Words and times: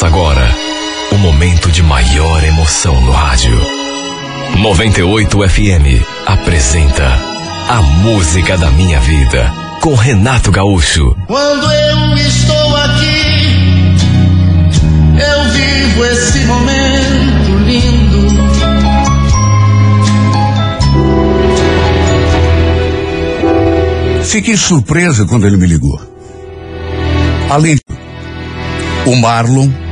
Começa 0.00 0.16
agora 0.16 0.48
o 1.12 1.18
momento 1.18 1.70
de 1.70 1.82
maior 1.82 2.42
emoção 2.42 2.98
no 3.02 3.12
rádio. 3.12 3.54
98 4.58 5.46
FM 5.46 6.02
apresenta 6.24 7.06
A 7.68 7.82
Música 7.82 8.56
da 8.56 8.70
Minha 8.70 8.98
Vida 8.98 9.52
com 9.82 9.94
Renato 9.94 10.50
Gaúcho. 10.50 11.14
Quando 11.26 11.70
eu 11.70 12.16
estou 12.16 12.76
aqui, 12.76 13.94
eu 15.20 15.50
vivo 15.52 16.04
esse 16.06 16.38
momento 16.46 17.58
lindo. 17.66 18.30
Fiquei 24.24 24.56
surpresa 24.56 25.26
quando 25.26 25.46
ele 25.46 25.58
me 25.58 25.66
ligou. 25.66 26.00
Além 27.50 27.76
o 29.04 29.16
Marlon 29.16 29.89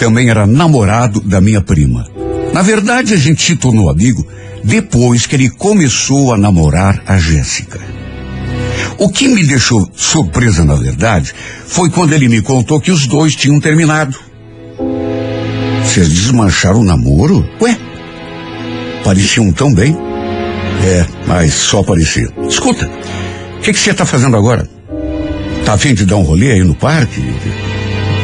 também 0.00 0.30
era 0.30 0.46
namorado 0.46 1.20
da 1.20 1.42
minha 1.42 1.60
prima. 1.60 2.06
Na 2.54 2.62
verdade, 2.62 3.12
a 3.12 3.18
gente 3.18 3.42
se 3.42 3.54
tornou 3.54 3.90
amigo 3.90 4.26
depois 4.64 5.26
que 5.26 5.36
ele 5.36 5.50
começou 5.50 6.32
a 6.32 6.38
namorar 6.38 7.02
a 7.06 7.18
Jéssica. 7.18 7.78
O 8.96 9.10
que 9.10 9.28
me 9.28 9.44
deixou 9.44 9.86
surpresa, 9.94 10.64
na 10.64 10.74
verdade, 10.74 11.34
foi 11.66 11.90
quando 11.90 12.14
ele 12.14 12.28
me 12.28 12.40
contou 12.40 12.80
que 12.80 12.90
os 12.90 13.06
dois 13.06 13.36
tinham 13.36 13.60
terminado. 13.60 14.18
Vocês 15.84 16.08
desmancharam 16.08 16.80
o 16.80 16.84
namoro? 16.84 17.46
Ué, 17.60 17.76
pareciam 19.04 19.52
tão 19.52 19.72
bem. 19.72 19.94
É, 20.82 21.06
mas 21.26 21.52
só 21.52 21.82
parecia. 21.82 22.28
Escuta, 22.48 22.90
o 23.58 23.60
que 23.60 23.74
você 23.74 23.90
está 23.90 24.06
fazendo 24.06 24.34
agora? 24.34 24.66
Tá 25.66 25.74
afim 25.74 25.92
de 25.92 26.06
dar 26.06 26.16
um 26.16 26.22
rolê 26.22 26.52
aí 26.52 26.64
no 26.64 26.74
parque? 26.74 27.22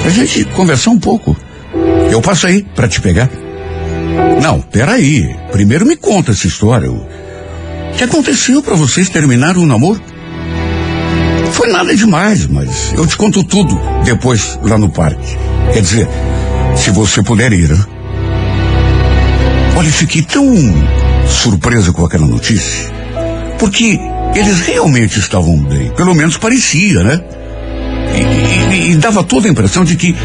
Pra 0.01 0.11
gente 0.11 0.45
conversar 0.47 0.91
um 0.91 0.99
pouco. 0.99 1.37
Eu 2.17 2.23
passo 2.23 2.47
aí 2.47 2.63
para 2.75 2.89
te 2.89 2.99
pegar. 2.99 3.29
Não, 4.43 4.59
peraí. 4.63 5.37
Primeiro 5.53 5.85
me 5.85 5.97
conta 5.97 6.33
essa 6.33 6.47
história. 6.47 6.91
O 6.91 7.07
que 7.95 8.05
aconteceu 8.05 8.63
para 8.63 8.75
vocês 8.75 9.11
terminarem 9.11 9.63
o 9.63 9.67
namoro? 9.67 10.01
Foi 11.53 11.69
nada 11.71 11.95
demais, 11.95 12.47
mas 12.47 12.95
eu 12.95 13.07
te 13.07 13.19
conto 13.19 13.45
tudo 13.45 13.79
depois 14.03 14.59
lá 14.63 14.79
no 14.79 14.89
parque. 14.89 15.37
Quer 15.75 15.83
dizer, 15.83 16.09
se 16.75 16.91
você 16.91 17.23
puder 17.23 17.53
ir. 17.53 17.69
Né? 17.69 17.85
Olha, 19.77 19.91
fiquei 19.91 20.23
tão 20.23 20.47
surpresa 21.29 21.93
com 21.93 22.07
aquela 22.07 22.27
notícia. 22.27 22.91
Porque 23.59 24.01
eles 24.35 24.61
realmente 24.61 25.19
estavam 25.19 25.59
bem. 25.59 25.91
Pelo 25.91 26.15
menos 26.15 26.39
parecia, 26.39 27.03
né? 27.03 27.21
E, 28.15 28.75
e, 28.75 28.93
e 28.93 28.97
dava 28.97 29.23
toda 29.23 29.49
a 29.49 29.51
impressão 29.51 29.85
de 29.85 29.97
que 29.97 30.17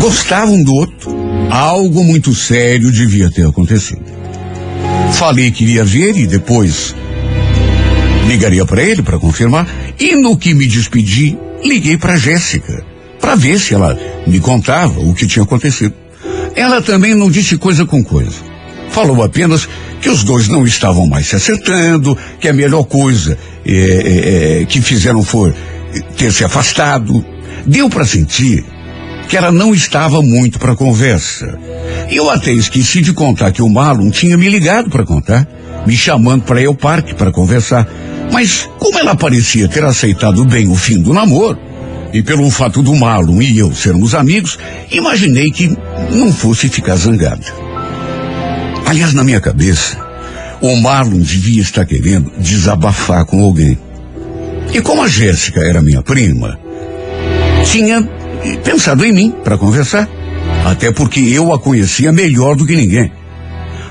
gostavam 0.00 0.62
do 0.62 0.74
outro. 0.74 1.14
Algo 1.50 2.02
muito 2.02 2.34
sério 2.34 2.90
devia 2.90 3.30
ter 3.30 3.46
acontecido. 3.46 4.02
Falei 5.12 5.50
que 5.50 5.64
iria 5.64 5.84
ver 5.84 6.16
e 6.16 6.26
depois 6.26 6.94
ligaria 8.26 8.64
para 8.64 8.82
ele 8.82 9.02
para 9.02 9.18
confirmar. 9.18 9.68
E 9.98 10.16
no 10.16 10.36
que 10.36 10.54
me 10.54 10.66
despedi, 10.66 11.36
liguei 11.62 11.98
para 11.98 12.16
Jéssica 12.16 12.84
para 13.20 13.34
ver 13.34 13.60
se 13.60 13.74
ela 13.74 13.98
me 14.26 14.40
contava 14.40 14.98
o 15.00 15.14
que 15.14 15.26
tinha 15.26 15.44
acontecido. 15.44 15.94
Ela 16.56 16.80
também 16.80 17.14
não 17.14 17.30
disse 17.30 17.58
coisa 17.58 17.84
com 17.84 18.02
coisa. 18.02 18.50
Falou 18.88 19.22
apenas 19.22 19.68
que 20.00 20.08
os 20.08 20.24
dois 20.24 20.48
não 20.48 20.66
estavam 20.66 21.06
mais 21.06 21.26
se 21.26 21.36
acertando, 21.36 22.16
que 22.40 22.48
a 22.48 22.52
melhor 22.52 22.84
coisa 22.84 23.36
é, 23.66 24.62
é, 24.62 24.64
que 24.64 24.80
fizeram 24.80 25.22
foi 25.22 25.52
ter 26.16 26.32
se 26.32 26.42
afastado. 26.42 27.24
Deu 27.66 27.90
para 27.90 28.06
sentir 28.06 28.64
que 29.30 29.36
ela 29.36 29.52
não 29.52 29.72
estava 29.72 30.20
muito 30.20 30.58
para 30.58 30.74
conversa. 30.74 31.56
Eu 32.10 32.28
até 32.28 32.52
esqueci 32.52 33.00
de 33.00 33.12
contar 33.12 33.52
que 33.52 33.62
o 33.62 33.68
Marlon 33.68 34.10
tinha 34.10 34.36
me 34.36 34.48
ligado 34.48 34.90
para 34.90 35.06
contar, 35.06 35.46
me 35.86 35.96
chamando 35.96 36.42
para 36.42 36.60
ir 36.60 36.66
ao 36.66 36.74
parque 36.74 37.14
para 37.14 37.30
conversar. 37.30 37.88
Mas 38.32 38.68
como 38.76 38.98
ela 38.98 39.14
parecia 39.14 39.68
ter 39.68 39.84
aceitado 39.84 40.44
bem 40.44 40.66
o 40.66 40.74
fim 40.74 41.00
do 41.00 41.14
namoro, 41.14 41.56
e 42.12 42.24
pelo 42.24 42.50
fato 42.50 42.82
do 42.82 42.92
Marlon 42.96 43.40
e 43.40 43.56
eu 43.56 43.72
sermos 43.72 44.16
amigos, 44.16 44.58
imaginei 44.90 45.48
que 45.52 45.68
não 46.10 46.32
fosse 46.32 46.68
ficar 46.68 46.96
zangada. 46.96 47.46
Aliás, 48.84 49.14
na 49.14 49.22
minha 49.22 49.40
cabeça, 49.40 49.96
o 50.60 50.74
Marlon 50.74 51.20
devia 51.20 51.62
estar 51.62 51.86
querendo 51.86 52.32
desabafar 52.36 53.24
com 53.26 53.44
alguém. 53.44 53.78
E 54.74 54.80
como 54.80 55.04
a 55.04 55.08
Jéssica 55.08 55.60
era 55.60 55.80
minha 55.80 56.02
prima, 56.02 56.58
tinha 57.64 58.19
pensado 58.62 59.04
em 59.04 59.12
mim 59.12 59.34
para 59.44 59.58
conversar. 59.58 60.08
Até 60.64 60.92
porque 60.92 61.20
eu 61.20 61.52
a 61.52 61.58
conhecia 61.58 62.12
melhor 62.12 62.56
do 62.56 62.66
que 62.66 62.76
ninguém. 62.76 63.10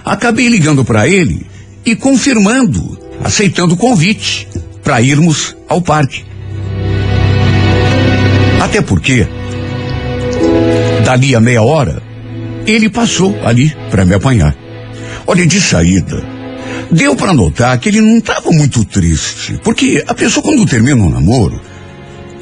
Acabei 0.05 0.47
ligando 0.47 0.85
para 0.85 1.07
ele 1.07 1.45
e 1.85 1.95
confirmando, 1.95 2.97
aceitando 3.23 3.73
o 3.73 3.77
convite 3.77 4.47
para 4.83 5.01
irmos 5.01 5.55
ao 5.67 5.81
parque. 5.81 6.23
Até 8.61 8.81
porque, 8.81 9.27
dali 11.03 11.35
a 11.35 11.39
meia 11.39 11.61
hora, 11.61 12.01
ele 12.65 12.89
passou 12.89 13.35
ali 13.43 13.75
para 13.89 14.05
me 14.05 14.13
apanhar. 14.13 14.55
Olha, 15.25 15.45
de 15.45 15.61
saída, 15.61 16.23
deu 16.91 17.15
para 17.15 17.33
notar 17.33 17.77
que 17.79 17.89
ele 17.89 18.01
não 18.01 18.17
estava 18.17 18.51
muito 18.51 18.83
triste, 18.85 19.59
porque 19.63 20.03
a 20.07 20.13
pessoa 20.13 20.43
quando 20.43 20.65
termina 20.65 21.01
um 21.01 21.09
namoro 21.09 21.59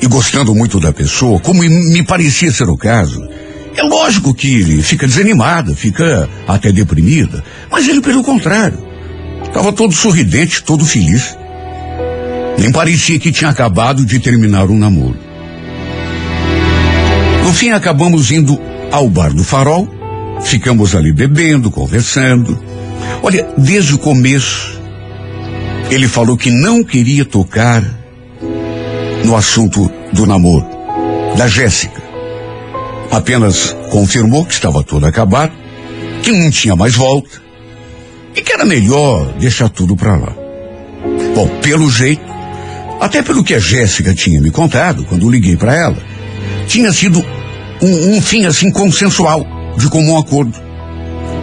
e 0.02 0.08
gostando 0.08 0.54
muito 0.54 0.80
da 0.80 0.94
pessoa, 0.94 1.40
como 1.40 1.62
me 1.62 2.04
parecia 2.04 2.52
ser 2.52 2.70
o 2.70 2.78
caso, 2.78 3.28
é 3.76 3.84
lógico 3.84 4.34
que 4.34 4.56
ele 4.56 4.82
fica 4.82 5.08
desanimada, 5.08 5.76
fica 5.76 6.30
até 6.48 6.72
deprimida, 6.72 7.44
mas 7.72 7.88
ele 7.88 8.02
pelo 8.02 8.24
contrário, 8.24 8.78
estava 9.46 9.72
todo 9.72 9.94
sorridente, 9.94 10.64
todo 10.64 10.86
feliz. 10.86 11.38
Nem 12.58 12.72
parecia 12.72 13.20
que 13.20 13.32
tinha 13.32 13.52
acabado 13.52 14.04
de 14.04 14.20
terminar 14.20 14.66
um 14.66 14.78
namoro. 14.78 15.18
No 17.44 17.54
fim, 17.54 17.70
acabamos 17.70 18.32
indo 18.32 18.60
ao 18.92 19.08
bar 19.10 19.32
do 19.32 19.44
Farol, 19.44 19.88
ficamos 20.42 20.96
ali 20.96 21.14
bebendo, 21.14 21.70
conversando. 21.70 22.60
Olha, 23.22 23.48
desde 23.58 23.94
o 23.94 23.98
começo, 24.00 24.82
ele 25.90 26.08
falou 26.08 26.36
que 26.36 26.50
não 26.50 26.84
queria 26.84 27.24
tocar 27.24 27.84
no 29.28 29.36
assunto 29.36 29.92
do 30.14 30.26
namoro, 30.26 30.66
da 31.36 31.50
Jéssica. 31.50 32.02
Apenas 33.12 33.76
confirmou 33.92 34.46
que 34.46 34.54
estava 34.54 34.82
tudo 34.82 35.06
acabado, 35.06 35.52
que 36.24 36.32
não 36.32 36.50
tinha 36.50 36.78
mais 36.78 36.96
volta 36.96 37.42
e 38.34 38.42
que 38.42 38.54
era 38.54 38.64
melhor 38.64 39.34
deixar 39.34 39.68
tudo 39.68 39.98
para 39.98 40.16
lá. 40.16 40.34
Bom, 41.36 41.46
pelo 41.62 41.92
jeito, 41.92 42.24
até 43.02 43.22
pelo 43.22 43.44
que 43.44 43.54
a 43.54 43.60
Jéssica 43.60 44.14
tinha 44.14 44.42
me 44.42 44.50
contado 44.50 45.04
quando 45.04 45.30
liguei 45.30 45.58
para 45.58 45.76
ela, 45.76 45.98
tinha 46.66 46.94
sido 46.94 47.20
um, 47.82 48.16
um 48.16 48.22
fim 48.22 48.46
assim 48.46 48.72
consensual, 48.72 49.46
de 49.78 49.90
comum 49.90 50.18
acordo. 50.18 50.58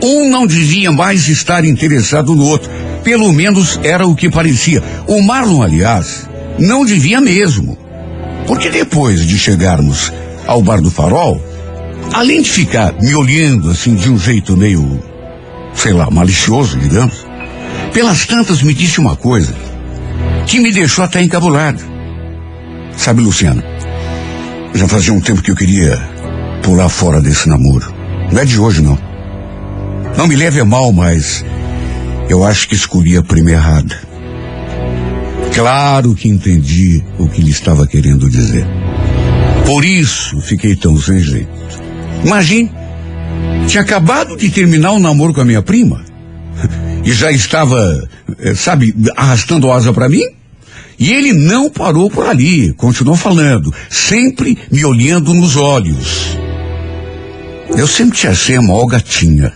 Um 0.02 0.30
não 0.30 0.46
devia 0.46 0.90
mais 0.90 1.28
estar 1.28 1.66
interessado 1.66 2.34
no 2.34 2.46
outro. 2.46 2.70
Pelo 3.02 3.30
menos 3.30 3.78
era 3.82 4.06
o 4.06 4.16
que 4.16 4.30
parecia. 4.30 4.82
O 5.06 5.22
Marlon, 5.22 5.62
aliás, 5.62 6.26
não 6.58 6.84
devia 6.84 7.20
mesmo. 7.20 7.78
Porque 8.46 8.68
depois 8.70 9.26
de 9.26 9.38
chegarmos 9.38 10.12
ao 10.46 10.62
Bar 10.62 10.80
do 10.80 10.90
Farol, 10.90 11.40
além 12.12 12.42
de 12.42 12.50
ficar 12.50 12.92
me 13.00 13.14
olhando 13.14 13.70
assim 13.70 13.94
de 13.94 14.10
um 14.10 14.18
jeito 14.18 14.56
meio, 14.56 15.02
sei 15.74 15.92
lá, 15.92 16.10
malicioso, 16.10 16.78
digamos, 16.78 17.26
pelas 17.92 18.26
tantas 18.26 18.62
me 18.62 18.74
disse 18.74 19.00
uma 19.00 19.16
coisa 19.16 19.54
que 20.46 20.60
me 20.60 20.70
deixou 20.72 21.04
até 21.04 21.22
encabulado. 21.22 21.82
Sabe, 22.96 23.22
Luciana, 23.22 23.64
já 24.74 24.86
fazia 24.86 25.12
um 25.12 25.20
tempo 25.20 25.42
que 25.42 25.50
eu 25.50 25.56
queria 25.56 25.96
pular 26.62 26.88
fora 26.88 27.20
desse 27.20 27.48
namoro. 27.48 27.92
Não 28.30 28.40
é 28.40 28.44
de 28.44 28.58
hoje, 28.58 28.82
não. 28.82 28.98
Não 30.16 30.26
me 30.26 30.36
leve 30.36 30.60
a 30.60 30.64
mal, 30.64 30.92
mas 30.92 31.44
eu 32.28 32.44
acho 32.44 32.68
que 32.68 32.74
escolhi 32.74 33.16
a 33.16 33.22
prima 33.22 33.50
errada. 33.50 34.13
Claro 35.54 36.16
que 36.16 36.28
entendi 36.28 37.00
o 37.16 37.28
que 37.28 37.40
ele 37.40 37.50
estava 37.50 37.86
querendo 37.86 38.28
dizer. 38.28 38.66
Por 39.64 39.84
isso 39.84 40.40
fiquei 40.40 40.74
tão 40.74 41.00
sem 41.00 41.20
jeito. 41.20 41.48
Imagine, 42.24 42.72
tinha 43.68 43.82
acabado 43.82 44.36
de 44.36 44.50
terminar 44.50 44.90
o 44.90 44.98
namoro 44.98 45.32
com 45.32 45.40
a 45.40 45.44
minha 45.44 45.62
prima 45.62 46.04
e 47.04 47.12
já 47.12 47.30
estava, 47.30 48.08
eh, 48.40 48.54
sabe, 48.56 48.94
arrastando 49.16 49.70
asa 49.70 49.92
para 49.92 50.08
mim. 50.08 50.24
E 50.98 51.12
ele 51.12 51.32
não 51.32 51.70
parou 51.70 52.10
por 52.10 52.26
ali, 52.26 52.72
continuou 52.72 53.16
falando, 53.16 53.72
sempre 53.88 54.58
me 54.72 54.84
olhando 54.84 55.32
nos 55.34 55.56
olhos. 55.56 56.36
Eu 57.76 57.86
sempre 57.86 58.18
te 58.18 58.26
achei 58.26 58.56
a 58.56 58.62
maior 58.62 58.86
gatinha. 58.86 59.52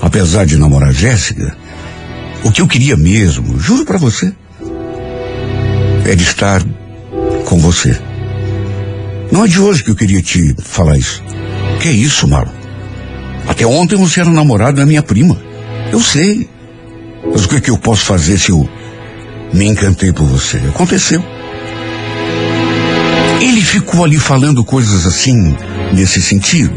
Apesar 0.00 0.46
de 0.46 0.56
namorar 0.56 0.92
Jéssica, 0.92 1.56
o 2.44 2.52
que 2.52 2.60
eu 2.60 2.68
queria 2.68 2.96
mesmo, 2.96 3.58
juro 3.58 3.84
para 3.84 3.98
você, 3.98 4.32
é 6.10 6.14
de 6.14 6.24
estar 6.24 6.62
com 7.44 7.58
você. 7.58 7.98
Não 9.32 9.44
é 9.44 9.48
de 9.48 9.60
hoje 9.60 9.82
que 9.82 9.90
eu 9.90 9.96
queria 9.96 10.22
te 10.22 10.54
falar 10.62 10.96
isso. 10.96 11.22
Que 11.80 11.88
é 11.88 11.92
isso, 11.92 12.28
Marlon? 12.28 12.52
Até 13.48 13.66
ontem 13.66 13.96
você 13.96 14.20
era 14.20 14.30
namorado 14.30 14.76
da 14.76 14.86
minha 14.86 15.02
prima. 15.02 15.40
Eu 15.92 16.00
sei. 16.00 16.48
Mas 17.32 17.44
o 17.44 17.48
que, 17.48 17.60
que 17.60 17.70
eu 17.70 17.78
posso 17.78 18.04
fazer 18.04 18.38
se 18.38 18.50
eu 18.50 18.68
me 19.52 19.66
encantei 19.66 20.12
por 20.12 20.26
você? 20.26 20.58
Aconteceu. 20.68 21.24
Ele 23.40 23.60
ficou 23.60 24.04
ali 24.04 24.18
falando 24.18 24.64
coisas 24.64 25.06
assim, 25.06 25.56
nesse 25.92 26.22
sentido, 26.22 26.74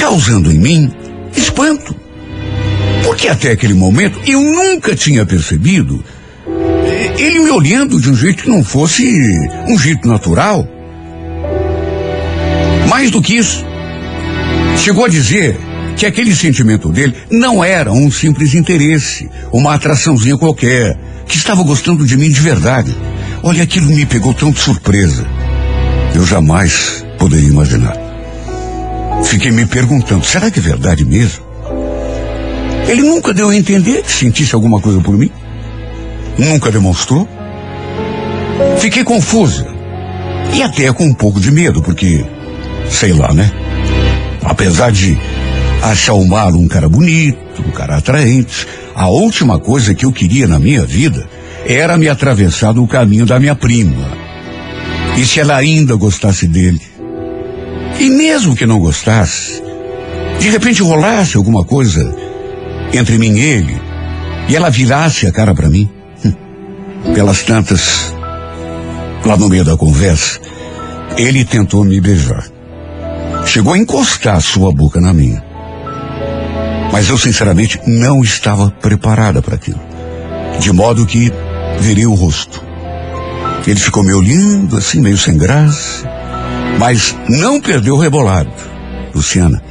causando 0.00 0.50
em 0.50 0.58
mim 0.58 0.92
espanto. 1.36 1.94
Porque 3.04 3.28
até 3.28 3.52
aquele 3.52 3.74
momento 3.74 4.20
eu 4.26 4.40
nunca 4.40 4.94
tinha 4.94 5.26
percebido 5.26 6.02
ele 7.18 7.40
me 7.40 7.50
olhando 7.50 8.00
de 8.00 8.10
um 8.10 8.14
jeito 8.14 8.42
que 8.44 8.50
não 8.50 8.64
fosse 8.64 9.04
um 9.68 9.78
jeito 9.78 10.06
natural. 10.08 10.66
Mais 12.88 13.10
do 13.10 13.22
que 13.22 13.36
isso, 13.36 13.64
chegou 14.76 15.04
a 15.04 15.08
dizer 15.08 15.58
que 15.96 16.06
aquele 16.06 16.34
sentimento 16.34 16.88
dele 16.90 17.14
não 17.30 17.64
era 17.64 17.92
um 17.92 18.10
simples 18.10 18.54
interesse, 18.54 19.28
uma 19.52 19.74
atraçãozinha 19.74 20.38
qualquer, 20.38 20.96
que 21.26 21.36
estava 21.36 21.62
gostando 21.62 22.06
de 22.06 22.16
mim 22.16 22.30
de 22.30 22.40
verdade. 22.40 22.96
Olha, 23.42 23.62
aquilo 23.62 23.86
me 23.86 24.06
pegou 24.06 24.32
tão 24.32 24.50
de 24.50 24.60
surpresa. 24.60 25.26
Eu 26.14 26.24
jamais 26.24 27.04
poderia 27.18 27.48
imaginar. 27.48 27.96
Fiquei 29.24 29.50
me 29.50 29.66
perguntando, 29.66 30.24
será 30.24 30.50
que 30.50 30.58
é 30.58 30.62
verdade 30.62 31.04
mesmo? 31.04 31.46
Ele 32.88 33.02
nunca 33.02 33.34
deu 33.34 33.50
a 33.50 33.56
entender 33.56 34.02
que 34.02 34.10
sentisse 34.10 34.54
alguma 34.54 34.80
coisa 34.80 35.00
por 35.00 35.16
mim? 35.16 35.30
Nunca 36.38 36.70
demonstrou? 36.70 37.28
Fiquei 38.78 39.02
confusa. 39.02 39.66
E 40.54 40.62
até 40.62 40.92
com 40.92 41.04
um 41.04 41.14
pouco 41.14 41.40
de 41.40 41.50
medo, 41.50 41.82
porque, 41.82 42.24
sei 42.88 43.12
lá, 43.12 43.34
né? 43.34 43.50
Apesar 44.42 44.92
de 44.92 45.18
achar 45.82 46.14
o 46.14 46.26
Malo 46.26 46.58
um 46.58 46.68
cara 46.68 46.88
bonito, 46.88 47.62
um 47.66 47.70
cara 47.70 47.96
atraente, 47.96 48.66
a 48.94 49.08
última 49.08 49.58
coisa 49.58 49.94
que 49.94 50.04
eu 50.04 50.12
queria 50.12 50.46
na 50.46 50.58
minha 50.58 50.86
vida 50.86 51.28
era 51.66 51.98
me 51.98 52.08
atravessar 52.08 52.72
no 52.72 52.86
caminho 52.86 53.26
da 53.26 53.38
minha 53.38 53.54
prima. 53.54 54.08
E 55.16 55.24
se 55.24 55.40
ela 55.40 55.56
ainda 55.56 55.96
gostasse 55.96 56.46
dele? 56.46 56.80
E 57.98 58.08
mesmo 58.08 58.54
que 58.54 58.64
não 58.64 58.78
gostasse, 58.78 59.60
de 60.38 60.48
repente 60.48 60.82
rolasse 60.82 61.36
alguma 61.36 61.64
coisa 61.64 62.14
entre 62.92 63.18
mim 63.18 63.36
e 63.36 63.40
ele, 63.40 63.76
e 64.48 64.56
ela 64.56 64.70
virasse 64.70 65.26
a 65.26 65.32
cara 65.32 65.54
para 65.54 65.68
mim. 65.68 65.90
Pelas 67.14 67.42
tantas, 67.42 68.14
lá 69.24 69.36
no 69.36 69.48
meio 69.48 69.64
da 69.64 69.76
conversa, 69.76 70.40
ele 71.16 71.44
tentou 71.44 71.84
me 71.84 72.00
beijar. 72.00 72.46
Chegou 73.44 73.72
a 73.72 73.78
encostar 73.78 74.40
sua 74.40 74.72
boca 74.72 75.00
na 75.00 75.12
minha. 75.12 75.42
Mas 76.92 77.08
eu, 77.08 77.18
sinceramente, 77.18 77.80
não 77.86 78.22
estava 78.22 78.70
preparada 78.70 79.42
para 79.42 79.54
aquilo. 79.54 79.80
De 80.60 80.72
modo 80.72 81.06
que 81.06 81.32
virei 81.80 82.06
o 82.06 82.14
rosto. 82.14 82.62
Ele 83.66 83.78
ficou 83.78 84.02
me 84.02 84.12
olhando, 84.12 84.76
assim, 84.76 85.00
meio 85.00 85.18
sem 85.18 85.36
graça, 85.36 86.08
mas 86.78 87.14
não 87.28 87.60
perdeu 87.60 87.94
o 87.94 87.98
rebolado. 87.98 88.50
Luciana, 89.14 89.62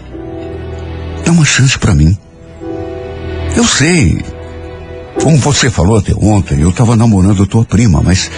é 1.26 1.32
uma 1.32 1.46
chance 1.46 1.78
para 1.80 1.96
mim. 1.96 2.18
Eu 3.56 3.64
sei. 3.64 4.24
Como 5.22 5.38
você 5.38 5.70
falou 5.70 5.98
até 5.98 6.14
ontem, 6.14 6.62
eu 6.62 6.70
estava 6.70 6.96
namorando 6.96 7.44
a 7.44 7.46
tua 7.46 7.66
prima, 7.66 8.02
mas 8.02 8.32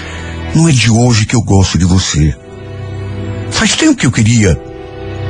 não 0.56 0.68
é 0.68 0.72
de 0.72 0.90
hoje 0.90 1.26
que 1.26 1.36
eu 1.36 1.42
gosto 1.42 1.78
de 1.78 1.86
você. 1.86 2.36
Faz 3.52 3.76
tempo 3.76 3.96
que 3.96 4.06
eu 4.06 4.12
queria 4.12 4.60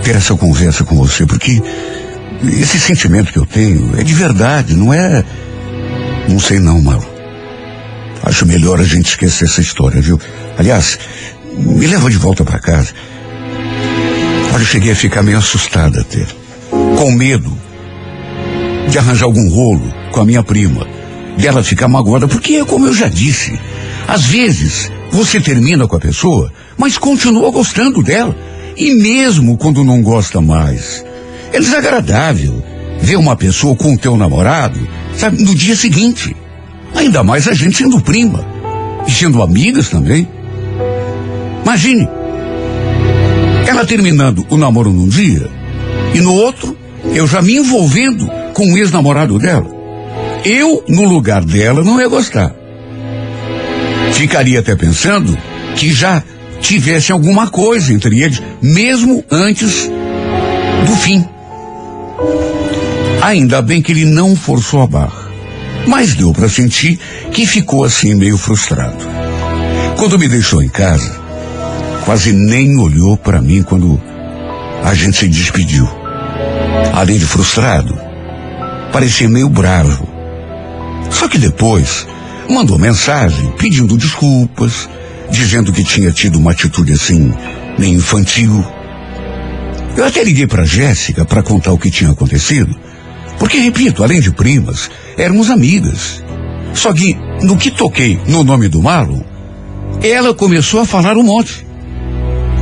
ter 0.03 0.15
essa 0.15 0.35
conversa 0.35 0.83
com 0.83 0.95
você, 0.95 1.25
porque 1.25 1.61
esse 2.43 2.79
sentimento 2.79 3.33
que 3.33 3.39
eu 3.39 3.45
tenho 3.45 3.99
é 3.99 4.03
de 4.03 4.13
verdade, 4.13 4.75
não 4.75 4.93
é. 4.93 5.23
Não 6.27 6.39
sei 6.39 6.59
não, 6.59 6.81
Mauro. 6.81 7.07
Acho 8.23 8.45
melhor 8.45 8.79
a 8.79 8.83
gente 8.83 9.07
esquecer 9.09 9.45
essa 9.45 9.61
história, 9.61 10.01
viu? 10.01 10.19
Aliás, 10.57 10.99
me 11.57 11.87
leva 11.87 12.09
de 12.09 12.17
volta 12.17 12.43
para 12.43 12.59
casa. 12.59 12.93
Olha, 14.53 14.61
eu 14.61 14.65
cheguei 14.65 14.91
a 14.91 14.95
ficar 14.95 15.23
meio 15.23 15.37
assustada 15.37 16.01
até. 16.01 16.25
Com 16.69 17.11
medo 17.11 17.57
de 18.89 18.97
arranjar 18.97 19.25
algum 19.25 19.49
rolo 19.49 19.93
com 20.11 20.21
a 20.21 20.25
minha 20.25 20.43
prima. 20.43 20.98
Dela 21.37 21.63
ficar 21.63 21.87
magoada, 21.87 22.27
porque 22.27 22.55
é 22.55 22.65
como 22.65 22.87
eu 22.87 22.93
já 22.93 23.07
disse. 23.07 23.59
Às 24.07 24.25
vezes, 24.25 24.91
você 25.11 25.39
termina 25.39 25.87
com 25.87 25.95
a 25.95 25.99
pessoa, 25.99 26.51
mas 26.77 26.97
continua 26.97 27.51
gostando 27.51 28.03
dela. 28.03 28.35
E 28.75 28.93
mesmo 28.93 29.57
quando 29.57 29.83
não 29.83 30.01
gosta 30.01 30.41
mais, 30.41 31.03
é 31.51 31.59
desagradável 31.59 32.63
ver 33.01 33.17
uma 33.17 33.35
pessoa 33.35 33.75
com 33.75 33.93
o 33.93 33.97
teu 33.97 34.15
namorado, 34.15 34.79
sabe, 35.15 35.43
no 35.43 35.55
dia 35.55 35.75
seguinte. 35.75 36.35
Ainda 36.95 37.23
mais 37.23 37.47
a 37.47 37.53
gente 37.53 37.77
sendo 37.77 38.01
prima. 38.01 38.45
E 39.07 39.11
sendo 39.11 39.41
amigas 39.41 39.89
também. 39.89 40.27
Imagine. 41.63 42.07
Ela 43.67 43.85
terminando 43.85 44.45
o 44.49 44.57
namoro 44.57 44.91
num 44.91 45.07
dia 45.07 45.49
e 46.13 46.19
no 46.19 46.33
outro 46.33 46.75
eu 47.13 47.27
já 47.27 47.41
me 47.41 47.55
envolvendo 47.57 48.27
com 48.53 48.73
o 48.73 48.77
ex-namorado 48.77 49.37
dela. 49.37 49.78
Eu, 50.45 50.83
no 50.87 51.03
lugar 51.03 51.43
dela, 51.43 51.83
não 51.83 51.99
ia 51.99 52.07
gostar. 52.07 52.53
Ficaria 54.13 54.59
até 54.59 54.75
pensando 54.75 55.37
que 55.75 55.93
já 55.93 56.23
tivesse 56.61 57.11
alguma 57.11 57.49
coisa 57.49 57.93
entre 57.93 58.21
eles, 58.21 58.41
mesmo 58.61 59.23
antes 59.31 59.89
do 60.85 60.95
fim. 60.97 61.25
Ainda 63.21 63.61
bem 63.61 63.81
que 63.81 63.91
ele 63.91 64.05
não 64.05 64.35
forçou 64.35 64.81
a 64.81 64.87
barra 64.87 65.29
mas 65.87 66.13
deu 66.13 66.31
para 66.31 66.49
sentir 66.49 66.99
que 67.31 67.45
ficou 67.45 67.83
assim 67.83 68.15
meio 68.15 68.37
frustrado. 68.37 69.05
Quando 69.97 70.19
me 70.19 70.27
deixou 70.27 70.61
em 70.61 70.69
casa, 70.69 71.19
quase 72.05 72.31
nem 72.31 72.77
olhou 72.77 73.17
para 73.17 73.41
mim 73.41 73.63
quando 73.63 74.01
a 74.83 74.93
gente 74.93 75.17
se 75.17 75.27
despediu. 75.27 75.87
Além 76.93 77.17
de 77.17 77.25
frustrado, 77.25 77.97
parecia 78.91 79.27
meio 79.27 79.49
bravo. 79.49 80.07
Só 81.09 81.27
que 81.27 81.37
depois 81.37 82.07
mandou 82.49 82.77
mensagem 82.79 83.51
pedindo 83.57 83.97
desculpas, 83.97 84.89
dizendo 85.29 85.71
que 85.71 85.83
tinha 85.83 86.11
tido 86.11 86.39
uma 86.39 86.51
atitude 86.51 86.93
assim, 86.93 87.33
meio 87.77 87.97
infantil. 87.97 88.65
Eu 89.95 90.05
até 90.05 90.23
liguei 90.23 90.47
para 90.47 90.65
Jéssica 90.65 91.25
para 91.25 91.43
contar 91.43 91.71
o 91.71 91.77
que 91.77 91.91
tinha 91.91 92.11
acontecido, 92.11 92.75
porque, 93.37 93.57
repito, 93.57 94.03
além 94.03 94.19
de 94.19 94.31
primas, 94.31 94.89
éramos 95.17 95.49
amigas. 95.49 96.23
Só 96.73 96.93
que, 96.93 97.17
no 97.41 97.57
que 97.57 97.71
toquei 97.71 98.19
no 98.27 98.43
nome 98.43 98.67
do 98.67 98.81
Marlon, 98.81 99.21
ela 100.01 100.33
começou 100.33 100.81
a 100.81 100.85
falar 100.85 101.17
um 101.17 101.23
monte. 101.23 101.65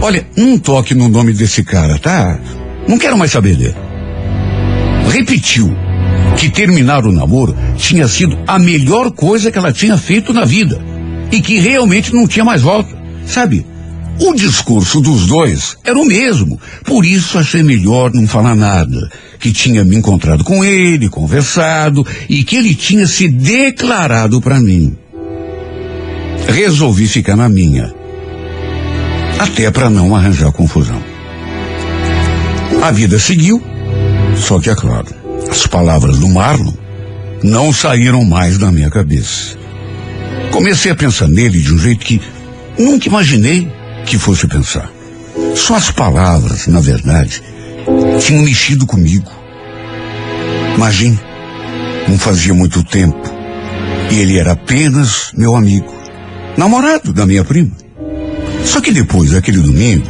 Olha, 0.02 0.26
não 0.36 0.58
toque 0.60 0.94
no 0.94 1.10
nome 1.10 1.34
desse 1.34 1.64
cara, 1.64 1.98
tá? 1.98 2.40
Não 2.88 2.98
quero 2.98 3.18
mais 3.18 3.32
saber 3.32 3.56
dele. 3.56 3.76
Repetiu 5.12 5.76
que 6.38 6.50
terminar 6.50 7.06
o 7.06 7.12
namoro 7.12 7.56
tinha 7.78 8.08
sido 8.08 8.38
a 8.48 8.60
melhor 8.60 9.12
coisa 9.12 9.52
que 9.52 9.58
ela 9.58 9.74
tinha 9.74 9.98
feito 9.98 10.32
na 10.32 10.46
vida. 10.46 10.80
E 11.32 11.42
que 11.42 11.60
realmente 11.60 12.14
não 12.14 12.28
tinha 12.28 12.46
mais 12.46 12.62
volta. 12.62 12.96
Sabe? 13.26 13.66
O 14.20 14.34
discurso 14.34 15.02
dos 15.02 15.26
dois 15.26 15.78
era 15.84 15.98
o 15.98 16.06
mesmo. 16.06 16.60
Por 16.86 17.06
isso 17.06 17.38
achei 17.38 17.62
melhor 17.64 18.14
não 18.14 18.28
falar 18.28 18.56
nada. 18.56 19.12
Que 19.40 19.52
tinha 19.52 19.84
me 19.84 19.96
encontrado 19.96 20.44
com 20.44 20.64
ele, 20.64 21.10
conversado 21.10 22.06
e 22.30 22.44
que 22.44 22.56
ele 22.56 22.74
tinha 22.74 23.06
se 23.06 23.28
declarado 23.28 24.40
para 24.40 24.60
mim. 24.60 24.96
Resolvi 26.48 27.08
ficar 27.08 27.36
na 27.36 27.50
minha. 27.50 27.94
Até 29.38 29.70
para 29.70 29.90
não 29.90 30.16
arranjar 30.16 30.52
confusão. 30.52 31.02
A 32.82 32.92
vida 32.92 33.20
seguiu, 33.20 33.62
só 34.36 34.60
que 34.60 34.70
é 34.70 34.76
claro, 34.76 35.08
as 35.50 35.68
palavras 35.68 36.20
do 36.20 36.30
Marlon 36.30 36.74
não 37.44 37.72
saíram 37.72 38.24
mais 38.24 38.58
da 38.58 38.72
minha 38.72 38.90
cabeça. 38.90 39.58
Comecei 40.52 40.92
a 40.92 40.96
pensar 40.96 41.28
nele 41.28 41.60
de 41.60 41.74
um 41.74 41.78
jeito 41.78 42.06
que 42.06 42.22
nunca 42.78 43.08
imaginei 43.08 43.72
que 44.06 44.18
fosse 44.18 44.48
pensar. 44.48 44.90
Só 45.56 45.76
as 45.76 45.92
palavras, 45.92 46.68
na 46.68 46.80
verdade, 46.80 47.44
tinham 48.20 48.44
mexido 48.44 48.86
comigo. 48.86 49.32
Imagine, 50.76 51.20
não 52.08 52.18
fazia 52.18 52.54
muito 52.54 52.84
tempo. 52.84 53.18
E 54.12 54.20
ele 54.20 54.38
era 54.38 54.54
apenas 54.54 55.32
meu 55.36 55.56
amigo, 55.56 55.94
namorado 56.58 57.14
da 57.14 57.26
minha 57.26 57.44
prima. 57.44 57.72
Só 58.64 58.82
que 58.82 58.92
depois 58.92 59.32
daquele 59.32 59.60
domingo, 59.60 60.08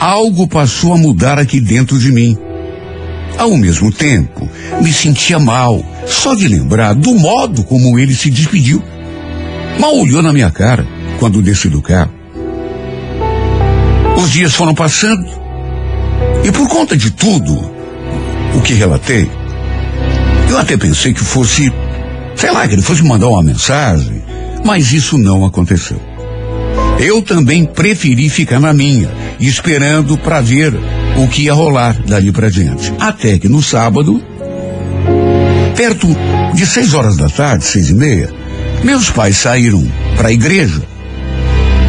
algo 0.00 0.48
passou 0.48 0.94
a 0.94 0.98
mudar 0.98 1.38
aqui 1.38 1.60
dentro 1.60 1.98
de 1.98 2.10
mim. 2.10 2.36
Ao 3.36 3.56
mesmo 3.56 3.92
tempo, 3.92 4.48
me 4.80 4.92
sentia 4.92 5.38
mal, 5.38 5.84
só 6.06 6.34
de 6.34 6.48
lembrar 6.48 6.94
do 6.94 7.14
modo 7.14 7.62
como 7.64 7.98
ele 7.98 8.14
se 8.14 8.30
despediu. 8.30 8.82
Mal 9.78 9.96
olhou 9.96 10.22
na 10.22 10.32
minha 10.32 10.50
cara 10.50 10.86
quando 11.18 11.42
desci 11.42 11.68
do 11.68 11.82
carro. 11.82 12.12
Os 14.16 14.30
dias 14.30 14.54
foram 14.54 14.74
passando 14.74 15.28
e 16.44 16.50
por 16.50 16.68
conta 16.68 16.96
de 16.96 17.10
tudo 17.10 17.70
o 18.54 18.60
que 18.60 18.72
relatei, 18.72 19.30
eu 20.48 20.58
até 20.58 20.76
pensei 20.76 21.12
que 21.12 21.20
fosse, 21.20 21.72
sei 22.34 22.50
lá, 22.50 22.66
que 22.66 22.74
ele 22.74 22.82
fosse 22.82 23.02
mandar 23.02 23.28
uma 23.28 23.42
mensagem, 23.42 24.22
mas 24.64 24.92
isso 24.92 25.18
não 25.18 25.44
aconteceu. 25.44 26.00
Eu 26.98 27.22
também 27.22 27.64
preferi 27.64 28.28
ficar 28.28 28.58
na 28.58 28.72
minha, 28.72 29.10
esperando 29.38 30.16
para 30.16 30.40
ver 30.40 30.72
o 31.18 31.28
que 31.28 31.42
ia 31.42 31.52
rolar 31.52 32.00
dali 32.06 32.30
para 32.30 32.48
diante. 32.48 32.92
Até 32.98 33.38
que 33.38 33.48
no 33.48 33.62
sábado, 33.62 34.22
perto 35.76 36.06
de 36.54 36.64
seis 36.64 36.94
horas 36.94 37.16
da 37.16 37.28
tarde, 37.28 37.64
seis 37.64 37.90
e 37.90 37.94
meia, 37.94 38.30
meus 38.84 39.10
pais 39.10 39.36
saíram 39.36 39.84
para 40.16 40.28
a 40.28 40.32
igreja, 40.32 40.80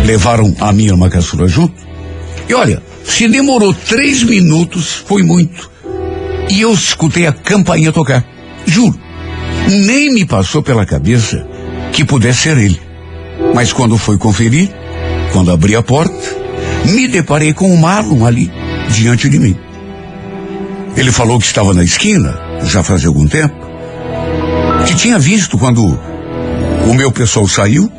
levaram 0.05 0.55
a 0.59 0.73
minha 0.73 0.97
caçula 1.09 1.47
junto. 1.47 1.75
E 2.47 2.53
olha, 2.53 2.81
se 3.05 3.27
demorou 3.27 3.73
três 3.73 4.23
minutos, 4.23 5.03
foi 5.05 5.21
muito. 5.21 5.69
E 6.49 6.61
eu 6.61 6.73
escutei 6.73 7.27
a 7.27 7.31
campainha 7.31 7.91
tocar. 7.91 8.25
Juro. 8.65 8.99
Nem 9.67 10.11
me 10.11 10.25
passou 10.25 10.63
pela 10.63 10.85
cabeça 10.85 11.45
que 11.93 12.03
pudesse 12.03 12.43
ser 12.43 12.57
ele. 12.57 12.79
Mas 13.53 13.71
quando 13.71 13.97
foi 13.97 14.17
conferir, 14.17 14.69
quando 15.31 15.51
abri 15.51 15.75
a 15.75 15.83
porta, 15.83 16.37
me 16.85 17.07
deparei 17.07 17.53
com 17.53 17.71
o 17.71 17.77
Marlon 17.77 18.25
ali, 18.25 18.51
diante 18.89 19.29
de 19.29 19.39
mim. 19.39 19.57
Ele 20.95 21.11
falou 21.11 21.39
que 21.39 21.45
estava 21.45 21.73
na 21.73 21.83
esquina, 21.83 22.37
já 22.63 22.83
fazia 22.83 23.07
algum 23.07 23.27
tempo, 23.27 23.55
que 24.85 24.95
tinha 24.95 25.17
visto 25.17 25.57
quando 25.57 25.97
o 26.87 26.93
meu 26.93 27.11
pessoal 27.11 27.47
saiu, 27.47 27.89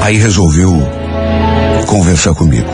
aí 0.00 0.16
resolveu 0.16 0.72
conversar 1.86 2.34
comigo. 2.34 2.68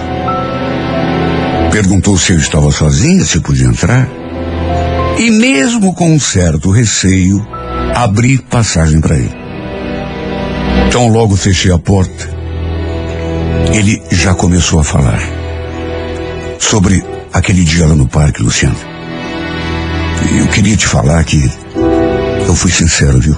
Perguntou 1.71 2.19
se 2.19 2.33
eu 2.33 2.39
estava 2.39 2.71
sozinha, 2.71 3.25
se 3.25 3.41
podia 3.41 3.67
entrar. 3.67 4.09
E 5.19 5.31
mesmo 5.31 5.95
com 5.95 6.13
um 6.13 6.21
certo 6.21 6.71
receio, 6.71 7.47
abri 7.95 8.39
passagem 8.39 9.01
para 9.01 9.17
ele. 9.17 9.35
Então 10.87 11.09
logo 11.09 11.37
fechei 11.37 11.73
a 11.73 11.79
porta. 11.79 12.29
Ele 13.73 14.03
já 14.11 14.35
começou 14.35 14.81
a 14.81 14.85
falar 14.85 15.42
sobre 16.63 17.05
aquele 17.33 17.65
dia 17.65 17.87
lá 17.87 17.95
no 17.95 18.09
parque, 18.09 18.43
Luciano. 18.43 18.77
Eu 20.39 20.47
queria 20.49 20.77
te 20.77 20.87
falar 20.87 21.23
que 21.25 21.43
eu 22.47 22.55
fui 22.55 22.71
sincero, 22.71 23.19
viu? 23.19 23.37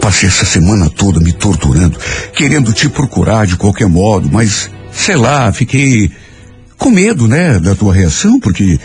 Passei 0.00 0.28
essa 0.28 0.44
semana 0.44 0.88
toda 0.88 1.20
me 1.20 1.32
torturando, 1.32 1.98
querendo 2.32 2.72
te 2.72 2.88
procurar 2.88 3.46
de 3.46 3.56
qualquer 3.56 3.88
modo, 3.88 4.28
mas 4.32 4.70
sei 4.90 5.16
lá, 5.16 5.52
fiquei 5.52 6.10
com 6.78 6.90
medo, 6.90 7.28
né, 7.28 7.58
da 7.60 7.74
tua 7.74 7.94
reação, 7.94 8.40
porque 8.40 8.80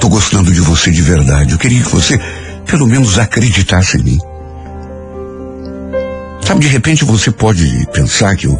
tô 0.00 0.08
gostando 0.08 0.52
de 0.52 0.60
você 0.60 0.90
de 0.90 1.00
verdade. 1.00 1.52
Eu 1.52 1.58
queria 1.58 1.82
que 1.82 1.88
você 1.88 2.20
pelo 2.66 2.86
menos 2.86 3.18
acreditasse 3.18 3.98
em 3.98 4.02
mim. 4.02 4.18
Sabe, 6.44 6.60
de 6.60 6.68
repente 6.68 7.04
você 7.04 7.30
pode 7.30 7.86
pensar 7.92 8.36
que 8.36 8.46
eu 8.46 8.58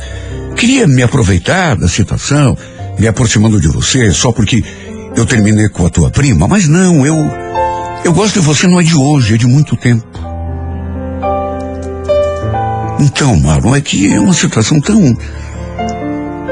queria 0.57 0.87
me 0.87 1.03
aproveitar 1.03 1.77
da 1.77 1.89
situação, 1.89 2.57
me 2.99 3.07
aproximando 3.07 3.61
de 3.61 3.69
você 3.69 4.13
só 4.13 4.33
porque 4.33 4.63
eu 5.17 5.27
terminei 5.27 5.69
com 5.69 5.87
a 5.87 5.91
tua 5.91 6.11
prima, 6.11 6.47
mas 6.49 6.69
não, 6.69 7.07
eu 7.07 7.17
eu 8.05 8.13
gosto 8.13 8.41
de 8.41 8.47
você 8.47 8.67
não 8.67 8.81
é 8.81 8.83
de 8.83 8.97
hoje, 8.97 9.35
é 9.35 9.37
de 9.37 9.47
muito 9.47 9.77
tempo. 9.77 10.07
Então, 12.99 13.37
Marlon, 13.37 13.77
é 13.77 13.81
que 13.81 14.13
é 14.13 14.21
uma 14.21 14.35
situação 14.35 14.81
tão 14.81 15.17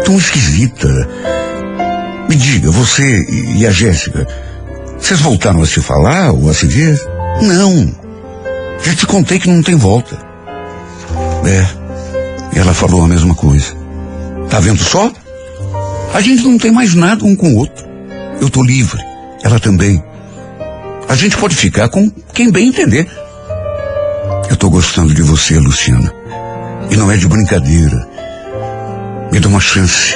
tão 0.05 0.17
esquisita. 0.17 0.89
Me 2.29 2.37
diga, 2.37 2.71
você 2.71 3.25
e 3.57 3.67
a 3.67 3.71
Jéssica, 3.71 4.27
vocês 4.99 5.21
voltaram 5.21 5.63
a 5.63 5.67
se 5.67 5.81
falar 5.81 6.33
ou 6.33 6.49
a 6.49 6.55
se 6.55 6.67
ver? 6.67 7.01
Não. 7.43 7.93
Já 8.83 8.95
te 8.95 9.07
contei 9.07 9.39
que 9.39 9.49
não 9.49 9.63
tem 9.63 9.75
volta. 9.75 10.17
É. 11.45 12.59
Ela 12.59 12.75
falou 12.75 13.05
a 13.05 13.09
mesma 13.09 13.35
coisa. 13.35 13.80
Tá 14.51 14.59
vendo 14.59 14.83
só? 14.83 15.13
A 16.13 16.21
gente 16.21 16.43
não 16.43 16.59
tem 16.59 16.73
mais 16.73 16.95
nada 16.95 17.25
um 17.25 17.37
com 17.37 17.55
o 17.55 17.57
outro. 17.57 17.87
Eu 18.41 18.51
tô 18.51 18.63
livre. 18.63 19.01
Ela 19.43 19.61
também. 19.61 20.03
A 21.09 21.15
gente 21.15 21.37
pode 21.37 21.55
ficar 21.55 21.89
com 21.89 22.11
quem 22.35 22.51
bem 22.51 22.69
entender. 22.69 23.09
Eu 24.51 24.57
tô 24.57 24.69
gostando 24.69 25.15
de 25.15 25.23
você, 25.23 25.59
Luciana. 25.59 26.13
E 26.91 26.97
não 26.97 27.11
é 27.11 27.17
de 27.17 27.29
brincadeira. 27.29 28.09
Me 29.33 29.39
dá 29.39 29.49
uma 29.49 29.61
chance 29.61 30.15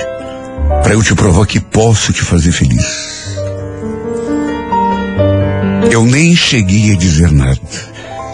para 0.83 0.95
eu 0.95 1.03
te 1.03 1.15
provar 1.15 1.47
que 1.47 1.61
posso 1.61 2.13
te 2.13 2.23
fazer 2.23 2.51
feliz. 2.51 2.85
Eu 5.91 6.05
nem 6.05 6.35
cheguei 6.35 6.93
a 6.93 6.97
dizer 6.97 7.31
nada. 7.31 7.61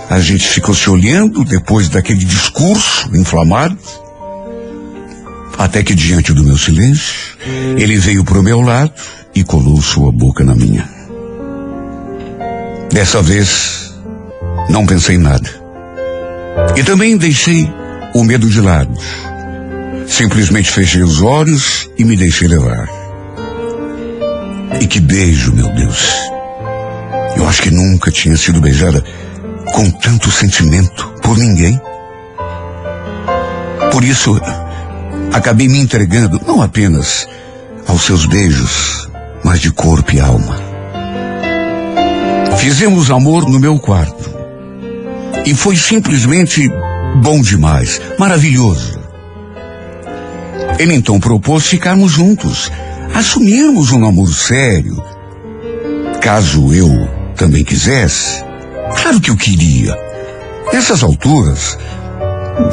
A 0.08 0.18
gente 0.18 0.48
ficou 0.48 0.74
se 0.74 0.88
olhando 0.88 1.44
depois 1.44 1.90
daquele 1.90 2.24
discurso 2.24 3.14
inflamado. 3.14 3.76
Até 5.60 5.82
que 5.82 5.94
diante 5.94 6.32
do 6.32 6.42
meu 6.42 6.56
silêncio, 6.56 7.36
ele 7.76 7.98
veio 7.98 8.24
para 8.24 8.40
o 8.40 8.42
meu 8.42 8.62
lado 8.62 8.94
e 9.34 9.44
colou 9.44 9.78
sua 9.82 10.10
boca 10.10 10.42
na 10.42 10.54
minha. 10.54 10.88
Dessa 12.90 13.20
vez, 13.20 13.94
não 14.70 14.86
pensei 14.86 15.18
nada. 15.18 15.46
E 16.74 16.82
também 16.82 17.14
deixei 17.18 17.70
o 18.14 18.24
medo 18.24 18.48
de 18.48 18.58
lado. 18.58 18.90
Simplesmente 20.06 20.70
fechei 20.70 21.02
os 21.02 21.20
olhos 21.20 21.90
e 21.98 22.04
me 22.04 22.16
deixei 22.16 22.48
levar. 22.48 22.88
E 24.80 24.86
que 24.86 24.98
beijo, 24.98 25.52
meu 25.52 25.68
Deus. 25.74 26.10
Eu 27.36 27.46
acho 27.46 27.60
que 27.60 27.70
nunca 27.70 28.10
tinha 28.10 28.36
sido 28.38 28.62
beijada 28.62 29.04
com 29.74 29.90
tanto 29.90 30.30
sentimento 30.30 31.06
por 31.22 31.36
ninguém. 31.36 31.78
Por 33.92 34.02
isso, 34.02 34.40
acabei 35.32 35.68
me 35.68 35.78
entregando 35.78 36.40
não 36.46 36.62
apenas 36.62 37.28
aos 37.86 38.02
seus 38.02 38.26
beijos, 38.26 39.08
mas 39.44 39.60
de 39.60 39.70
corpo 39.70 40.14
e 40.14 40.20
alma. 40.20 40.58
Fizemos 42.58 43.10
amor 43.10 43.48
no 43.48 43.58
meu 43.58 43.78
quarto. 43.78 44.30
E 45.46 45.54
foi 45.54 45.76
simplesmente 45.76 46.68
bom 47.22 47.40
demais, 47.40 48.00
maravilhoso. 48.18 49.00
Ele 50.78 50.94
então 50.94 51.18
propôs 51.18 51.66
ficarmos 51.66 52.12
juntos, 52.12 52.70
assumirmos 53.14 53.92
um 53.92 53.98
namoro 53.98 54.32
sério. 54.32 55.02
Caso 56.20 56.72
eu 56.74 57.08
também 57.36 57.64
quisesse, 57.64 58.44
claro 59.00 59.20
que 59.20 59.30
eu 59.30 59.36
queria. 59.36 59.96
Nessas 60.72 61.02
alturas, 61.02 61.78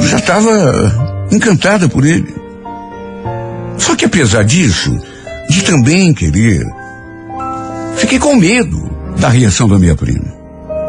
já 0.01 0.17
estava 0.17 1.27
encantada 1.31 1.87
por 1.87 2.05
ele. 2.05 2.46
Só 3.77 3.95
que 3.95 4.05
apesar 4.05 4.43
disso, 4.43 4.95
de 5.49 5.63
também 5.63 6.13
querer, 6.13 6.65
fiquei 7.95 8.19
com 8.19 8.35
medo 8.35 8.89
da 9.17 9.29
reação 9.29 9.67
da 9.67 9.79
minha 9.79 9.95
prima. 9.95 10.35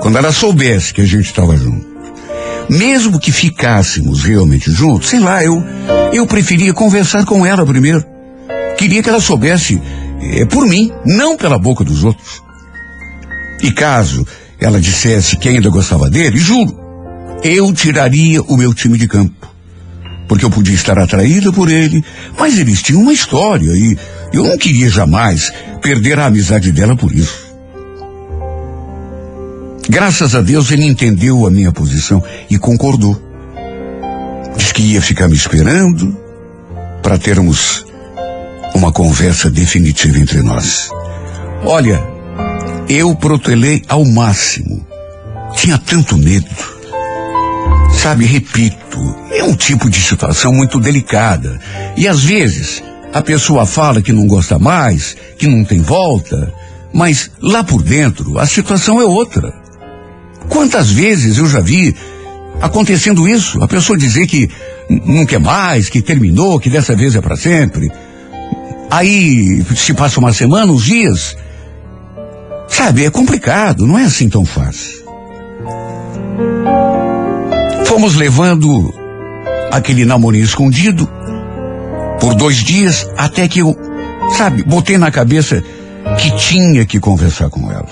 Quando 0.00 0.18
ela 0.18 0.32
soubesse 0.32 0.94
que 0.94 1.00
a 1.00 1.06
gente 1.06 1.26
estava 1.26 1.56
junto. 1.56 1.86
Mesmo 2.68 3.18
que 3.18 3.32
ficássemos 3.32 4.22
realmente 4.22 4.70
juntos, 4.70 5.08
sei 5.08 5.20
lá, 5.20 5.42
eu, 5.42 5.62
eu 6.12 6.26
preferia 6.26 6.74
conversar 6.74 7.24
com 7.24 7.44
ela 7.44 7.64
primeiro. 7.64 8.04
Queria 8.76 9.02
que 9.02 9.08
ela 9.08 9.20
soubesse 9.20 9.80
é, 10.20 10.44
por 10.44 10.66
mim, 10.66 10.92
não 11.04 11.36
pela 11.36 11.58
boca 11.58 11.82
dos 11.82 12.04
outros. 12.04 12.42
E 13.62 13.72
caso 13.72 14.26
ela 14.60 14.80
dissesse 14.80 15.36
que 15.36 15.48
ainda 15.48 15.70
gostava 15.70 16.10
dele, 16.10 16.36
juro, 16.36 16.78
eu 17.42 17.72
tiraria 17.72 18.42
o 18.42 18.56
meu 18.56 18.74
time 18.74 18.98
de 18.98 19.08
campo. 19.08 19.48
Porque 20.28 20.44
eu 20.44 20.50
podia 20.50 20.74
estar 20.74 20.98
atraída 20.98 21.50
por 21.50 21.70
ele, 21.70 22.04
mas 22.38 22.58
eles 22.58 22.82
tinham 22.82 23.00
uma 23.00 23.12
história 23.12 23.72
e 23.72 23.96
eu 24.32 24.44
não 24.44 24.58
queria 24.58 24.90
jamais 24.90 25.50
perder 25.80 26.18
a 26.18 26.26
amizade 26.26 26.70
dela 26.70 26.94
por 26.94 27.10
isso. 27.12 27.48
Graças 29.88 30.34
a 30.34 30.42
Deus 30.42 30.70
ele 30.70 30.84
entendeu 30.84 31.46
a 31.46 31.50
minha 31.50 31.72
posição 31.72 32.22
e 32.50 32.58
concordou. 32.58 33.20
Diz 34.54 34.70
que 34.70 34.82
ia 34.82 35.00
ficar 35.00 35.28
me 35.28 35.34
esperando 35.34 36.14
para 37.02 37.16
termos 37.16 37.86
uma 38.74 38.92
conversa 38.92 39.50
definitiva 39.50 40.18
entre 40.18 40.42
nós. 40.42 40.90
Olha, 41.64 42.02
eu 42.88 43.14
protelei 43.14 43.82
ao 43.88 44.04
máximo. 44.04 44.86
Tinha 45.56 45.78
tanto 45.78 46.18
medo. 46.18 46.77
Sabe, 47.92 48.24
repito, 48.24 48.98
é 49.32 49.42
um 49.44 49.54
tipo 49.54 49.90
de 49.90 50.00
situação 50.00 50.52
muito 50.52 50.80
delicada. 50.80 51.60
E 51.96 52.06
às 52.06 52.22
vezes 52.22 52.82
a 53.12 53.20
pessoa 53.22 53.66
fala 53.66 54.02
que 54.02 54.12
não 54.12 54.26
gosta 54.26 54.58
mais, 54.58 55.16
que 55.38 55.46
não 55.46 55.64
tem 55.64 55.80
volta, 55.80 56.52
mas 56.92 57.30
lá 57.40 57.64
por 57.64 57.82
dentro 57.82 58.38
a 58.38 58.46
situação 58.46 59.00
é 59.00 59.04
outra. 59.04 59.52
Quantas 60.48 60.90
vezes 60.90 61.38
eu 61.38 61.46
já 61.46 61.60
vi 61.60 61.94
acontecendo 62.60 63.28
isso? 63.28 63.62
A 63.62 63.68
pessoa 63.68 63.98
dizer 63.98 64.26
que 64.26 64.48
não 65.04 65.26
quer 65.26 65.40
mais, 65.40 65.88
que 65.88 66.00
terminou, 66.00 66.58
que 66.58 66.70
dessa 66.70 66.96
vez 66.96 67.14
é 67.14 67.20
para 67.20 67.36
sempre. 67.36 67.90
Aí 68.90 69.62
se 69.76 69.92
passa 69.92 70.18
uma 70.18 70.32
semana, 70.32 70.72
uns 70.72 70.84
dias. 70.84 71.36
Sabe, 72.68 73.04
é 73.04 73.10
complicado, 73.10 73.86
não 73.86 73.98
é 73.98 74.04
assim 74.04 74.28
tão 74.28 74.44
fácil. 74.44 74.98
Fomos 77.98 78.14
levando 78.14 78.94
aquele 79.72 80.04
namorinho 80.04 80.44
escondido 80.44 81.10
por 82.20 82.32
dois 82.36 82.58
dias 82.58 83.04
até 83.16 83.48
que 83.48 83.58
eu, 83.58 83.76
sabe, 84.36 84.62
botei 84.62 84.96
na 84.96 85.10
cabeça 85.10 85.64
que 86.16 86.30
tinha 86.36 86.86
que 86.86 87.00
conversar 87.00 87.50
com 87.50 87.72
ela. 87.72 87.88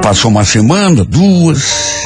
Passou 0.00 0.30
uma 0.30 0.44
semana, 0.44 1.04
duas, 1.04 2.04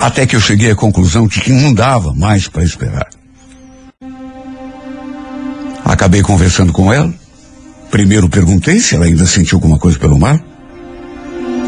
até 0.00 0.26
que 0.26 0.34
eu 0.34 0.40
cheguei 0.40 0.72
à 0.72 0.74
conclusão 0.74 1.28
de 1.28 1.40
que 1.40 1.52
não 1.52 1.72
dava 1.72 2.12
mais 2.12 2.48
para 2.48 2.64
esperar. 2.64 3.06
Acabei 5.84 6.22
conversando 6.22 6.72
com 6.72 6.92
ela. 6.92 7.14
Primeiro 7.88 8.28
perguntei 8.28 8.80
se 8.80 8.96
ela 8.96 9.04
ainda 9.04 9.26
sentia 9.26 9.54
alguma 9.54 9.78
coisa 9.78 9.96
pelo 9.96 10.18
mar. 10.18 10.42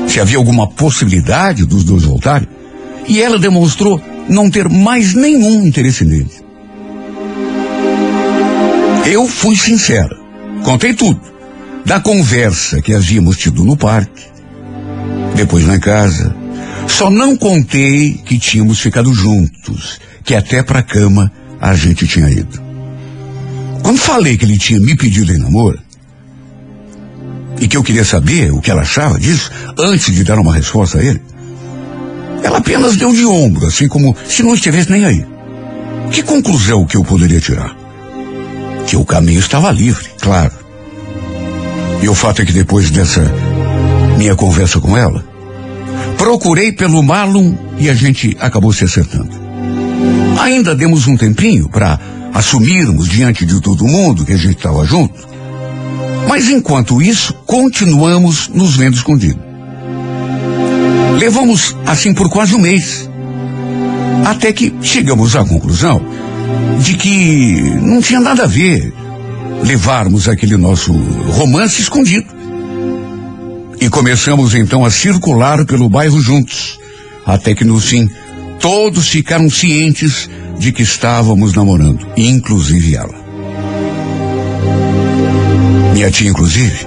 Se 0.09 0.19
havia 0.19 0.37
alguma 0.37 0.67
possibilidade 0.67 1.65
dos 1.65 1.85
dois 1.85 2.03
voltarem. 2.03 2.49
E 3.07 3.21
ela 3.21 3.39
demonstrou 3.39 4.03
não 4.29 4.51
ter 4.51 4.69
mais 4.69 5.15
nenhum 5.15 5.67
interesse 5.67 6.05
nele. 6.05 6.31
Eu 9.07 9.29
fui 9.29 9.57
sincera. 9.57 10.17
Contei 10.63 10.95
tudo. 10.95 11.21
Da 11.85 12.01
conversa 12.01 12.81
que 12.81 12.95
havíamos 12.95 13.37
tido 13.37 13.63
no 13.65 13.77
parque, 13.77 14.25
depois 15.37 15.67
na 15.67 15.79
casa. 15.79 16.35
Só 16.89 17.11
não 17.11 17.37
contei 17.37 18.15
que 18.25 18.39
tínhamos 18.39 18.81
ficado 18.81 19.13
juntos, 19.13 20.01
que 20.25 20.35
até 20.35 20.63
para 20.63 20.83
cama 20.83 21.31
a 21.61 21.75
gente 21.75 22.07
tinha 22.07 22.31
ido. 22.31 22.63
Quando 23.83 23.99
falei 23.99 24.39
que 24.39 24.47
ele 24.47 24.57
tinha 24.57 24.81
me 24.81 24.97
pedido 24.97 25.33
em 25.33 25.39
namoro, 25.39 25.79
e 27.61 27.69
que 27.69 27.77
eu 27.77 27.83
queria 27.83 28.05
saber 28.05 28.51
o 28.53 28.61
que 28.61 28.71
ela 28.71 28.83
achava 28.83 29.19
disso, 29.19 29.51
antes 29.79 30.15
de 30.15 30.25
dar 30.25 30.39
uma 30.39 30.55
resposta 30.55 30.99
a 30.99 31.05
ele, 31.05 31.21
ela 32.45 32.59
apenas 32.59 32.95
deu 32.95 33.11
de 33.11 33.25
ombro, 33.25 33.67
assim 33.67 33.89
como 33.89 34.15
se 34.29 34.43
não 34.43 34.55
estivesse 34.55 34.93
nem 34.93 35.07
aí. 35.07 35.25
Que 36.11 36.23
conclusão 36.23 36.85
que 36.85 36.95
eu 36.95 37.03
poderia 37.03 37.41
tirar? 37.41 37.75
Que 38.87 38.97
o 38.97 39.05
caminho 39.05 39.41
estava 39.41 39.73
livre, 39.73 40.05
claro. 40.21 40.53
E 42.03 42.09
o 42.09 42.15
fato 42.15 42.43
é 42.43 42.45
que 42.45 42.53
depois 42.53 42.91
dessa 42.91 43.23
minha 44.19 44.37
conversa 44.37 44.79
com 44.79 44.95
ela, 44.95 45.25
procurei 46.19 46.71
pelo 46.71 47.03
Marlon 47.03 47.55
e 47.79 47.89
a 47.89 47.95
gente 47.95 48.37
acabou 48.39 48.75
se 48.75 48.85
acertando. 48.85 49.31
Ainda 50.39 50.75
demos 50.75 51.07
um 51.07 51.17
tempinho 51.17 51.67
para 51.71 51.99
assumirmos 52.35 53.09
diante 53.09 53.47
de 53.47 53.59
todo 53.63 53.87
mundo 53.87 54.27
que 54.27 54.35
a 54.35 54.37
gente 54.37 54.59
estava 54.59 54.85
junto. 54.85 55.27
Mas 56.29 56.51
enquanto 56.51 57.01
isso, 57.01 57.33
continuamos 57.47 58.49
nos 58.49 58.77
vendo 58.77 58.97
escondidos. 58.97 59.54
Levamos 61.19 61.77
assim 61.87 62.13
por 62.13 62.29
quase 62.29 62.55
um 62.55 62.59
mês. 62.59 63.09
Até 64.27 64.53
que 64.53 64.75
chegamos 64.83 65.37
à 65.37 65.45
conclusão 65.45 66.01
de 66.81 66.95
que 66.95 67.61
não 67.81 68.01
tinha 68.01 68.21
nada 68.21 68.45
a 68.45 68.47
ver 68.47 68.93
levarmos 69.63 70.29
aquele 70.29 70.57
nosso 70.57 70.93
romance 70.93 71.81
escondido. 71.81 72.27
E 73.81 73.89
começamos 73.89 74.55
então 74.55 74.85
a 74.85 74.91
circular 74.91 75.65
pelo 75.65 75.89
bairro 75.89 76.21
juntos. 76.21 76.79
Até 77.27 77.55
que 77.55 77.65
no 77.65 77.81
fim, 77.81 78.09
todos 78.61 79.09
ficaram 79.09 79.49
cientes 79.49 80.29
de 80.59 80.73
que 80.73 80.83
estávamos 80.83 81.55
namorando, 81.55 82.07
inclusive 82.17 82.95
ela. 82.95 83.25
Minha 85.93 86.11
tia, 86.11 86.29
inclusive, 86.29 86.87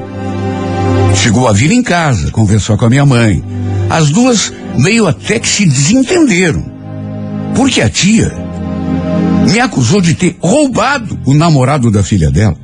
chegou 1.16 1.48
a 1.48 1.54
vir 1.54 1.72
em 1.72 1.82
casa 1.82 2.32
conversar 2.32 2.78
com 2.78 2.86
a 2.86 2.90
minha 2.90 3.06
mãe. 3.06 3.44
As 3.90 4.10
duas 4.10 4.52
meio 4.78 5.08
até 5.08 5.40
que 5.40 5.48
se 5.48 5.66
desentenderam. 5.66 6.64
Porque 7.56 7.82
a 7.82 7.90
tia 7.90 8.32
me 9.52 9.60
acusou 9.60 10.02
de 10.02 10.14
ter 10.14 10.36
roubado 10.40 11.18
o 11.26 11.34
namorado 11.34 11.90
da 11.90 12.04
filha 12.04 12.30
dela, 12.30 12.58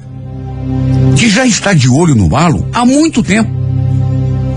que 1.18 1.30
já 1.30 1.46
está 1.46 1.74
de 1.74 1.90
olho 1.90 2.14
no 2.14 2.30
malo 2.30 2.68
há 2.74 2.86
muito 2.86 3.24
tempo. 3.24 3.50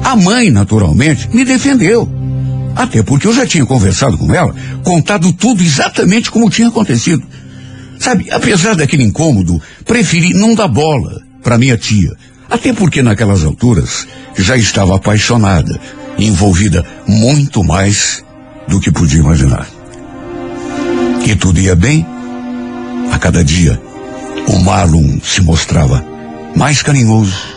A 0.02 0.16
mãe, 0.16 0.50
naturalmente, 0.50 1.28
me 1.32 1.44
defendeu. 1.44 2.08
Até 2.74 3.02
porque 3.02 3.26
eu 3.26 3.32
já 3.32 3.46
tinha 3.46 3.64
conversado 3.64 4.18
com 4.18 4.32
ela, 4.34 4.54
contado 4.82 5.32
tudo 5.32 5.62
exatamente 5.62 6.30
como 6.30 6.50
tinha 6.50 6.68
acontecido. 6.68 7.22
Sabe, 7.98 8.30
apesar 8.30 8.76
daquele 8.76 9.04
incômodo, 9.04 9.60
preferi 9.84 10.34
não 10.34 10.54
dar 10.54 10.68
bola 10.68 11.22
para 11.42 11.56
minha 11.56 11.78
tia. 11.78 12.10
Até 12.50 12.72
porque 12.72 13.02
naquelas 13.02 13.44
alturas 13.44 14.06
já 14.36 14.56
estava 14.56 14.96
apaixonada 14.96 15.80
envolvida 16.18 16.84
muito 17.06 17.62
mais 17.62 18.24
do 18.68 18.80
que 18.80 18.90
podia 18.90 19.20
imaginar. 19.20 19.66
E 21.26 21.34
tudo 21.34 21.60
ia 21.60 21.74
bem. 21.74 22.06
A 23.12 23.18
cada 23.18 23.42
dia, 23.42 23.80
o 24.48 24.58
Marlon 24.60 25.18
se 25.22 25.40
mostrava 25.40 26.04
mais 26.54 26.82
carinhoso. 26.82 27.56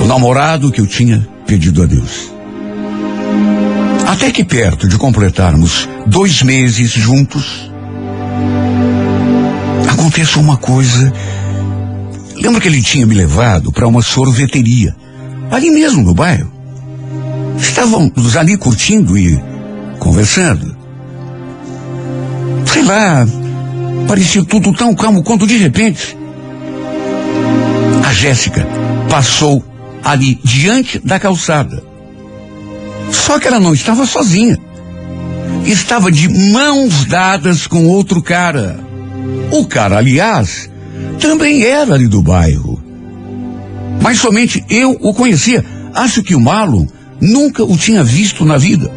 O 0.00 0.06
namorado 0.06 0.70
que 0.70 0.80
eu 0.80 0.86
tinha 0.86 1.26
pedido 1.46 1.82
a 1.82 1.86
Deus. 1.86 2.32
Até 4.06 4.30
que 4.30 4.44
perto 4.44 4.88
de 4.88 4.98
completarmos 4.98 5.88
dois 6.06 6.42
meses 6.42 6.90
juntos, 6.90 7.70
aconteceu 9.88 10.40
uma 10.40 10.56
coisa. 10.56 11.12
Lembra 12.36 12.60
que 12.60 12.68
ele 12.68 12.82
tinha 12.82 13.06
me 13.06 13.14
levado 13.14 13.70
para 13.70 13.86
uma 13.86 14.02
sorveteria, 14.02 14.96
ali 15.50 15.70
mesmo 15.70 16.02
no 16.02 16.14
bairro? 16.14 16.59
Estávamos 17.60 18.36
ali 18.36 18.56
curtindo 18.56 19.16
e 19.16 19.38
conversando. 19.98 20.76
Sei 22.66 22.82
lá, 22.82 23.26
parecia 24.08 24.44
tudo 24.44 24.72
tão 24.72 24.94
calmo 24.94 25.22
quando 25.22 25.46
de 25.46 25.56
repente 25.56 26.16
a 28.04 28.12
Jéssica 28.12 28.66
passou 29.08 29.62
ali 30.02 30.38
diante 30.42 30.98
da 30.98 31.18
calçada. 31.18 31.82
Só 33.12 33.38
que 33.38 33.46
ela 33.46 33.60
não 33.60 33.74
estava 33.74 34.06
sozinha. 34.06 34.58
Estava 35.64 36.10
de 36.10 36.28
mãos 36.28 37.04
dadas 37.04 37.66
com 37.66 37.86
outro 37.86 38.22
cara. 38.22 38.80
O 39.50 39.66
cara, 39.66 39.98
aliás, 39.98 40.70
também 41.20 41.62
era 41.64 41.94
ali 41.94 42.08
do 42.08 42.22
bairro. 42.22 42.82
Mas 44.00 44.18
somente 44.18 44.64
eu 44.70 44.96
o 45.00 45.12
conhecia. 45.12 45.64
Acho 45.94 46.22
que 46.22 46.34
o 46.34 46.40
Marlon 46.40 46.86
Nunca 47.20 47.62
o 47.64 47.76
tinha 47.76 48.02
visto 48.02 48.44
na 48.44 48.56
vida. 48.56 48.90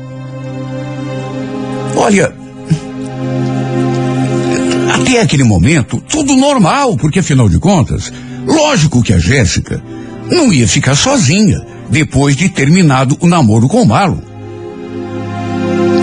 Olha, 1.95 2.33
até 4.93 5.21
aquele 5.21 5.43
momento, 5.43 6.01
tudo 6.09 6.35
normal, 6.35 6.97
porque 6.97 7.19
afinal 7.19 7.49
de 7.49 7.59
contas, 7.59 8.11
lógico 8.45 9.03
que 9.03 9.13
a 9.13 9.19
Jéssica 9.19 9.83
não 10.31 10.51
ia 10.51 10.67
ficar 10.67 10.95
sozinha 10.95 11.61
depois 11.89 12.35
de 12.35 12.49
terminado 12.49 13.17
o 13.19 13.27
namoro 13.27 13.67
com 13.67 13.81
o 13.81 13.85
Marlon. 13.85 14.21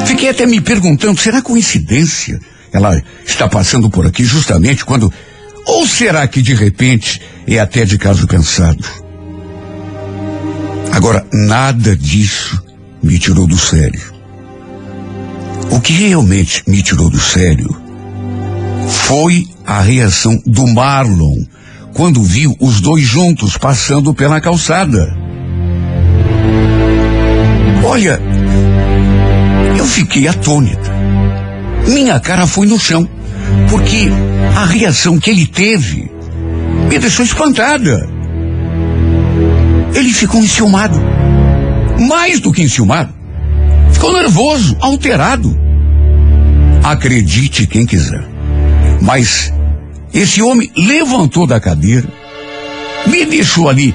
Fiquei 0.06 0.28
até 0.28 0.46
me 0.46 0.60
perguntando, 0.60 1.20
será 1.20 1.40
coincidência? 1.40 2.40
Ela 2.72 3.02
está 3.26 3.48
passando 3.48 3.90
por 3.90 4.06
aqui 4.06 4.22
justamente 4.24 4.84
quando. 4.84 5.12
Ou 5.66 5.86
será 5.86 6.26
que 6.26 6.40
de 6.40 6.54
repente 6.54 7.20
é 7.46 7.58
até 7.58 7.84
de 7.84 7.98
caso 7.98 8.26
pensado? 8.26 8.84
Agora, 11.00 11.24
nada 11.32 11.96
disso 11.96 12.62
me 13.02 13.18
tirou 13.18 13.46
do 13.46 13.56
sério. 13.56 14.12
O 15.70 15.80
que 15.80 15.94
realmente 15.94 16.62
me 16.66 16.82
tirou 16.82 17.08
do 17.08 17.18
sério 17.18 17.74
foi 18.86 19.46
a 19.64 19.80
reação 19.80 20.38
do 20.44 20.66
Marlon 20.66 21.42
quando 21.94 22.22
viu 22.22 22.54
os 22.60 22.82
dois 22.82 23.02
juntos 23.02 23.56
passando 23.56 24.12
pela 24.12 24.42
calçada. 24.42 25.16
Olha, 27.82 28.20
eu 29.78 29.86
fiquei 29.86 30.28
atônita. 30.28 30.92
Minha 31.88 32.20
cara 32.20 32.46
foi 32.46 32.66
no 32.66 32.78
chão, 32.78 33.08
porque 33.70 34.10
a 34.54 34.66
reação 34.66 35.18
que 35.18 35.30
ele 35.30 35.46
teve 35.46 36.10
me 36.90 36.98
deixou 36.98 37.24
espantada. 37.24 38.19
Ele 39.94 40.12
ficou 40.12 40.40
enciumado. 40.40 41.00
Mais 42.08 42.40
do 42.40 42.52
que 42.52 42.62
enciumado. 42.62 43.12
Ficou 43.92 44.12
nervoso, 44.12 44.76
alterado. 44.80 45.58
Acredite 46.82 47.66
quem 47.66 47.84
quiser. 47.84 48.24
Mas 49.00 49.52
esse 50.12 50.42
homem 50.42 50.70
levantou 50.76 51.46
da 51.46 51.60
cadeira, 51.60 52.08
me 53.06 53.24
deixou 53.24 53.68
ali 53.68 53.94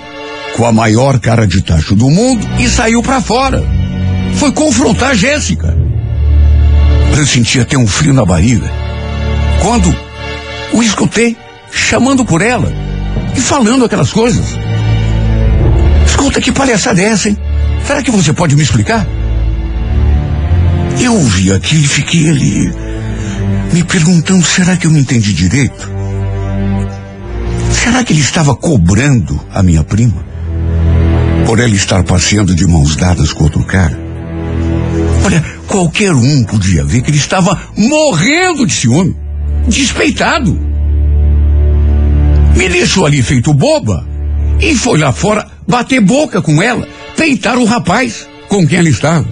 com 0.55 0.65
a 0.65 0.71
maior 0.71 1.19
cara 1.19 1.45
de 1.45 1.61
tacho 1.61 1.95
do 1.95 2.09
mundo 2.09 2.47
e 2.59 2.67
saiu 2.67 3.01
para 3.03 3.21
fora. 3.21 3.63
Foi 4.35 4.51
confrontar 4.51 5.11
a 5.11 5.15
Jéssica. 5.15 5.75
Eu 7.17 7.25
senti 7.25 7.59
até 7.59 7.77
um 7.77 7.87
frio 7.87 8.13
na 8.13 8.25
barriga. 8.25 8.69
Quando 9.61 9.95
o 10.73 10.83
escutei 10.83 11.35
chamando 11.71 12.25
por 12.25 12.41
ela 12.41 12.71
e 13.35 13.39
falando 13.39 13.85
aquelas 13.85 14.11
coisas. 14.11 14.57
Escuta, 16.15 16.39
que 16.39 16.49
palhaçada 16.49 17.01
é 17.01 17.09
essa, 17.09 17.27
hein? 17.27 17.37
Será 17.85 18.01
que 18.01 18.09
você 18.09 18.31
pode 18.31 18.55
me 18.55 18.63
explicar? 18.63 19.05
Eu 21.01 21.13
ouvi 21.13 21.51
aquilo 21.51 21.83
e 21.83 21.87
fiquei 21.87 22.29
ali, 22.29 22.73
me 23.73 23.83
perguntando: 23.83 24.41
será 24.41 24.77
que 24.77 24.87
eu 24.87 24.91
me 24.91 25.01
entendi 25.01 25.33
direito? 25.33 25.91
Será 27.69 28.01
que 28.01 28.13
ele 28.13 28.21
estava 28.21 28.55
cobrando 28.55 29.37
a 29.53 29.61
minha 29.61 29.83
prima? 29.83 30.25
Por 31.45 31.59
ela 31.59 31.75
estar 31.75 32.01
passeando 32.05 32.55
de 32.55 32.65
mãos 32.65 32.95
dadas 32.95 33.33
com 33.33 33.43
outro 33.43 33.63
cara? 33.65 33.99
Olha, 35.25 35.43
qualquer 35.67 36.13
um 36.13 36.43
podia 36.45 36.85
ver 36.85 37.01
que 37.01 37.11
ele 37.11 37.17
estava 37.17 37.59
morrendo 37.75 38.65
de 38.65 38.73
ciúme, 38.73 39.15
despeitado. 39.67 40.57
Me 42.55 42.69
deixou 42.69 43.05
ali 43.05 43.21
feito 43.21 43.53
boba 43.53 44.14
e 44.59 44.75
foi 44.75 44.97
lá 44.97 45.11
fora 45.11 45.47
bater 45.67 46.01
boca 46.01 46.41
com 46.41 46.61
ela, 46.61 46.87
peitar 47.15 47.57
o 47.57 47.65
rapaz 47.65 48.27
com 48.47 48.67
quem 48.67 48.79
ela 48.79 48.89
estava. 48.89 49.25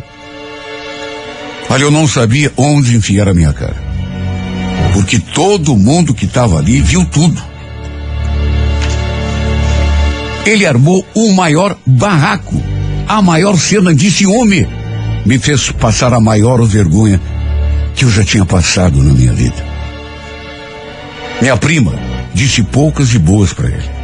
Olha, 1.69 1.83
eu 1.83 1.91
não 1.91 2.07
sabia 2.07 2.51
onde 2.57 2.95
enfiar 2.95 3.27
a 3.27 3.33
minha 3.33 3.53
cara. 3.53 3.81
Porque 4.93 5.19
todo 5.19 5.77
mundo 5.77 6.13
que 6.13 6.25
estava 6.25 6.57
ali 6.59 6.81
viu 6.81 7.05
tudo. 7.05 7.41
Ele 10.45 10.65
armou 10.65 11.05
o 11.15 11.33
maior 11.33 11.75
barraco, 11.85 12.61
a 13.07 13.21
maior 13.21 13.57
cena 13.57 13.93
de 13.93 14.11
ciúme. 14.11 14.67
Me 15.25 15.39
fez 15.39 15.71
passar 15.71 16.13
a 16.13 16.19
maior 16.19 16.61
vergonha 16.63 17.19
que 17.95 18.03
eu 18.05 18.09
já 18.09 18.23
tinha 18.23 18.45
passado 18.45 19.01
na 19.01 19.13
minha 19.13 19.33
vida. 19.33 19.65
Minha 21.41 21.57
prima 21.57 21.93
disse 22.33 22.61
poucas 22.61 23.13
e 23.13 23.19
boas 23.19 23.53
para 23.53 23.69
ele. 23.69 24.02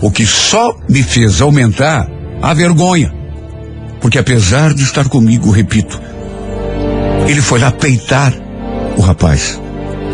O 0.00 0.10
que 0.10 0.24
só 0.24 0.76
me 0.88 1.02
fez 1.02 1.40
aumentar 1.40 2.08
a 2.40 2.54
vergonha. 2.54 3.12
Porque 4.00 4.18
apesar 4.18 4.72
de 4.72 4.82
estar 4.82 5.08
comigo, 5.08 5.50
repito, 5.50 6.00
ele 7.26 7.42
foi 7.42 7.58
lá 7.58 7.70
peitar 7.70 8.32
o 8.96 9.00
rapaz, 9.00 9.60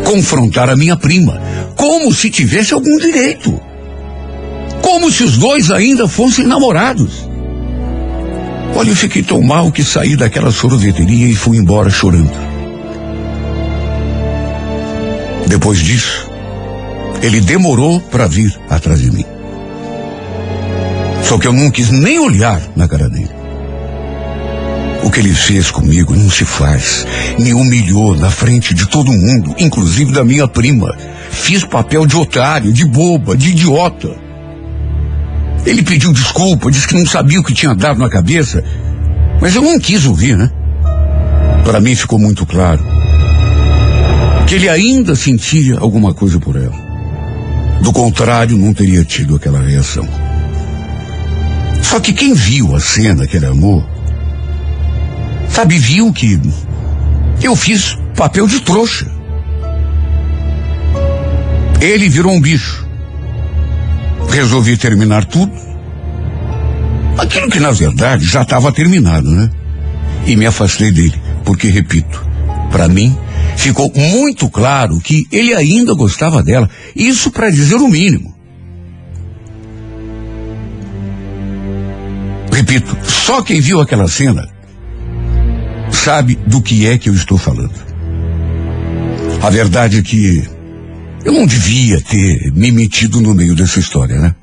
confrontar 0.03 0.69
a 0.69 0.75
minha 0.75 0.97
prima, 0.97 1.39
como 1.75 2.11
se 2.13 2.29
tivesse 2.29 2.73
algum 2.73 2.97
direito. 2.97 3.59
Como 4.81 5.11
se 5.11 5.23
os 5.23 5.37
dois 5.37 5.71
ainda 5.71 6.07
fossem 6.07 6.45
namorados. 6.45 7.27
Olha, 8.75 8.89
eu 8.89 8.95
fiquei 8.95 9.23
tão 9.23 9.41
mal 9.41 9.71
que 9.71 9.83
saí 9.83 10.15
daquela 10.15 10.51
sorveteria 10.51 11.27
e 11.27 11.35
fui 11.35 11.57
embora 11.57 11.89
chorando. 11.89 12.33
Depois 15.47 15.79
disso, 15.79 16.29
ele 17.21 17.39
demorou 17.39 18.01
para 18.01 18.27
vir 18.27 18.53
atrás 18.69 18.99
de 18.99 19.11
mim. 19.11 19.34
Só 21.27 21.39
que 21.39 21.47
eu 21.47 21.53
não 21.53 21.71
quis 21.71 21.89
nem 21.89 22.19
olhar 22.19 22.61
na 22.75 22.87
cara 22.87 23.09
dele. 23.09 23.31
O 25.03 25.09
que 25.09 25.19
ele 25.19 25.33
fez 25.33 25.71
comigo 25.71 26.15
não 26.15 26.29
se 26.29 26.45
faz. 26.45 27.05
Me 27.39 27.51
humilhou 27.51 28.15
na 28.15 28.29
frente 28.29 28.75
de 28.75 28.85
todo 28.87 29.11
mundo, 29.11 29.55
inclusive 29.57 30.11
da 30.11 30.23
minha 30.23 30.47
prima. 30.47 30.95
Fiz 31.31 31.63
papel 31.63 32.05
de 32.05 32.15
otário, 32.15 32.71
de 32.71 32.85
boba, 32.85 33.35
de 33.35 33.49
idiota. 33.49 34.15
Ele 35.65 35.81
pediu 35.81 36.13
desculpa, 36.13 36.69
disse 36.69 36.87
que 36.87 36.95
não 36.95 37.05
sabia 37.07 37.39
o 37.39 37.43
que 37.43 37.55
tinha 37.55 37.73
dado 37.73 37.99
na 37.99 38.09
cabeça. 38.09 38.63
Mas 39.41 39.55
eu 39.55 39.63
não 39.63 39.79
quis 39.79 40.05
ouvir, 40.05 40.37
né? 40.37 40.51
Para 41.63 41.81
mim 41.81 41.95
ficou 41.95 42.19
muito 42.19 42.45
claro 42.45 42.83
que 44.45 44.53
ele 44.53 44.69
ainda 44.69 45.15
sentia 45.15 45.79
alguma 45.79 46.13
coisa 46.13 46.39
por 46.39 46.55
ela. 46.55 46.85
Do 47.81 47.91
contrário, 47.91 48.55
não 48.55 48.75
teria 48.75 49.03
tido 49.03 49.35
aquela 49.35 49.59
reação. 49.59 50.07
Só 51.95 52.01
que 52.01 52.11
quem 52.11 52.33
viu 52.33 52.75
a 52.75 52.79
cena 52.81 53.25
que 53.25 53.37
ele 53.37 53.45
amou, 53.45 53.81
sabe, 55.49 55.77
viu 55.77 56.11
que 56.11 56.37
eu 57.41 57.55
fiz 57.55 57.97
papel 58.17 58.47
de 58.47 58.59
trouxa. 58.59 59.09
Ele 61.79 62.09
virou 62.09 62.33
um 62.33 62.41
bicho. 62.41 62.85
Resolvi 64.29 64.75
terminar 64.75 65.23
tudo. 65.23 65.53
Aquilo 67.17 67.49
que 67.49 67.61
na 67.61 67.71
verdade 67.71 68.25
já 68.25 68.41
estava 68.41 68.73
terminado, 68.73 69.31
né? 69.31 69.49
E 70.25 70.35
me 70.35 70.45
afastei 70.45 70.91
dele, 70.91 71.15
porque 71.45 71.69
repito, 71.69 72.27
para 72.73 72.89
mim 72.89 73.17
ficou 73.55 73.89
muito 73.95 74.49
claro 74.49 74.99
que 74.99 75.25
ele 75.31 75.53
ainda 75.53 75.93
gostava 75.93 76.43
dela. 76.43 76.69
Isso 76.93 77.31
para 77.31 77.49
dizer 77.49 77.75
o 77.75 77.87
mínimo. 77.87 78.34
Repito, 82.67 82.97
só 83.07 83.43
quem 83.43 83.61
viu 83.61 83.79
aquela 83.79 84.07
cena 84.07 84.49
sabe 85.91 86.33
do 86.47 86.59
que 86.59 86.87
é 86.87 86.97
que 86.97 87.09
eu 87.09 87.13
estou 87.13 87.37
falando. 87.37 87.75
A 89.39 89.51
verdade 89.51 89.99
é 89.99 90.01
que 90.01 90.43
eu 91.23 91.31
não 91.31 91.45
devia 91.45 92.01
ter 92.01 92.51
me 92.53 92.71
metido 92.71 93.21
no 93.21 93.35
meio 93.35 93.55
dessa 93.55 93.79
história, 93.79 94.19
né? 94.19 94.33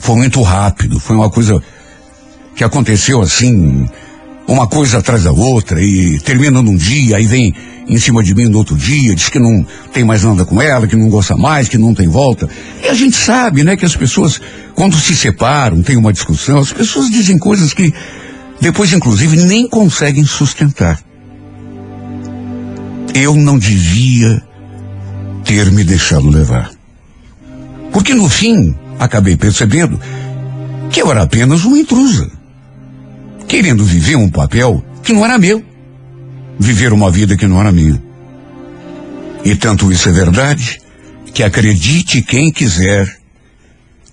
Foi 0.00 0.16
muito 0.16 0.42
rápido, 0.42 0.98
foi 0.98 1.14
uma 1.14 1.30
coisa 1.30 1.62
que 2.56 2.64
aconteceu 2.64 3.20
assim, 3.20 3.88
uma 4.48 4.66
coisa 4.66 4.98
atrás 4.98 5.22
da 5.22 5.30
outra, 5.30 5.80
e 5.80 6.18
termina 6.18 6.60
num 6.60 6.76
dia, 6.76 7.18
aí 7.18 7.26
vem 7.28 7.54
em 7.86 7.98
cima 7.98 8.22
de 8.22 8.34
mim 8.34 8.46
no 8.46 8.58
outro 8.58 8.76
dia, 8.76 9.14
diz 9.14 9.28
que 9.28 9.38
não 9.38 9.66
tem 9.92 10.04
mais 10.04 10.22
nada 10.22 10.44
com 10.44 10.60
ela, 10.60 10.86
que 10.86 10.96
não 10.96 11.08
gosta 11.08 11.36
mais, 11.36 11.68
que 11.68 11.78
não 11.78 11.94
tem 11.94 12.08
volta. 12.08 12.48
E 12.82 12.88
a 12.88 12.94
gente 12.94 13.16
sabe, 13.16 13.62
né, 13.62 13.76
que 13.76 13.84
as 13.84 13.96
pessoas, 13.96 14.40
quando 14.74 14.96
se 14.96 15.14
separam, 15.14 15.82
tem 15.82 15.96
uma 15.96 16.12
discussão, 16.12 16.58
as 16.58 16.72
pessoas 16.72 17.10
dizem 17.10 17.38
coisas 17.38 17.74
que 17.74 17.92
depois, 18.60 18.92
inclusive, 18.92 19.36
nem 19.36 19.68
conseguem 19.68 20.24
sustentar. 20.24 20.98
Eu 23.14 23.34
não 23.36 23.58
devia 23.58 24.42
ter 25.44 25.70
me 25.70 25.84
deixado 25.84 26.28
levar. 26.30 26.70
Porque 27.92 28.14
no 28.14 28.28
fim, 28.28 28.74
acabei 28.98 29.36
percebendo 29.36 30.00
que 30.90 31.02
eu 31.02 31.10
era 31.10 31.22
apenas 31.22 31.64
uma 31.64 31.78
intrusa, 31.78 32.30
querendo 33.46 33.84
viver 33.84 34.16
um 34.16 34.30
papel 34.30 34.82
que 35.02 35.12
não 35.12 35.24
era 35.24 35.38
meu 35.38 35.62
viver 36.58 36.92
uma 36.92 37.10
vida 37.10 37.36
que 37.36 37.46
não 37.46 37.60
era 37.60 37.72
minha. 37.72 38.02
E 39.44 39.54
tanto 39.54 39.92
isso 39.92 40.08
é 40.08 40.12
verdade, 40.12 40.80
que 41.32 41.42
acredite 41.42 42.22
quem 42.22 42.50
quiser. 42.50 43.18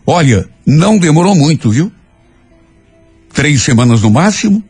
Olha, 0.06 0.50
não 0.66 0.98
demorou 0.98 1.36
muito, 1.36 1.70
viu? 1.70 1.92
Três 3.34 3.62
semanas 3.62 4.02
no 4.02 4.10
máximo, 4.10 4.64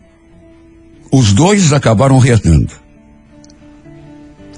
os 1.12 1.34
dois 1.34 1.74
acabaram 1.74 2.20
reatando. 2.20 2.72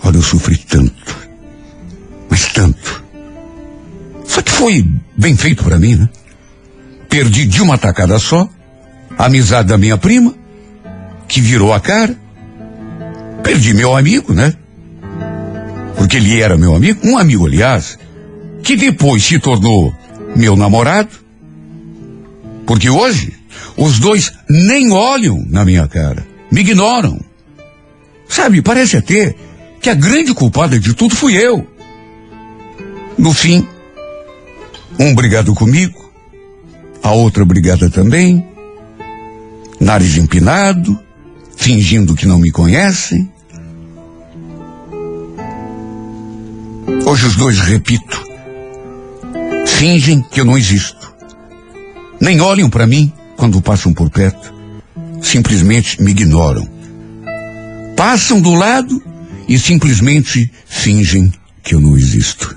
Olha, 0.04 0.18
eu 0.18 0.22
sofri 0.22 0.58
tanto, 0.58 1.30
mas 2.30 2.52
tanto. 2.52 3.04
Só 4.26 4.42
que 4.42 4.52
foi 4.52 4.86
bem 5.18 5.38
feito 5.38 5.64
para 5.64 5.80
mim, 5.80 5.96
né? 5.96 6.10
Perdi 7.08 7.46
de 7.46 7.62
uma 7.62 7.78
tacada 7.78 8.20
só 8.20 8.50
a 9.18 9.26
amizade 9.26 9.70
da 9.70 9.78
minha 9.78 9.98
prima, 9.98 10.34
que 11.28 11.40
virou 11.40 11.72
a 11.72 11.80
cara, 11.80 12.18
Perdi 13.44 13.74
meu 13.74 13.96
amigo, 13.96 14.34
né? 14.34 14.54
Porque 15.98 16.18
ele 16.18 16.42
era 16.42 16.58
meu 16.58 16.76
amigo, 16.76 17.00
um 17.08 17.18
amigo, 17.18 17.46
aliás, 17.46 17.98
que 18.64 18.76
depois 18.76 19.24
se 19.24 19.40
tornou 19.40 19.94
meu 20.36 20.56
namorado. 20.56 21.10
Porque 22.66 22.90
hoje, 22.90 23.34
os 23.78 24.00
dois 24.00 24.32
nem 24.50 24.92
olham 24.92 25.46
na 25.50 25.66
minha 25.66 25.88
cara, 25.88 26.26
me 26.52 26.62
ignoram. 26.62 27.20
Sabe, 28.28 28.62
parece 28.62 28.98
até 28.98 29.36
que 29.82 29.90
a 29.90 29.94
grande 29.94 30.34
culpada 30.34 30.80
de 30.80 30.94
tudo 30.94 31.16
fui 31.16 31.36
eu. 31.36 31.68
No 33.18 33.34
fim, 33.34 33.68
um 34.98 35.14
brigado 35.14 35.54
comigo, 35.54 36.12
a 37.02 37.12
outra 37.12 37.44
brigada 37.44 37.90
também, 37.90 38.46
nariz 39.80 40.18
empinado, 40.18 40.98
fingindo 41.56 42.16
que 42.16 42.26
não 42.26 42.40
me 42.40 42.52
conhecem. 42.52 43.30
Hoje 47.06 47.28
os 47.28 47.36
dois, 47.36 47.60
repito, 47.60 48.24
fingem 49.68 50.22
que 50.32 50.40
eu 50.40 50.46
não 50.46 50.58
existo. 50.58 51.14
Nem 52.20 52.40
olham 52.40 52.70
para 52.70 52.88
mim 52.88 53.12
quando 53.36 53.62
passam 53.62 53.94
por 53.94 54.10
perto. 54.10 54.54
Simplesmente 55.22 56.02
me 56.02 56.12
ignoram. 56.12 56.66
Passam 57.98 58.40
do 58.40 58.54
lado 58.54 59.04
e 59.50 59.60
simplesmente 59.60 60.50
fingem 60.66 61.32
que 61.62 61.76
eu 61.76 61.82
não 61.82 61.98
existo. 61.98 62.56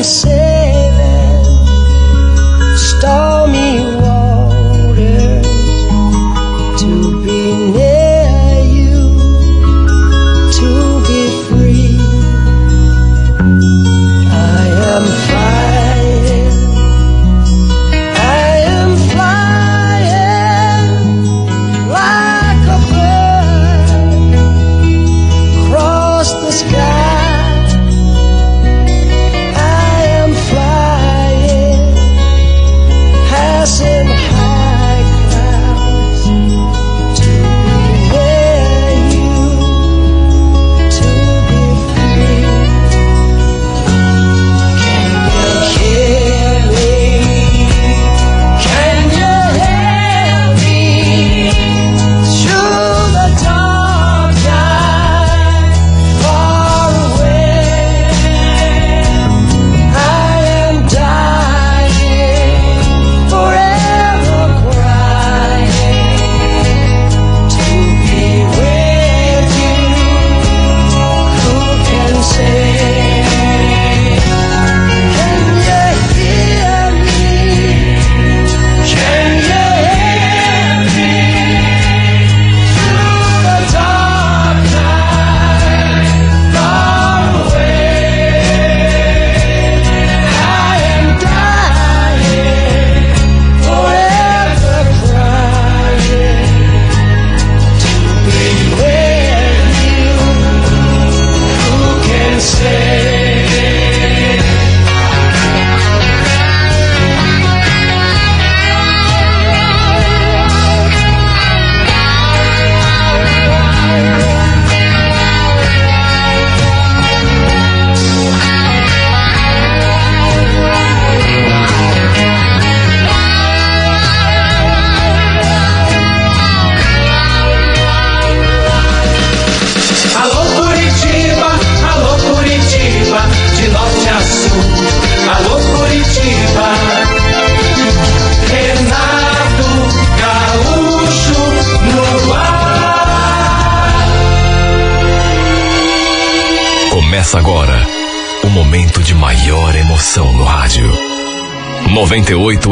sailing 0.07 1.43
stormy 2.77 3.46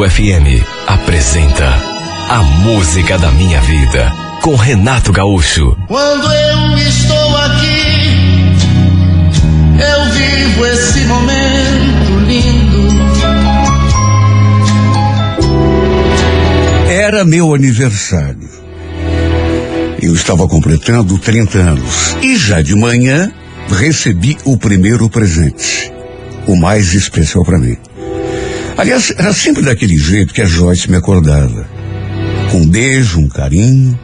FM 0.03 0.61
apresenta 0.87 1.67
A 2.29 2.43
Música 2.43 3.17
da 3.17 3.31
Minha 3.31 3.61
Vida 3.61 4.11
com 4.41 4.53
Renato 4.55 5.13
Gaúcho. 5.13 5.75
Quando 5.87 6.31
eu 6.31 6.77
estou 6.77 7.37
aqui, 7.37 8.51
eu 9.79 10.11
vivo 10.11 10.65
esse 10.65 10.99
momento 11.05 12.19
lindo. 12.27 12.87
Era 16.89 17.23
meu 17.23 17.55
aniversário. 17.55 18.49
Eu 20.01 20.13
estava 20.13 20.45
completando 20.47 21.17
30 21.17 21.57
anos. 21.57 22.17
E 22.21 22.35
já 22.35 22.61
de 22.61 22.75
manhã 22.75 23.31
recebi 23.69 24.37
o 24.43 24.57
primeiro 24.57 25.09
presente. 25.09 25.91
O 26.45 26.55
mais 26.55 26.93
especial 26.93 27.45
para 27.45 27.57
mim. 27.57 27.77
Aliás, 28.77 29.13
era 29.17 29.31
sempre 29.31 29.63
daquele 29.63 29.97
jeito 29.97 30.33
que 30.33 30.41
a 30.41 30.45
Joyce 30.45 30.89
me 30.89 30.97
acordava. 30.97 31.65
Com 32.51 32.57
um 32.57 32.67
beijo, 32.67 33.19
um 33.19 33.29
carinho. 33.29 33.97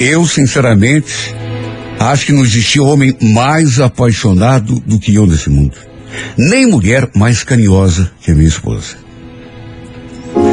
Eu, 0.00 0.26
sinceramente, 0.26 1.32
acho 1.98 2.26
que 2.26 2.32
não 2.32 2.42
existia 2.42 2.82
homem 2.82 3.16
mais 3.20 3.78
apaixonado 3.78 4.80
do 4.80 4.98
que 4.98 5.14
eu 5.14 5.26
nesse 5.26 5.48
mundo. 5.48 5.76
Nem 6.36 6.66
mulher 6.66 7.08
mais 7.14 7.44
carinhosa 7.44 8.10
que 8.20 8.32
a 8.32 8.34
minha 8.34 8.48
esposa. 8.48 8.96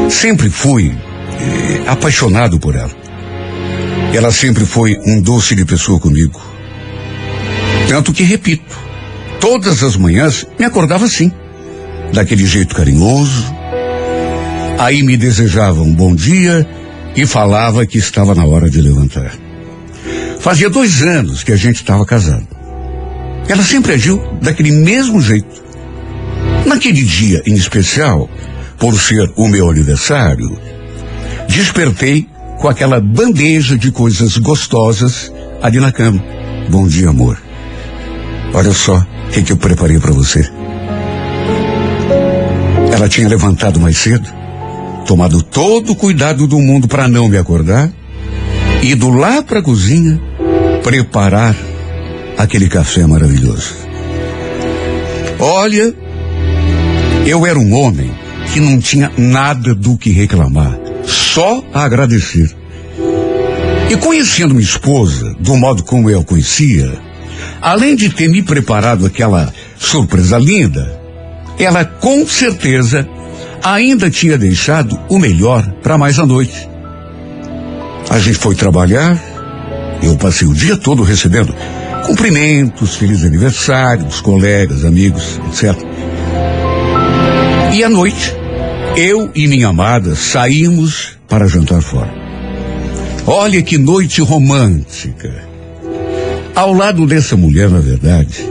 Sempre 0.09 0.49
fui 0.49 0.91
eh, 0.91 1.83
apaixonado 1.87 2.59
por 2.59 2.75
ela. 2.75 2.91
Ela 4.13 4.31
sempre 4.31 4.65
foi 4.65 4.99
um 5.03 5.19
doce 5.19 5.55
de 5.55 5.65
pessoa 5.65 5.99
comigo. 5.99 6.39
Tanto 7.89 8.13
que, 8.13 8.23
repito, 8.23 8.77
todas 9.39 9.81
as 9.81 9.97
manhãs 9.97 10.45
me 10.59 10.65
acordava 10.65 11.05
assim, 11.05 11.31
daquele 12.13 12.45
jeito 12.45 12.75
carinhoso. 12.75 13.53
Aí 14.79 15.01
me 15.03 15.17
desejava 15.17 15.81
um 15.81 15.93
bom 15.93 16.15
dia 16.15 16.65
e 17.15 17.25
falava 17.25 17.85
que 17.85 17.97
estava 17.97 18.33
na 18.33 18.45
hora 18.45 18.69
de 18.69 18.81
levantar. 18.81 19.33
Fazia 20.39 20.69
dois 20.69 21.01
anos 21.01 21.43
que 21.43 21.51
a 21.51 21.55
gente 21.55 21.77
estava 21.77 22.05
casado. 22.05 22.47
Ela 23.47 23.63
sempre 23.63 23.93
agiu 23.93 24.21
daquele 24.41 24.71
mesmo 24.71 25.21
jeito. 25.21 25.63
Naquele 26.65 27.03
dia 27.03 27.41
em 27.45 27.53
especial, 27.53 28.29
por 28.77 28.99
ser 28.99 29.31
o 29.35 29.47
meu 29.47 29.69
aniversário, 29.69 30.57
despertei 31.47 32.27
com 32.59 32.67
aquela 32.67 32.99
bandeja 32.99 33.77
de 33.77 33.91
coisas 33.91 34.37
gostosas 34.37 35.31
ali 35.61 35.79
na 35.79 35.91
cama. 35.91 36.23
Bom 36.69 36.87
dia, 36.87 37.09
amor. 37.09 37.37
Olha 38.53 38.71
só 38.71 38.97
o 38.97 39.31
que, 39.31 39.41
que 39.41 39.51
eu 39.51 39.57
preparei 39.57 39.99
para 39.99 40.11
você. 40.11 40.62
Ela 43.03 43.09
tinha 43.09 43.27
levantado 43.27 43.81
mais 43.81 43.97
cedo, 43.97 44.25
tomado 45.05 45.43
todo 45.43 45.91
o 45.91 45.95
cuidado 45.95 46.47
do 46.47 46.57
mundo 46.57 46.87
para 46.87 47.05
não 47.05 47.27
me 47.27 47.37
acordar, 47.37 47.91
ido 48.81 49.09
lá 49.09 49.41
para 49.41 49.59
a 49.59 49.61
cozinha 49.61 50.21
preparar 50.81 51.53
aquele 52.37 52.69
café 52.69 53.05
maravilhoso. 53.05 53.75
Olha, 55.37 55.93
eu 57.25 57.45
era 57.45 57.59
um 57.59 57.73
homem 57.73 58.09
que 58.53 58.61
não 58.61 58.79
tinha 58.79 59.11
nada 59.17 59.75
do 59.75 59.97
que 59.97 60.09
reclamar, 60.09 60.79
só 61.05 61.61
agradecer. 61.73 62.55
E 63.91 63.97
conhecendo 63.97 64.53
minha 64.53 64.63
esposa, 64.63 65.35
do 65.41 65.57
modo 65.57 65.83
como 65.83 66.09
eu 66.09 66.21
a 66.21 66.23
conhecia, 66.23 66.97
além 67.61 67.97
de 67.97 68.07
ter 68.07 68.29
me 68.29 68.41
preparado 68.41 69.05
aquela 69.05 69.53
surpresa 69.77 70.37
linda, 70.37 71.02
ela 71.57 71.85
com 71.85 72.25
certeza 72.27 73.07
ainda 73.63 74.09
tinha 74.09 74.37
deixado 74.37 74.99
o 75.09 75.17
melhor 75.19 75.65
para 75.81 75.97
mais 75.97 76.19
à 76.19 76.25
noite. 76.25 76.67
A 78.09 78.19
gente 78.19 78.37
foi 78.37 78.55
trabalhar, 78.55 79.17
eu 80.01 80.15
passei 80.17 80.47
o 80.47 80.53
dia 80.53 80.77
todo 80.77 81.03
recebendo 81.03 81.55
cumprimentos, 82.05 82.95
feliz 82.95 83.23
aniversário 83.23 84.05
colegas, 84.21 84.83
amigos, 84.83 85.39
etc. 85.49 85.75
E 87.73 87.83
à 87.83 87.89
noite, 87.89 88.35
Eu 88.95 89.31
e 89.33 89.47
minha 89.47 89.69
amada 89.69 90.15
saímos 90.15 91.17
para 91.27 91.47
jantar 91.47 91.81
fora. 91.81 92.13
Olha 93.25 93.59
que 93.63 93.75
noite 93.79 94.21
romântica. 94.21 95.33
Ao 96.53 96.71
lado 96.71 97.07
dessa 97.07 97.35
mulher, 97.35 97.71
na 97.71 97.79
verdade, 97.79 98.47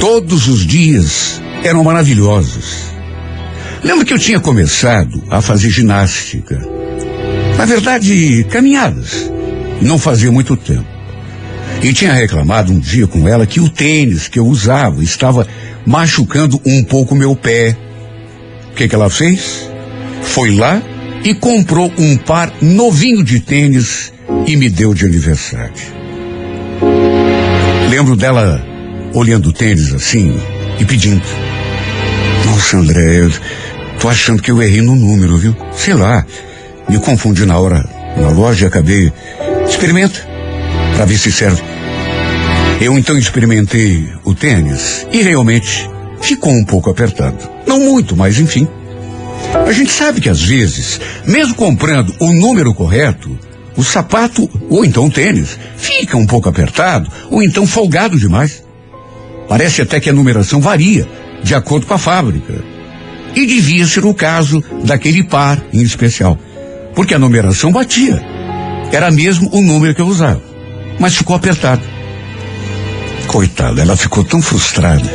todos 0.00 0.48
os 0.48 0.66
dias 0.66 1.42
eram 1.62 1.84
maravilhosos. 1.84 2.90
Lembro 3.82 4.04
que 4.04 4.12
eu 4.12 4.18
tinha 4.18 4.40
começado 4.40 5.22
a 5.30 5.40
fazer 5.40 5.70
ginástica. 5.70 6.60
Na 7.56 7.64
verdade, 7.64 8.44
caminhadas. 8.50 9.30
Não 9.80 9.98
fazia 9.98 10.30
muito 10.30 10.56
tempo. 10.56 10.86
E 11.82 11.92
tinha 11.92 12.12
reclamado 12.12 12.72
um 12.72 12.78
dia 12.78 13.06
com 13.06 13.26
ela 13.26 13.46
que 13.46 13.60
o 13.60 13.68
tênis 13.68 14.28
que 14.28 14.38
eu 14.38 14.46
usava 14.46 15.02
estava 15.02 15.46
machucando 15.86 16.60
um 16.66 16.84
pouco 16.84 17.14
meu 17.14 17.34
pé. 17.34 17.76
O 18.70 18.74
que, 18.74 18.86
que 18.86 18.94
ela 18.94 19.08
fez? 19.08 19.70
Foi 20.22 20.54
lá 20.54 20.82
e 21.24 21.34
comprou 21.34 21.90
um 21.98 22.16
par 22.16 22.52
novinho 22.60 23.24
de 23.24 23.40
tênis 23.40 24.12
e 24.46 24.56
me 24.56 24.68
deu 24.68 24.92
de 24.92 25.06
aniversário. 25.06 25.72
Lembro 27.88 28.14
dela 28.14 28.62
olhando 29.14 29.48
o 29.48 29.52
tênis 29.52 29.92
assim 29.94 30.38
e 30.80 30.84
pedindo. 30.84 31.22
Nossa, 32.46 32.78
André, 32.78 33.20
eu 33.20 33.32
tô 34.00 34.08
achando 34.08 34.42
que 34.42 34.50
eu 34.50 34.62
errei 34.62 34.80
no 34.80 34.96
número, 34.96 35.36
viu? 35.36 35.54
Sei 35.72 35.94
lá, 35.94 36.24
me 36.88 36.98
confundi 36.98 37.44
na 37.46 37.58
hora 37.58 37.84
na 38.16 38.30
loja 38.30 38.64
e 38.64 38.68
acabei. 38.68 39.12
Experimenta, 39.68 40.26
para 40.96 41.04
ver 41.04 41.18
se 41.18 41.30
serve. 41.30 41.62
Eu 42.80 42.98
então 42.98 43.16
experimentei 43.18 44.08
o 44.24 44.34
tênis 44.34 45.06
e 45.12 45.22
realmente 45.22 45.88
ficou 46.20 46.52
um 46.52 46.64
pouco 46.64 46.90
apertado. 46.90 47.36
Não 47.66 47.78
muito, 47.78 48.16
mas 48.16 48.38
enfim. 48.38 48.66
A 49.66 49.72
gente 49.72 49.92
sabe 49.92 50.20
que 50.20 50.28
às 50.28 50.42
vezes, 50.42 51.00
mesmo 51.26 51.54
comprando 51.54 52.14
o 52.18 52.32
número 52.32 52.74
correto, 52.74 53.38
o 53.76 53.84
sapato 53.84 54.48
ou 54.68 54.84
então 54.84 55.06
o 55.06 55.10
tênis 55.10 55.58
fica 55.76 56.16
um 56.16 56.26
pouco 56.26 56.48
apertado 56.48 57.10
ou 57.30 57.42
então 57.42 57.66
folgado 57.66 58.18
demais. 58.18 58.62
Parece 59.50 59.82
até 59.82 59.98
que 59.98 60.08
a 60.08 60.12
numeração 60.12 60.60
varia 60.60 61.08
de 61.42 61.56
acordo 61.56 61.84
com 61.84 61.94
a 61.94 61.98
fábrica. 61.98 62.62
E 63.34 63.44
devia 63.44 63.84
ser 63.84 64.04
o 64.04 64.14
caso 64.14 64.62
daquele 64.84 65.24
par 65.24 65.60
em 65.72 65.82
especial, 65.82 66.38
porque 66.94 67.16
a 67.16 67.18
numeração 67.18 67.72
batia. 67.72 68.22
Era 68.92 69.10
mesmo 69.10 69.50
o 69.52 69.60
número 69.60 69.92
que 69.92 70.00
eu 70.00 70.06
usava, 70.06 70.40
mas 71.00 71.16
ficou 71.16 71.34
apertado. 71.34 71.82
Coitada, 73.26 73.82
ela 73.82 73.96
ficou 73.96 74.22
tão 74.22 74.40
frustrada. 74.40 75.10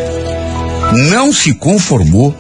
Não 1.10 1.32
se 1.32 1.54
conformou 1.54 2.36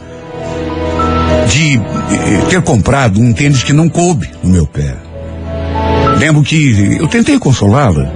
de 1.47 1.77
eh, 1.77 2.45
ter 2.49 2.61
comprado 2.61 3.21
um 3.21 3.31
tênis 3.31 3.63
que 3.63 3.71
não 3.71 3.87
coube 3.87 4.29
no 4.43 4.49
meu 4.49 4.67
pé. 4.67 4.97
Lembro 6.19 6.43
que 6.43 6.97
eu 6.99 7.07
tentei 7.07 7.39
consolá-la. 7.39 8.11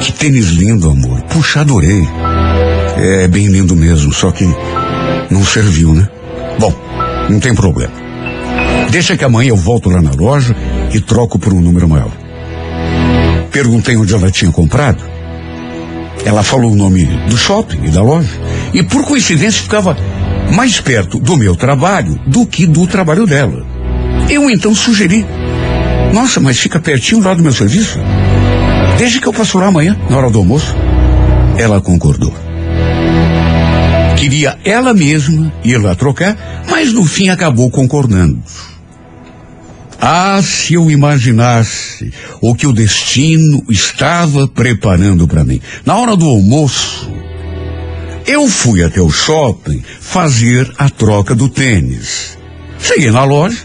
Que 0.00 0.12
tênis 0.12 0.46
lindo, 0.46 0.90
amor. 0.90 1.22
Puxa, 1.22 1.60
adorei. 1.60 2.02
É 2.96 3.28
bem 3.28 3.46
lindo 3.48 3.76
mesmo, 3.76 4.12
só 4.12 4.30
que 4.30 4.44
não 5.30 5.44
serviu, 5.44 5.92
né? 5.92 6.08
Bom, 6.58 6.74
não 7.28 7.38
tem 7.38 7.54
problema. 7.54 7.92
Deixa 8.90 9.16
que 9.16 9.24
amanhã 9.24 9.50
eu 9.50 9.56
volto 9.56 9.90
lá 9.90 10.00
na 10.00 10.12
loja 10.12 10.56
e 10.92 11.00
troco 11.00 11.38
por 11.38 11.52
um 11.52 11.60
número 11.60 11.88
maior. 11.88 12.12
Perguntei 13.50 13.96
onde 13.96 14.14
ela 14.14 14.30
tinha 14.30 14.50
comprado. 14.50 15.02
Ela 16.24 16.42
falou 16.42 16.72
o 16.72 16.76
nome 16.76 17.04
do 17.28 17.36
shopping 17.36 17.84
e 17.84 17.90
da 17.90 18.02
loja. 18.02 18.30
E 18.72 18.82
por 18.82 19.04
coincidência 19.04 19.62
ficava 19.62 19.96
mais 20.54 20.80
perto 20.80 21.18
do 21.18 21.36
meu 21.36 21.54
trabalho 21.54 22.18
do 22.26 22.46
que 22.46 22.66
do 22.66 22.86
trabalho 22.86 23.26
dela. 23.26 23.64
Eu 24.28 24.50
então 24.50 24.74
sugeri. 24.74 25.26
Nossa, 26.12 26.40
mas 26.40 26.58
fica 26.58 26.80
pertinho 26.80 27.22
lá 27.22 27.34
do 27.34 27.42
meu 27.42 27.52
serviço. 27.52 27.98
Desde 28.98 29.20
que 29.20 29.26
eu 29.26 29.32
passo 29.32 29.58
lá 29.58 29.66
amanhã, 29.66 29.96
na 30.08 30.16
hora 30.16 30.30
do 30.30 30.38
almoço. 30.38 30.74
Ela 31.58 31.80
concordou. 31.80 32.45
Queria 34.16 34.58
ela 34.64 34.94
mesma 34.94 35.52
ir 35.62 35.76
lá 35.76 35.94
trocar, 35.94 36.64
mas 36.70 36.92
no 36.92 37.04
fim 37.04 37.28
acabou 37.28 37.70
concordando. 37.70 38.42
Ah, 40.00 40.40
se 40.42 40.74
eu 40.74 40.90
imaginasse 40.90 42.12
o 42.40 42.54
que 42.54 42.66
o 42.66 42.72
destino 42.72 43.62
estava 43.68 44.46
preparando 44.46 45.26
para 45.26 45.44
mim. 45.44 45.60
Na 45.84 45.96
hora 45.96 46.16
do 46.16 46.26
almoço, 46.26 47.10
eu 48.26 48.48
fui 48.48 48.82
até 48.82 49.00
o 49.00 49.10
shopping 49.10 49.82
fazer 50.00 50.70
a 50.78 50.88
troca 50.88 51.34
do 51.34 51.48
tênis. 51.48 52.36
Cheguei 52.78 53.10
na 53.10 53.24
loja, 53.24 53.58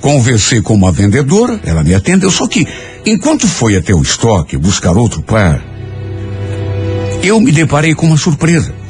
conversei 0.00 0.60
com 0.60 0.74
uma 0.74 0.92
vendedora, 0.92 1.60
ela 1.64 1.82
me 1.82 1.94
atendeu, 1.94 2.30
só 2.30 2.46
que 2.46 2.66
enquanto 3.06 3.46
foi 3.46 3.76
até 3.76 3.94
o 3.94 4.02
estoque 4.02 4.56
buscar 4.56 4.96
outro 4.96 5.22
par, 5.22 5.62
eu 7.22 7.40
me 7.40 7.52
deparei 7.52 7.94
com 7.94 8.06
uma 8.06 8.16
surpresa. 8.16 8.81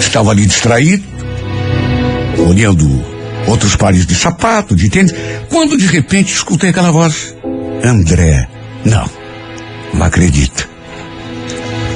Estava 0.00 0.30
ali 0.30 0.46
distraído, 0.46 1.04
olhando 2.46 3.04
outros 3.46 3.76
pares 3.76 4.06
de 4.06 4.14
sapato, 4.14 4.74
de 4.74 4.88
tênis, 4.88 5.14
quando 5.48 5.76
de 5.76 5.86
repente 5.86 6.32
escutei 6.32 6.70
aquela 6.70 6.90
voz. 6.90 7.34
André, 7.82 8.48
não, 8.84 9.08
não 9.94 10.06
acredito. 10.06 10.68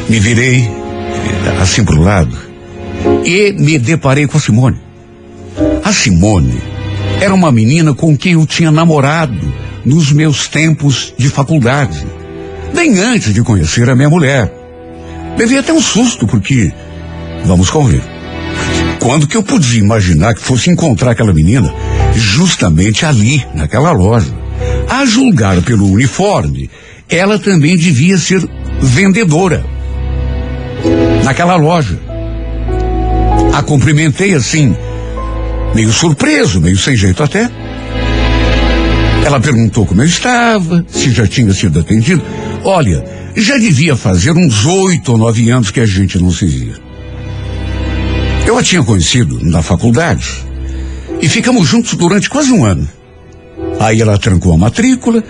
Me 0.09 0.19
virei 0.19 0.69
assim 1.61 1.85
para 1.85 1.95
o 1.95 2.03
lado 2.03 2.37
e 3.25 3.53
me 3.53 3.79
deparei 3.79 4.27
com 4.27 4.37
a 4.37 4.41
Simone. 4.41 4.81
A 5.85 5.93
Simone 5.93 6.61
era 7.21 7.35
uma 7.35 7.53
menina 7.53 7.95
com 7.95 8.17
quem 8.17 8.33
eu 8.33 8.47
tinha 8.47 8.71
namorado 8.71 9.39
nos 9.85 10.13
meus 10.13 10.49
tempos 10.49 11.13
de 11.17 11.29
faculdade, 11.29 12.05
bem 12.75 12.99
antes 12.99 13.35
de 13.35 13.43
conhecer 13.43 13.89
a 13.89 13.95
minha 13.97 14.11
mulher. 14.11 14.53
Levei 15.37 15.59
até 15.59 15.73
um 15.73 15.81
susto 15.81 16.27
porque, 16.27 16.73
vamos 17.45 17.71
convir, 17.71 18.03
quando 18.99 19.27
que 19.27 19.37
eu 19.37 19.43
podia 19.43 19.81
imaginar 19.81 20.35
que 20.35 20.43
fosse 20.43 20.71
encontrar 20.71 21.13
aquela 21.13 21.33
menina 21.33 21.73
justamente 22.15 23.05
ali, 23.05 23.45
naquela 23.55 23.93
loja? 23.93 24.33
A 24.89 25.05
julgar 25.05 25.61
pelo 25.63 25.91
uniforme, 25.91 26.71
ela 27.09 27.39
também 27.39 27.77
devia 27.77 28.17
ser 28.17 28.41
vendedora 28.81 29.65
naquela 31.25 31.57
loja. 31.57 31.99
A 33.53 33.63
cumprimentei 33.63 34.35
assim, 34.35 34.77
meio 35.75 35.93
surpreso, 35.93 36.61
meio 36.61 36.79
sem 36.79 36.97
jeito 36.97 37.23
até. 37.23 37.51
Ela 39.25 39.41
perguntou 39.41 39.87
como 39.87 40.03
eu 40.03 40.07
estava, 40.07 40.85
se 40.89 41.11
já 41.11 41.27
tinha 41.27 41.53
sido 41.53 41.81
atendido. 41.81 42.23
Olha, 42.65 43.05
já 43.37 43.57
devia 43.57 43.97
fazer 43.97 44.33
uns 44.33 44.65
oito 44.65 45.13
ou 45.13 45.19
nove 45.19 45.49
anos 45.51 45.71
que 45.71 45.81
a 45.81 45.87
gente 45.87 46.19
não 46.19 46.31
se 46.31 46.47
via. 46.47 46.92
Eu 48.53 48.59
a 48.59 48.63
tinha 48.63 48.83
conhecido 48.83 49.41
na 49.43 49.63
faculdade 49.63 50.29
e 51.23 51.27
ficamos 51.27 51.67
juntos 51.67 51.95
durante 51.95 52.29
quase 52.29 52.53
um 52.53 52.67
ano. 52.67 52.87
Aí 53.81 53.99
ela 53.99 54.19
trancou 54.19 54.53
a 54.53 54.59
matrícula, 54.59 55.25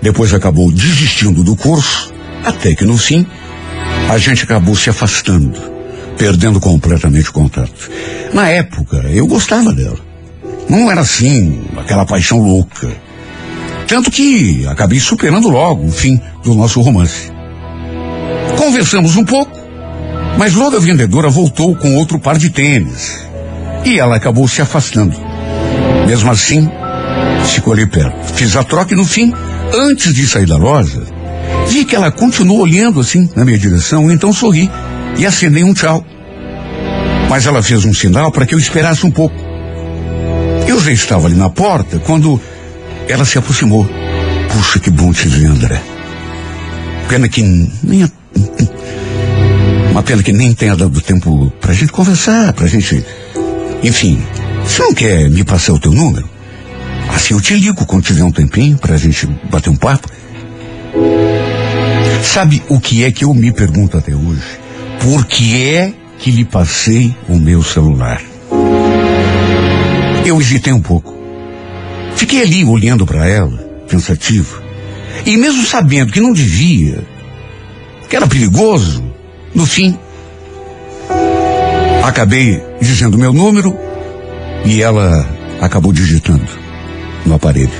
depois 0.00 0.32
acabou 0.32 0.72
desistindo 0.72 1.44
do 1.44 1.54
curso, 1.54 2.10
até 2.42 2.74
que 2.74 2.86
no 2.86 2.96
fim 2.96 3.26
a 4.08 4.16
gente 4.16 4.44
acabou 4.44 4.74
se 4.74 4.88
afastando, 4.88 5.60
perdendo 6.16 6.58
completamente 6.58 7.28
o 7.28 7.34
contato. 7.34 7.90
Na 8.32 8.48
época, 8.48 8.96
eu 9.10 9.26
gostava 9.26 9.70
dela. 9.74 9.98
Não 10.66 10.90
era 10.90 11.02
assim, 11.02 11.60
aquela 11.76 12.06
paixão 12.06 12.38
louca. 12.38 12.90
Tanto 13.86 14.10
que 14.10 14.66
acabei 14.66 14.98
superando 14.98 15.50
logo 15.50 15.84
o 15.84 15.92
fim 15.92 16.18
do 16.42 16.54
nosso 16.54 16.80
romance. 16.80 17.30
Conversamos 18.56 19.14
um 19.16 19.26
pouco, 19.26 19.61
mas 20.38 20.54
logo 20.54 20.76
a 20.76 20.80
vendedora 20.80 21.28
voltou 21.28 21.74
com 21.76 21.96
outro 21.96 22.18
par 22.18 22.38
de 22.38 22.50
tênis. 22.50 23.18
E 23.84 23.98
ela 23.98 24.16
acabou 24.16 24.46
se 24.48 24.62
afastando. 24.62 25.16
Mesmo 26.06 26.30
assim, 26.30 26.68
ficou 27.46 27.74
perto. 27.86 28.34
Fiz 28.34 28.56
a 28.56 28.64
troca 28.64 28.94
e 28.94 28.96
no 28.96 29.04
fim, 29.04 29.32
antes 29.74 30.14
de 30.14 30.26
sair 30.26 30.46
da 30.46 30.56
loja, 30.56 31.02
vi 31.68 31.84
que 31.84 31.94
ela 31.94 32.10
continuou 32.10 32.60
olhando 32.60 33.00
assim 33.00 33.28
na 33.34 33.44
minha 33.44 33.58
direção, 33.58 34.10
então 34.10 34.32
sorri 34.32 34.70
e 35.16 35.26
acenei 35.26 35.64
um 35.64 35.74
tchau. 35.74 36.04
Mas 37.28 37.46
ela 37.46 37.62
fez 37.62 37.84
um 37.84 37.94
sinal 37.94 38.30
para 38.30 38.46
que 38.46 38.54
eu 38.54 38.58
esperasse 38.58 39.06
um 39.06 39.10
pouco. 39.10 39.34
Eu 40.66 40.80
já 40.80 40.92
estava 40.92 41.26
ali 41.26 41.36
na 41.36 41.50
porta 41.50 41.98
quando 41.98 42.40
ela 43.08 43.24
se 43.24 43.38
aproximou. 43.38 43.88
Puxa, 44.52 44.78
que 44.78 44.90
bom 44.90 45.12
te 45.12 45.28
ver, 45.28 45.46
André. 45.46 45.82
Pena 47.08 47.28
que 47.28 47.42
nem. 47.42 48.10
Uma 50.02 50.06
pena 50.08 50.22
que 50.24 50.32
nem 50.32 50.52
tenha 50.52 50.74
dado 50.74 51.00
tempo 51.00 51.52
pra 51.60 51.72
gente 51.72 51.92
conversar, 51.92 52.52
pra 52.54 52.66
gente. 52.66 53.06
Enfim, 53.84 54.20
você 54.64 54.82
não 54.82 54.92
quer 54.92 55.30
me 55.30 55.44
passar 55.44 55.74
o 55.74 55.78
teu 55.78 55.92
número? 55.92 56.28
Assim 57.08 57.34
eu 57.34 57.40
te 57.40 57.54
ligo 57.54 57.86
quando 57.86 58.02
tiver 58.02 58.24
um 58.24 58.32
tempinho 58.32 58.76
pra 58.78 58.96
gente 58.96 59.28
bater 59.48 59.70
um 59.70 59.76
papo. 59.76 60.08
Sabe 62.20 62.60
o 62.68 62.80
que 62.80 63.04
é 63.04 63.12
que 63.12 63.24
eu 63.24 63.32
me 63.32 63.52
pergunto 63.52 63.96
até 63.96 64.12
hoje? 64.12 64.42
Por 65.00 65.24
que 65.24 65.62
é 65.62 65.94
que 66.18 66.32
lhe 66.32 66.44
passei 66.44 67.14
o 67.28 67.38
meu 67.38 67.62
celular? 67.62 68.20
Eu 70.26 70.40
hesitei 70.40 70.72
um 70.72 70.82
pouco. 70.82 71.16
Fiquei 72.16 72.42
ali 72.42 72.64
olhando 72.64 73.06
para 73.06 73.28
ela, 73.28 73.56
pensativo. 73.88 74.60
E 75.24 75.36
mesmo 75.36 75.64
sabendo 75.64 76.10
que 76.10 76.20
não 76.20 76.32
devia, 76.32 77.06
que 78.10 78.16
era 78.16 78.26
perigoso, 78.26 79.11
no 79.54 79.66
fim, 79.66 79.96
acabei 82.04 82.62
dizendo 82.80 83.18
meu 83.18 83.32
número 83.32 83.76
e 84.64 84.82
ela 84.82 85.28
acabou 85.60 85.92
digitando 85.92 86.46
no 87.24 87.34
aparelho. 87.34 87.70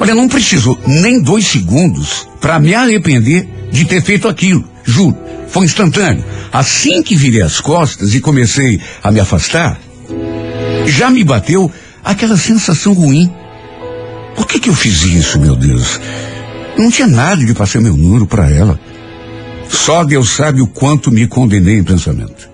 Olha, 0.00 0.14
não 0.14 0.28
precisou 0.28 0.78
nem 0.86 1.20
dois 1.20 1.46
segundos 1.46 2.28
para 2.40 2.58
me 2.58 2.74
arrepender 2.74 3.48
de 3.70 3.84
ter 3.84 4.02
feito 4.02 4.28
aquilo, 4.28 4.64
juro. 4.84 5.16
Foi 5.48 5.64
instantâneo. 5.64 6.24
Assim 6.52 7.02
que 7.02 7.16
virei 7.16 7.42
as 7.42 7.60
costas 7.60 8.14
e 8.14 8.20
comecei 8.20 8.80
a 9.02 9.10
me 9.10 9.18
afastar, 9.18 9.80
já 10.86 11.10
me 11.10 11.24
bateu 11.24 11.70
aquela 12.04 12.36
sensação 12.36 12.92
ruim. 12.92 13.32
Por 14.36 14.46
que 14.46 14.60
que 14.60 14.68
eu 14.68 14.74
fiz 14.74 15.02
isso, 15.02 15.38
meu 15.40 15.56
Deus? 15.56 16.00
Não 16.76 16.90
tinha 16.90 17.08
nada 17.08 17.44
de 17.44 17.54
passar 17.54 17.80
meu 17.80 17.96
número 17.96 18.26
para 18.26 18.50
ela. 18.50 18.78
Só 19.68 20.04
Deus 20.04 20.30
sabe 20.30 20.60
o 20.60 20.66
quanto 20.66 21.10
me 21.10 21.26
condenei 21.26 21.78
em 21.78 21.84
pensamento. 21.84 22.48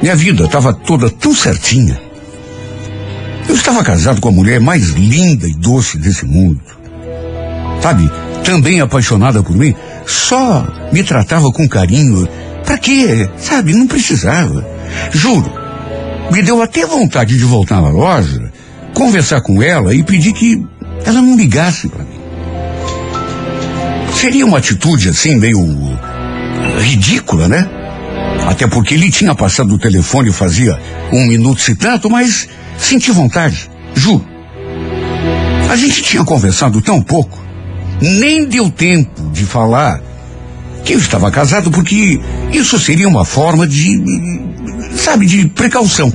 Minha 0.00 0.16
vida 0.16 0.44
estava 0.44 0.72
toda 0.72 1.10
tão 1.10 1.34
certinha. 1.34 2.00
Eu 3.48 3.54
estava 3.54 3.82
casado 3.84 4.20
com 4.20 4.28
a 4.28 4.32
mulher 4.32 4.60
mais 4.60 4.90
linda 4.90 5.46
e 5.46 5.54
doce 5.54 5.98
desse 5.98 6.24
mundo. 6.24 6.60
Sabe, 7.80 8.10
também 8.42 8.80
apaixonada 8.80 9.42
por 9.42 9.56
mim, 9.56 9.74
só 10.06 10.66
me 10.92 11.02
tratava 11.02 11.50
com 11.50 11.68
carinho. 11.68 12.28
Pra 12.64 12.78
quê? 12.78 13.28
Sabe, 13.36 13.74
não 13.74 13.86
precisava. 13.86 14.66
Juro, 15.12 15.52
me 16.30 16.42
deu 16.42 16.62
até 16.62 16.86
vontade 16.86 17.36
de 17.36 17.44
voltar 17.44 17.80
na 17.82 17.90
loja, 17.90 18.52
conversar 18.94 19.40
com 19.40 19.62
ela 19.62 19.94
e 19.94 20.02
pedir 20.02 20.32
que 20.32 20.64
ela 21.04 21.20
não 21.20 21.36
ligasse 21.36 21.88
para 21.88 22.04
mim. 22.04 22.13
Seria 24.24 24.46
uma 24.46 24.56
atitude 24.56 25.10
assim 25.10 25.36
meio 25.36 25.60
ridícula, 26.80 27.46
né? 27.46 27.68
Até 28.46 28.66
porque 28.66 28.94
ele 28.94 29.10
tinha 29.10 29.34
passado 29.34 29.74
o 29.74 29.78
telefone 29.78 30.32
fazia 30.32 30.80
um 31.12 31.26
minuto 31.26 31.68
e 31.68 31.74
tanto, 31.74 32.08
mas 32.08 32.48
senti 32.78 33.10
vontade, 33.10 33.70
juro. 33.94 34.24
A 35.68 35.76
gente 35.76 36.02
tinha 36.02 36.24
conversado 36.24 36.80
tão 36.80 37.02
pouco, 37.02 37.38
nem 38.00 38.46
deu 38.46 38.70
tempo 38.70 39.30
de 39.30 39.44
falar 39.44 40.00
que 40.86 40.94
eu 40.94 40.98
estava 40.98 41.30
casado, 41.30 41.70
porque 41.70 42.18
isso 42.50 42.80
seria 42.80 43.06
uma 43.06 43.26
forma 43.26 43.66
de, 43.66 44.02
sabe, 44.96 45.26
de 45.26 45.48
precaução. 45.48 46.10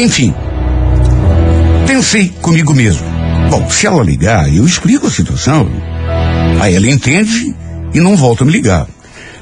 Enfim, 0.00 0.34
pensei 1.86 2.28
comigo 2.40 2.74
mesmo. 2.74 3.13
Bom, 3.50 3.68
se 3.70 3.86
ela 3.86 4.02
ligar, 4.02 4.52
eu 4.52 4.64
explico 4.64 5.06
a 5.06 5.10
situação. 5.10 5.68
Aí 6.60 6.74
ela 6.74 6.90
entende 6.90 7.54
e 7.92 8.00
não 8.00 8.16
volta 8.16 8.44
a 8.44 8.46
me 8.46 8.52
ligar. 8.52 8.86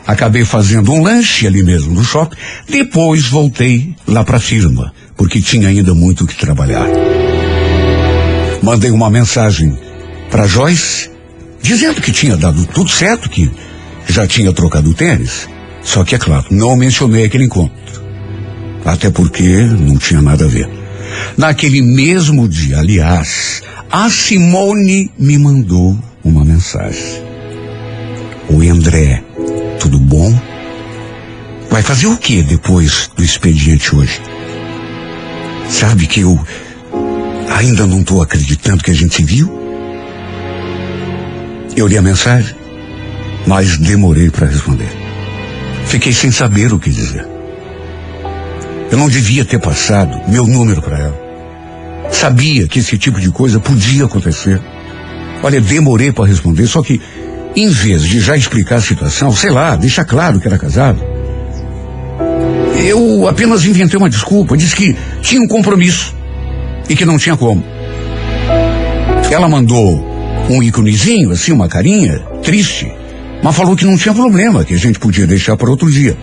Acabei 0.06 0.44
fazendo 0.44 0.92
um 0.92 1.02
lanche 1.02 1.46
ali 1.46 1.62
mesmo 1.62 1.94
no 1.94 2.04
shopping. 2.04 2.36
Depois 2.68 3.26
voltei 3.26 3.94
lá 4.06 4.24
para 4.24 4.38
a 4.38 4.40
firma, 4.40 4.92
porque 5.16 5.40
tinha 5.40 5.68
ainda 5.68 5.94
muito 5.94 6.26
que 6.26 6.36
trabalhar. 6.36 6.86
Mandei 8.62 8.90
uma 8.90 9.10
mensagem 9.10 9.76
para 10.30 10.46
Joyce, 10.46 11.10
dizendo 11.62 12.00
que 12.00 12.12
tinha 12.12 12.36
dado 12.36 12.66
tudo 12.66 12.90
certo, 12.90 13.28
que 13.28 13.50
já 14.08 14.26
tinha 14.26 14.52
trocado 14.52 14.90
o 14.90 14.94
tênis. 14.94 15.48
Só 15.82 16.04
que, 16.04 16.14
é 16.14 16.18
claro, 16.18 16.46
não 16.50 16.76
mencionei 16.76 17.24
aquele 17.24 17.44
encontro. 17.44 18.02
Até 18.84 19.10
porque 19.10 19.42
não 19.42 19.96
tinha 19.96 20.20
nada 20.20 20.44
a 20.44 20.48
ver. 20.48 20.81
Naquele 21.36 21.80
mesmo 21.80 22.48
dia, 22.48 22.78
aliás, 22.78 23.62
a 23.90 24.08
Simone 24.08 25.10
me 25.18 25.38
mandou 25.38 25.98
uma 26.24 26.44
mensagem. 26.44 27.22
Oi, 28.48 28.68
André, 28.68 29.22
tudo 29.80 29.98
bom? 29.98 30.32
Vai 31.70 31.82
fazer 31.82 32.06
o 32.06 32.16
que 32.16 32.42
depois 32.42 33.10
do 33.16 33.24
expediente 33.24 33.94
hoje? 33.94 34.20
Sabe 35.68 36.06
que 36.06 36.20
eu 36.20 36.38
ainda 37.48 37.86
não 37.86 38.00
estou 38.00 38.22
acreditando 38.22 38.84
que 38.84 38.90
a 38.90 38.94
gente 38.94 39.24
viu? 39.24 39.50
Eu 41.74 41.86
li 41.86 41.96
a 41.96 42.02
mensagem, 42.02 42.54
mas 43.46 43.78
demorei 43.78 44.30
para 44.30 44.46
responder. 44.46 44.90
Fiquei 45.86 46.12
sem 46.12 46.30
saber 46.30 46.72
o 46.72 46.78
que 46.78 46.90
dizer. 46.90 47.31
Eu 48.92 48.98
não 48.98 49.08
devia 49.08 49.42
ter 49.42 49.58
passado 49.58 50.20
meu 50.28 50.46
número 50.46 50.82
para 50.82 50.98
ela. 50.98 51.22
Sabia 52.10 52.68
que 52.68 52.78
esse 52.78 52.98
tipo 52.98 53.18
de 53.18 53.30
coisa 53.30 53.58
podia 53.58 54.04
acontecer. 54.04 54.60
Olha, 55.42 55.62
demorei 55.62 56.12
para 56.12 56.26
responder, 56.26 56.66
só 56.66 56.82
que 56.82 57.00
em 57.56 57.70
vez 57.70 58.02
de 58.02 58.20
já 58.20 58.36
explicar 58.36 58.76
a 58.76 58.80
situação, 58.82 59.32
sei 59.34 59.50
lá, 59.50 59.76
deixar 59.76 60.04
claro 60.04 60.38
que 60.38 60.46
era 60.46 60.58
casado, 60.58 61.02
eu 62.86 63.26
apenas 63.26 63.64
inventei 63.64 63.98
uma 63.98 64.10
desculpa, 64.10 64.58
disse 64.58 64.76
que 64.76 64.94
tinha 65.22 65.40
um 65.40 65.48
compromisso 65.48 66.14
e 66.86 66.94
que 66.94 67.06
não 67.06 67.16
tinha 67.16 67.34
como. 67.34 67.64
Ela 69.30 69.48
mandou 69.48 70.06
um 70.50 70.62
íconezinho, 70.62 71.30
assim, 71.30 71.50
uma 71.50 71.66
carinha, 71.66 72.18
triste, 72.42 72.92
mas 73.42 73.56
falou 73.56 73.74
que 73.74 73.86
não 73.86 73.96
tinha 73.96 74.14
problema, 74.14 74.66
que 74.66 74.74
a 74.74 74.78
gente 74.78 74.98
podia 74.98 75.26
deixar 75.26 75.56
para 75.56 75.70
outro 75.70 75.90
dia. 75.90 76.14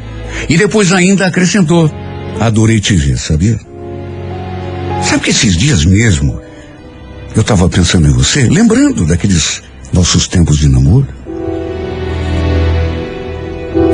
E 0.47 0.55
depois 0.55 0.93
ainda 0.93 1.25
acrescentou: 1.25 1.91
Adorei 2.39 2.79
te 2.79 2.95
ver, 2.95 3.17
sabia? 3.17 3.59
Sabe 5.03 5.23
que 5.23 5.29
esses 5.29 5.55
dias 5.55 5.85
mesmo 5.85 6.39
eu 7.35 7.41
estava 7.41 7.69
pensando 7.69 8.07
em 8.07 8.11
você, 8.11 8.43
lembrando 8.49 9.05
daqueles 9.05 9.61
nossos 9.93 10.27
tempos 10.27 10.57
de 10.57 10.67
namoro? 10.67 11.07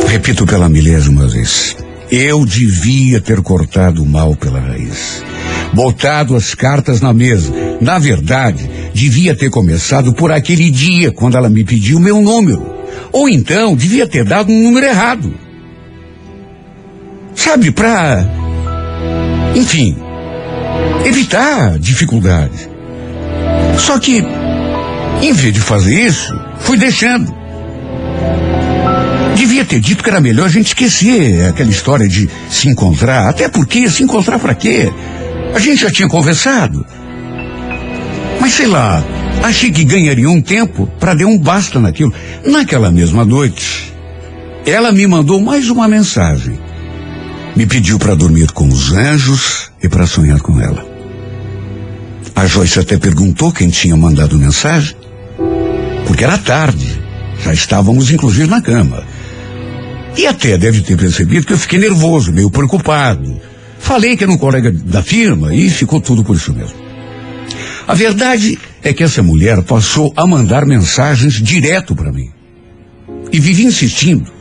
Repito 0.07 0.45
pela 0.45 0.69
milésima 0.69 1.27
vez. 1.27 1.75
Eu 2.11 2.45
devia 2.45 3.19
ter 3.19 3.41
cortado 3.41 4.03
o 4.03 4.05
mal 4.05 4.35
pela 4.35 4.59
raiz. 4.59 5.23
Botado 5.73 6.35
as 6.35 6.53
cartas 6.53 7.01
na 7.01 7.11
mesa. 7.11 7.51
Na 7.81 7.99
verdade, 7.99 8.69
devia 8.93 9.35
ter 9.35 9.49
começado 9.49 10.13
por 10.13 10.31
aquele 10.31 10.69
dia, 10.69 11.11
quando 11.11 11.35
ela 11.35 11.49
me 11.49 11.65
pediu 11.65 11.99
meu 11.99 12.21
número. 12.21 12.65
Ou 13.11 13.27
então, 13.27 13.75
devia 13.75 14.07
ter 14.07 14.23
dado 14.23 14.51
um 14.51 14.63
número 14.63 14.85
errado. 14.85 15.33
Sabe, 17.35 17.71
pra. 17.71 18.25
Enfim, 19.55 19.95
evitar 21.05 21.77
dificuldades. 21.79 22.67
Só 23.77 23.99
que, 23.99 24.23
em 25.21 25.33
vez 25.33 25.53
de 25.53 25.59
fazer 25.59 26.07
isso, 26.07 26.33
fui 26.59 26.77
deixando. 26.77 27.33
Devia 29.35 29.65
ter 29.65 29.79
dito 29.79 30.03
que 30.03 30.09
era 30.09 30.21
melhor 30.21 30.45
a 30.45 30.49
gente 30.49 30.67
esquecer 30.67 31.45
aquela 31.45 31.69
história 31.69 32.07
de 32.07 32.29
se 32.49 32.69
encontrar. 32.69 33.29
Até 33.29 33.47
porque 33.49 33.89
se 33.89 34.01
encontrar 34.01 34.39
para 34.39 34.55
quê? 34.55 34.91
A 35.53 35.59
gente 35.59 35.81
já 35.81 35.91
tinha 35.91 36.07
conversado. 36.07 36.85
Mas 38.39 38.53
sei 38.53 38.67
lá, 38.67 39.03
achei 39.43 39.71
que 39.71 39.83
ganharia 39.83 40.29
um 40.29 40.41
tempo 40.41 40.87
para 40.99 41.13
dar 41.13 41.25
um 41.25 41.37
basta 41.37 41.79
naquilo. 41.79 42.13
Naquela 42.45 42.91
mesma 42.91 43.25
noite, 43.25 43.93
ela 44.65 44.91
me 44.91 45.05
mandou 45.05 45.41
mais 45.41 45.69
uma 45.69 45.87
mensagem. 45.87 46.59
Me 47.55 47.65
pediu 47.65 47.97
para 47.97 48.15
dormir 48.15 48.51
com 48.51 48.67
os 48.67 48.91
anjos 48.91 49.71
e 49.81 49.87
para 49.87 50.05
sonhar 50.05 50.41
com 50.41 50.59
ela. 50.59 50.85
A 52.35 52.45
Joyce 52.45 52.79
até 52.79 52.97
perguntou 52.97 53.51
quem 53.53 53.69
tinha 53.69 53.95
mandado 53.95 54.37
mensagem, 54.37 54.95
porque 56.05 56.25
era 56.25 56.37
tarde. 56.37 57.01
Já 57.41 57.53
estávamos, 57.53 58.11
inclusive, 58.11 58.47
na 58.47 58.61
cama. 58.61 59.03
E 60.17 60.27
até 60.27 60.57
deve 60.57 60.81
ter 60.81 60.97
percebido 60.97 61.45
que 61.45 61.53
eu 61.53 61.57
fiquei 61.57 61.79
nervoso, 61.79 62.33
meio 62.33 62.51
preocupado. 62.51 63.39
Falei 63.79 64.17
que 64.17 64.23
era 64.23 64.33
um 64.33 64.37
colega 64.37 64.71
da 64.71 65.01
firma 65.01 65.55
e 65.55 65.69
ficou 65.69 66.01
tudo 66.01 66.23
por 66.25 66.35
isso 66.35 66.53
mesmo. 66.53 66.75
A 67.87 67.93
verdade 67.93 68.57
é 68.83 68.91
que 68.91 69.03
essa 69.03 69.23
mulher 69.23 69.61
passou 69.61 70.11
a 70.17 70.27
mandar 70.27 70.65
mensagens 70.65 71.35
direto 71.41 71.95
para 71.95 72.11
mim. 72.11 72.29
E 73.31 73.39
vive 73.39 73.63
insistindo 73.63 74.34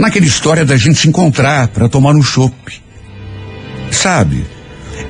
naquela 0.00 0.26
história 0.26 0.64
da 0.64 0.76
gente 0.76 0.98
se 0.98 1.08
encontrar 1.08 1.68
para 1.68 1.88
tomar 1.88 2.14
um 2.14 2.22
chopp. 2.22 2.82
Sabe, 3.90 4.44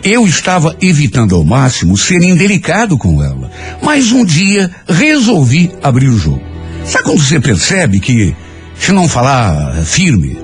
eu 0.03 0.27
estava 0.27 0.77
evitando 0.81 1.35
ao 1.35 1.45
máximo 1.45 1.97
ser 1.97 2.23
indelicado 2.23 2.97
com 2.99 3.23
ela. 3.23 3.51
Mas 3.83 4.13
um 4.13 4.25
dia 4.25 4.71
resolvi 4.89 5.71
abrir 5.83 6.09
o 6.09 6.19
jogo. 6.19 6.43
Sabe 6.85 7.05
quando 7.05 7.23
você 7.23 7.39
percebe 7.39 8.01
que, 8.01 8.35
se 8.79 8.93
não 8.93 9.09
falar 9.09 9.75
firme, 9.85 10.37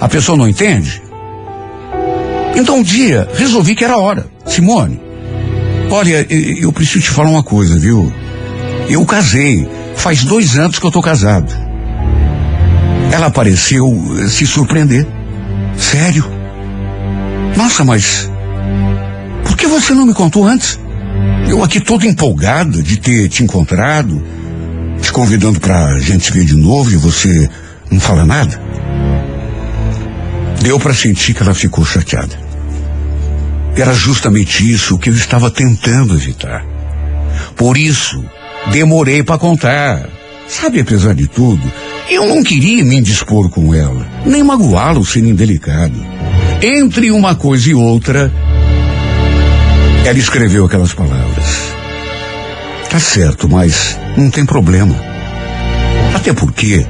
a 0.00 0.08
pessoa 0.08 0.38
não 0.38 0.48
entende? 0.48 1.02
Então 2.56 2.78
um 2.78 2.82
dia 2.82 3.28
resolvi 3.34 3.74
que 3.74 3.84
era 3.84 3.98
hora. 3.98 4.26
Simone, 4.46 5.00
olha, 5.90 6.26
eu 6.30 6.72
preciso 6.72 7.00
te 7.00 7.10
falar 7.10 7.30
uma 7.30 7.42
coisa, 7.42 7.78
viu? 7.78 8.12
Eu 8.88 9.04
casei. 9.04 9.68
Faz 9.96 10.24
dois 10.24 10.56
anos 10.56 10.78
que 10.78 10.86
eu 10.86 10.90
tô 10.90 11.02
casado. 11.02 11.69
Ela 13.10 13.30
pareceu 13.30 13.86
eh, 14.18 14.28
se 14.28 14.46
surpreender. 14.46 15.06
Sério? 15.76 16.24
Nossa, 17.56 17.84
mas 17.84 18.30
por 19.44 19.56
que 19.56 19.66
você 19.66 19.92
não 19.92 20.06
me 20.06 20.14
contou 20.14 20.46
antes? 20.46 20.78
Eu 21.48 21.64
aqui 21.64 21.80
todo 21.80 22.06
empolgado 22.06 22.82
de 22.82 22.96
ter 22.98 23.28
te 23.28 23.42
encontrado, 23.42 24.22
te 25.00 25.12
convidando 25.12 25.58
pra 25.58 25.98
gente 25.98 26.24
se 26.26 26.32
ver 26.32 26.44
de 26.44 26.56
novo 26.56 26.92
e 26.92 26.96
você 26.96 27.48
não 27.90 27.98
fala 27.98 28.24
nada. 28.24 28.60
Deu 30.62 30.78
pra 30.78 30.94
sentir 30.94 31.34
que 31.34 31.42
ela 31.42 31.54
ficou 31.54 31.84
chateada. 31.84 32.38
Era 33.74 33.94
justamente 33.94 34.70
isso 34.70 34.98
que 34.98 35.10
eu 35.10 35.14
estava 35.14 35.50
tentando 35.50 36.14
evitar. 36.14 36.64
Por 37.56 37.76
isso, 37.76 38.22
demorei 38.70 39.22
pra 39.22 39.38
contar. 39.38 40.08
Sabe, 40.50 40.80
apesar 40.80 41.14
de 41.14 41.28
tudo, 41.28 41.62
eu 42.10 42.26
não 42.26 42.42
queria 42.42 42.84
me 42.84 42.96
indispor 42.96 43.48
com 43.48 43.72
ela, 43.72 44.04
nem 44.26 44.42
magoá-lo 44.42 45.04
sendo 45.06 45.28
indelicado. 45.28 45.94
Entre 46.60 47.12
uma 47.12 47.36
coisa 47.36 47.70
e 47.70 47.74
outra, 47.74 48.32
ela 50.04 50.18
escreveu 50.18 50.64
aquelas 50.64 50.92
palavras. 50.92 51.72
Tá 52.90 52.98
certo, 52.98 53.48
mas 53.48 53.96
não 54.16 54.28
tem 54.28 54.44
problema. 54.44 54.96
Até 56.16 56.32
porque 56.32 56.84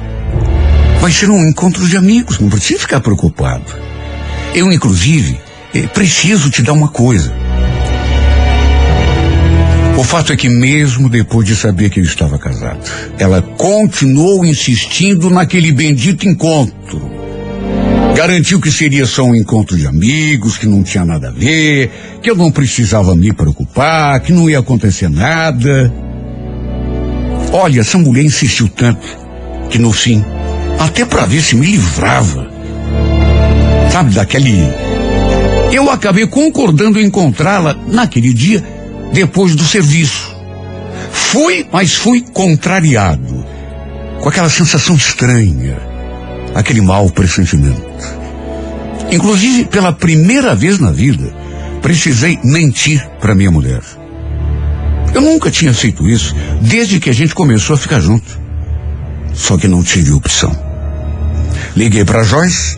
vai 0.99 1.11
ser 1.11 1.29
um 1.29 1.47
encontro 1.47 1.87
de 1.87 1.95
amigos, 1.95 2.39
não 2.39 2.49
precisa 2.49 2.79
ficar 2.79 2.99
preocupado. 2.99 3.75
Eu, 4.55 4.71
inclusive, 4.71 5.39
eh, 5.75 5.85
preciso 5.85 6.49
te 6.49 6.63
dar 6.63 6.73
uma 6.73 6.87
coisa. 6.87 7.31
O 10.01 10.03
fato 10.03 10.33
é 10.33 10.35
que 10.35 10.49
mesmo 10.49 11.07
depois 11.07 11.45
de 11.45 11.55
saber 11.55 11.91
que 11.91 11.99
eu 11.99 12.03
estava 12.03 12.39
casado, 12.39 12.79
ela 13.19 13.39
continuou 13.39 14.43
insistindo 14.43 15.29
naquele 15.29 15.71
bendito 15.71 16.27
encontro. 16.27 16.99
Garantiu 18.15 18.59
que 18.59 18.71
seria 18.71 19.05
só 19.05 19.23
um 19.23 19.35
encontro 19.35 19.77
de 19.77 19.85
amigos, 19.85 20.57
que 20.57 20.65
não 20.65 20.81
tinha 20.81 21.05
nada 21.05 21.27
a 21.27 21.31
ver, 21.31 21.91
que 22.19 22.31
eu 22.31 22.35
não 22.35 22.51
precisava 22.51 23.15
me 23.15 23.31
preocupar, 23.31 24.19
que 24.21 24.33
não 24.33 24.49
ia 24.49 24.57
acontecer 24.57 25.07
nada. 25.07 25.93
Olha, 27.53 27.81
essa 27.81 27.99
mulher 27.99 28.23
insistiu 28.23 28.67
tanto 28.69 29.05
que 29.69 29.77
no 29.77 29.91
fim, 29.91 30.25
até 30.79 31.05
para 31.05 31.27
ver 31.27 31.43
se 31.43 31.55
me 31.55 31.67
livrava, 31.67 32.49
sabe, 33.91 34.15
daquele. 34.15 34.67
Eu 35.71 35.91
acabei 35.91 36.25
concordando 36.25 36.99
em 36.99 37.05
encontrá-la 37.05 37.77
naquele 37.85 38.33
dia, 38.33 38.80
depois 39.11 39.55
do 39.55 39.63
serviço. 39.63 40.35
Fui, 41.11 41.65
mas 41.71 41.95
fui 41.95 42.21
contrariado, 42.21 43.45
com 44.21 44.29
aquela 44.29 44.49
sensação 44.49 44.95
estranha, 44.95 45.77
aquele 46.55 46.81
mau 46.81 47.09
pressentimento. 47.09 47.81
Inclusive, 49.11 49.65
pela 49.65 49.91
primeira 49.91 50.55
vez 50.55 50.79
na 50.79 50.91
vida, 50.91 51.33
precisei 51.81 52.39
mentir 52.43 53.05
para 53.19 53.35
minha 53.35 53.51
mulher. 53.51 53.81
Eu 55.13 55.21
nunca 55.21 55.51
tinha 55.51 55.73
feito 55.73 56.07
isso 56.07 56.33
desde 56.61 56.99
que 56.99 57.09
a 57.09 57.13
gente 57.13 57.35
começou 57.35 57.73
a 57.73 57.79
ficar 57.79 57.99
junto. 57.99 58.39
Só 59.33 59.57
que 59.57 59.67
não 59.67 59.83
tive 59.83 60.11
opção. 60.11 60.57
Liguei 61.75 62.05
para 62.05 62.23
Joyce 62.23 62.77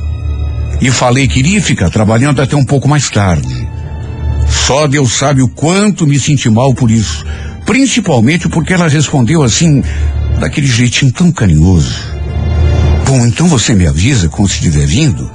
e 0.81 0.89
falei 0.89 1.27
que 1.27 1.39
iria 1.39 1.61
ficar 1.61 1.89
trabalhando 1.89 2.41
até 2.41 2.55
um 2.55 2.65
pouco 2.65 2.87
mais 2.87 3.09
tarde. 3.09 3.62
Só 4.53 4.87
Deus 4.87 5.13
sabe 5.13 5.41
o 5.41 5.47
quanto 5.47 6.07
me 6.07 6.19
senti 6.19 6.49
mal 6.49 6.73
por 6.73 6.89
isso. 6.89 7.25
Principalmente 7.65 8.47
porque 8.47 8.73
ela 8.73 8.87
respondeu 8.87 9.43
assim, 9.43 9.83
daquele 10.39 10.67
jeitinho 10.67 11.11
tão 11.11 11.31
carinhoso. 11.31 11.95
Bom, 13.05 13.25
então 13.25 13.47
você 13.47 13.73
me 13.73 13.85
avisa 13.85 14.29
quando 14.29 14.49
estiver 14.49 14.85
vindo, 14.85 15.29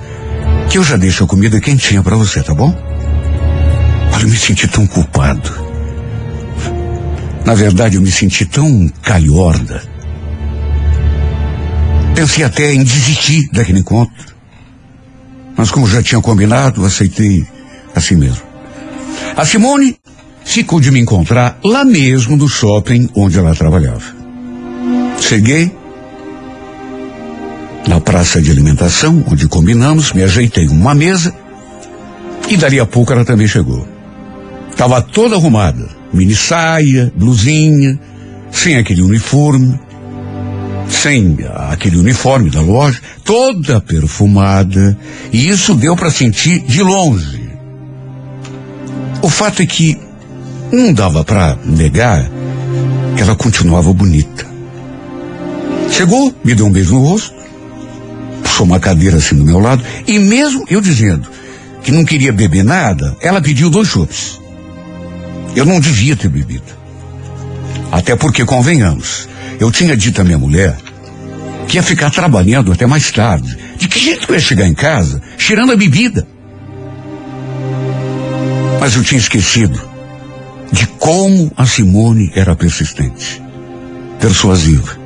que 0.70 0.78
eu 0.78 0.84
já 0.84 0.96
deixo 0.96 1.24
a 1.24 1.26
comida 1.26 1.60
quentinha 1.60 2.02
para 2.02 2.16
você, 2.16 2.42
tá 2.42 2.54
bom? 2.54 2.74
Olha, 4.12 4.22
eu 4.22 4.28
me 4.28 4.36
senti 4.36 4.66
tão 4.66 4.86
culpado. 4.86 5.52
Na 7.44 7.54
verdade, 7.54 7.96
eu 7.96 8.02
me 8.02 8.10
senti 8.10 8.44
tão 8.44 8.88
calhorda. 9.02 9.82
Pensei 12.14 12.44
até 12.44 12.74
em 12.74 12.82
desistir 12.82 13.48
daquele 13.52 13.80
encontro. 13.80 14.34
Mas 15.56 15.70
como 15.70 15.86
já 15.86 16.02
tinha 16.02 16.20
combinado, 16.20 16.84
aceitei 16.84 17.46
assim 17.94 18.16
mesmo. 18.16 18.47
A 19.38 19.44
Simone 19.44 19.94
ficou 20.44 20.80
de 20.80 20.90
me 20.90 20.98
encontrar 20.98 21.60
lá 21.62 21.84
mesmo 21.84 22.36
no 22.36 22.48
shopping 22.48 23.08
onde 23.14 23.38
ela 23.38 23.54
trabalhava. 23.54 24.02
Cheguei 25.20 25.72
na 27.86 28.00
praça 28.00 28.42
de 28.42 28.50
alimentação, 28.50 29.24
onde 29.30 29.46
combinamos, 29.46 30.12
me 30.12 30.24
ajeitei 30.24 30.66
uma 30.66 30.92
mesa 30.92 31.32
e 32.48 32.56
dali 32.56 32.80
a 32.80 32.84
pouco 32.84 33.12
ela 33.12 33.24
também 33.24 33.46
chegou. 33.46 33.86
Estava 34.72 35.00
toda 35.00 35.36
arrumada, 35.36 35.88
mini 36.12 36.34
saia, 36.34 37.12
blusinha, 37.14 37.96
sem 38.50 38.76
aquele 38.76 39.02
uniforme, 39.02 39.78
sem 40.90 41.38
aquele 41.68 41.96
uniforme 41.96 42.50
da 42.50 42.60
loja, 42.60 43.00
toda 43.22 43.80
perfumada, 43.80 44.98
e 45.32 45.48
isso 45.48 45.76
deu 45.76 45.94
para 45.94 46.10
sentir 46.10 46.58
de 46.58 46.82
longe. 46.82 47.47
O 49.28 49.30
fato 49.30 49.60
é 49.60 49.66
que 49.66 49.94
não 50.72 50.90
dava 50.90 51.22
para 51.22 51.58
negar 51.62 52.30
que 53.14 53.20
ela 53.20 53.36
continuava 53.36 53.92
bonita. 53.92 54.46
Chegou, 55.90 56.34
me 56.42 56.54
deu 56.54 56.64
um 56.64 56.72
beijo 56.72 56.94
no 56.94 57.02
rosto, 57.02 57.34
puxou 58.42 58.64
uma 58.64 58.80
cadeira 58.80 59.18
assim 59.18 59.36
do 59.36 59.44
meu 59.44 59.58
lado, 59.58 59.84
e 60.06 60.18
mesmo 60.18 60.64
eu 60.70 60.80
dizendo 60.80 61.28
que 61.82 61.92
não 61.92 62.06
queria 62.06 62.32
beber 62.32 62.64
nada, 62.64 63.14
ela 63.20 63.42
pediu 63.42 63.68
dois 63.68 63.88
chopes. 63.88 64.40
Eu 65.54 65.66
não 65.66 65.78
devia 65.78 66.16
ter 66.16 66.30
bebido. 66.30 66.72
Até 67.92 68.16
porque, 68.16 68.46
convenhamos, 68.46 69.28
eu 69.60 69.70
tinha 69.70 69.94
dito 69.94 70.22
à 70.22 70.24
minha 70.24 70.38
mulher 70.38 70.74
que 71.68 71.76
ia 71.76 71.82
ficar 71.82 72.10
trabalhando 72.10 72.72
até 72.72 72.86
mais 72.86 73.12
tarde. 73.12 73.58
De 73.76 73.88
que 73.88 74.00
jeito 74.00 74.24
que 74.24 74.32
eu 74.32 74.36
ia 74.36 74.40
chegar 74.40 74.66
em 74.66 74.74
casa 74.74 75.20
cheirando 75.36 75.72
a 75.72 75.76
bebida? 75.76 76.26
Mas 78.80 78.94
eu 78.94 79.02
tinha 79.02 79.18
esquecido 79.18 79.80
de 80.72 80.86
como 80.86 81.50
a 81.56 81.66
Simone 81.66 82.30
era 82.34 82.54
persistente, 82.54 83.42
persuasiva. 84.20 84.96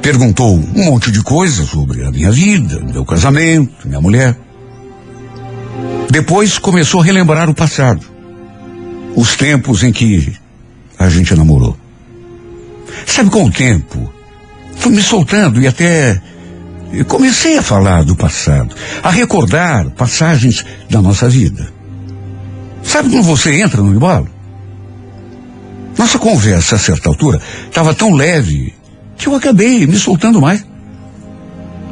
Perguntou 0.00 0.56
um 0.56 0.84
monte 0.84 1.10
de 1.10 1.22
coisas 1.22 1.68
sobre 1.68 2.04
a 2.04 2.10
minha 2.10 2.30
vida, 2.30 2.80
meu 2.80 3.04
casamento, 3.04 3.86
minha 3.86 4.00
mulher. 4.00 4.36
Depois 6.10 6.58
começou 6.58 7.00
a 7.00 7.04
relembrar 7.04 7.48
o 7.50 7.54
passado, 7.54 8.04
os 9.14 9.36
tempos 9.36 9.82
em 9.82 9.92
que 9.92 10.32
a 10.98 11.08
gente 11.08 11.34
namorou. 11.34 11.76
Sabe, 13.06 13.30
com 13.30 13.44
o 13.44 13.50
tempo, 13.50 14.12
fui 14.76 14.92
me 14.92 15.02
soltando 15.02 15.60
e 15.60 15.66
até 15.66 16.20
comecei 17.06 17.58
a 17.58 17.62
falar 17.62 18.02
do 18.02 18.16
passado, 18.16 18.74
a 19.02 19.10
recordar 19.10 19.90
passagens 19.90 20.64
da 20.88 21.00
nossa 21.00 21.28
vida. 21.28 21.79
Sabe 22.82 23.10
quando 23.10 23.24
você 23.24 23.60
entra 23.60 23.82
no 23.82 23.94
embalo? 23.94 24.28
Nossa 25.98 26.18
conversa, 26.18 26.76
a 26.76 26.78
certa 26.78 27.08
altura, 27.08 27.40
estava 27.68 27.94
tão 27.94 28.14
leve 28.14 28.74
que 29.18 29.26
eu 29.26 29.34
acabei 29.34 29.86
me 29.86 29.96
soltando 29.96 30.40
mais. 30.40 30.64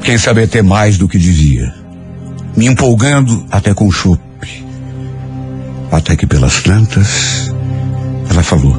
Quem 0.03 0.17
sabe 0.17 0.43
até 0.43 0.63
mais 0.63 0.97
do 0.97 1.09
que 1.09 1.19
devia. 1.19 1.75
Me 2.57 2.67
empolgando 2.67 3.47
até 3.51 3.75
com 3.75 3.87
o 3.87 3.93
chope. 3.93 4.67
Até 5.93 6.17
que 6.17 6.27
pelas 6.27 6.63
tantas, 6.63 7.53
ela 8.31 8.43
falou. 8.43 8.77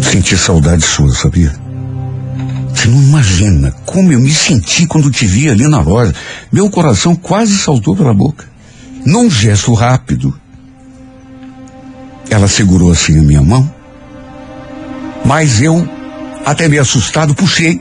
Senti 0.00 0.36
saudade 0.36 0.84
sua, 0.84 1.12
sabia? 1.14 1.52
Você 2.74 2.88
não 2.88 3.02
imagina 3.02 3.72
como 3.84 4.12
eu 4.12 4.20
me 4.20 4.32
senti 4.32 4.86
quando 4.86 5.10
te 5.10 5.26
vi 5.26 5.48
ali 5.48 5.66
na 5.68 5.80
loja. 5.80 6.14
Meu 6.52 6.70
coração 6.70 7.14
quase 7.14 7.56
saltou 7.56 7.96
pela 7.96 8.14
boca. 8.14 8.53
Num 9.04 9.28
gesto 9.30 9.74
rápido, 9.74 10.34
ela 12.30 12.48
segurou 12.48 12.90
assim 12.90 13.18
a 13.18 13.22
minha 13.22 13.42
mão, 13.42 13.70
mas 15.24 15.60
eu, 15.60 15.86
até 16.44 16.68
meio 16.68 16.80
assustado, 16.80 17.34
puxei. 17.34 17.80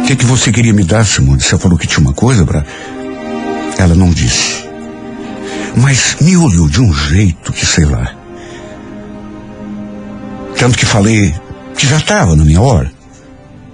O 0.00 0.06
que, 0.06 0.16
que 0.16 0.24
você 0.26 0.50
queria 0.52 0.72
me 0.72 0.84
dar, 0.84 1.06
Simone? 1.06 1.40
Você 1.40 1.56
falou 1.56 1.78
que 1.78 1.86
tinha 1.86 2.00
uma 2.00 2.12
coisa 2.12 2.44
para. 2.44 2.64
Ela 3.78 3.94
não 3.94 4.10
disse. 4.10 4.64
Mas 5.76 6.16
me 6.20 6.36
olhou 6.36 6.68
de 6.68 6.80
um 6.80 6.92
jeito 6.92 7.52
que 7.52 7.64
sei 7.64 7.84
lá. 7.84 8.14
Tanto 10.58 10.76
que 10.76 10.84
falei 10.84 11.34
que 11.76 11.86
já 11.86 11.96
estava 11.96 12.36
na 12.36 12.44
minha 12.44 12.60
hora, 12.60 12.92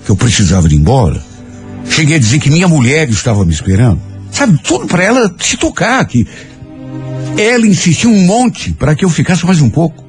que 0.04 0.10
eu 0.10 0.16
precisava 0.16 0.68
ir 0.68 0.74
embora. 0.74 1.22
Cheguei 1.88 2.16
a 2.16 2.18
dizer 2.18 2.38
que 2.38 2.50
minha 2.50 2.68
mulher 2.68 3.08
estava 3.08 3.44
me 3.44 3.52
esperando. 3.52 4.09
Sabe, 4.40 4.58
tudo 4.62 4.86
para 4.86 5.04
ela 5.04 5.34
se 5.38 5.58
tocar, 5.58 6.02
que 6.06 6.26
ela 7.36 7.66
insistiu 7.66 8.08
um 8.08 8.24
monte 8.24 8.72
para 8.72 8.94
que 8.94 9.04
eu 9.04 9.10
ficasse 9.10 9.44
mais 9.44 9.60
um 9.60 9.68
pouco. 9.68 10.02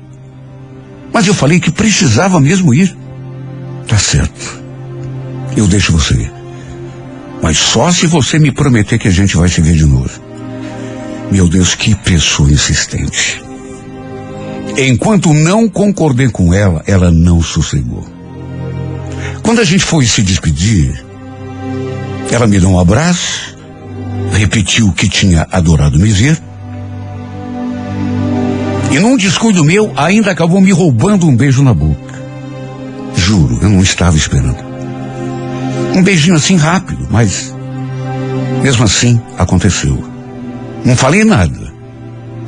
Mas 1.12 1.28
eu 1.28 1.34
falei 1.34 1.60
que 1.60 1.70
precisava 1.70 2.40
mesmo 2.40 2.74
ir. 2.74 2.96
Tá 3.90 3.98
certo. 3.98 4.62
Eu 5.58 5.68
deixo 5.68 5.92
você 5.92 6.14
ir. 6.14 6.32
Mas 7.44 7.58
só 7.58 7.92
se 7.92 8.08
você 8.08 8.40
me 8.40 8.54
prometer 8.54 8.98
que 8.98 9.10
a 9.10 9.12
gente 9.12 9.36
vai 9.36 9.50
se 9.50 9.60
ver 9.60 9.74
de 9.74 9.86
novo. 9.86 10.10
Meu 11.30 11.50
Deus, 11.50 11.76
que 11.76 11.94
pessoa 11.94 12.50
insistente. 12.50 13.44
Enquanto 14.78 15.34
não 15.34 15.68
concordei 15.68 16.30
com 16.30 16.54
ela, 16.54 16.82
ela 16.88 17.12
não 17.12 17.44
sossegou. 17.44 18.08
Quando 19.44 19.60
a 19.60 19.66
gente 19.66 19.84
foi 19.84 20.06
se 20.06 20.22
despedir, 20.22 21.04
ela 22.32 22.48
me 22.48 22.58
deu 22.58 22.70
um 22.70 22.80
abraço, 22.80 23.51
repetiu 24.42 24.92
que 24.92 25.08
tinha 25.08 25.48
adorado 25.52 26.00
me 26.00 26.10
ver. 26.10 26.42
E 28.92 28.98
num 28.98 29.16
descuido 29.16 29.64
meu, 29.64 29.94
ainda 29.96 30.32
acabou 30.32 30.60
me 30.60 30.72
roubando 30.72 31.28
um 31.28 31.36
beijo 31.36 31.62
na 31.62 31.76
boca. 31.76 32.20
Juro, 33.16 33.60
eu 33.62 33.70
não 33.70 33.84
estava 33.84 34.18
esperando. 34.18 34.58
Um 35.96 36.02
beijinho 36.02 36.36
assim 36.36 36.56
rápido, 36.56 37.08
mas 37.12 37.54
mesmo 38.64 38.84
assim 38.84 39.22
aconteceu. 39.38 40.04
Não 40.84 40.96
falei 40.96 41.24
nada. 41.24 41.72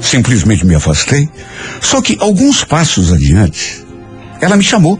Simplesmente 0.01 0.65
me 0.65 0.73
afastei. 0.73 1.29
Só 1.79 2.01
que 2.01 2.17
alguns 2.19 2.63
passos 2.63 3.13
adiante, 3.13 3.85
ela 4.41 4.57
me 4.57 4.63
chamou. 4.63 4.99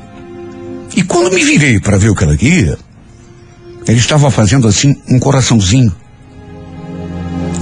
E 0.95 1.01
quando 1.01 1.33
me 1.33 1.43
virei 1.43 1.79
para 1.79 1.97
ver 1.97 2.09
o 2.09 2.15
que 2.15 2.23
ela 2.23 2.37
queria, 2.37 2.77
ele 3.87 3.97
estava 3.97 4.29
fazendo 4.29 4.67
assim 4.67 4.95
um 5.09 5.17
coraçãozinho 5.17 6.02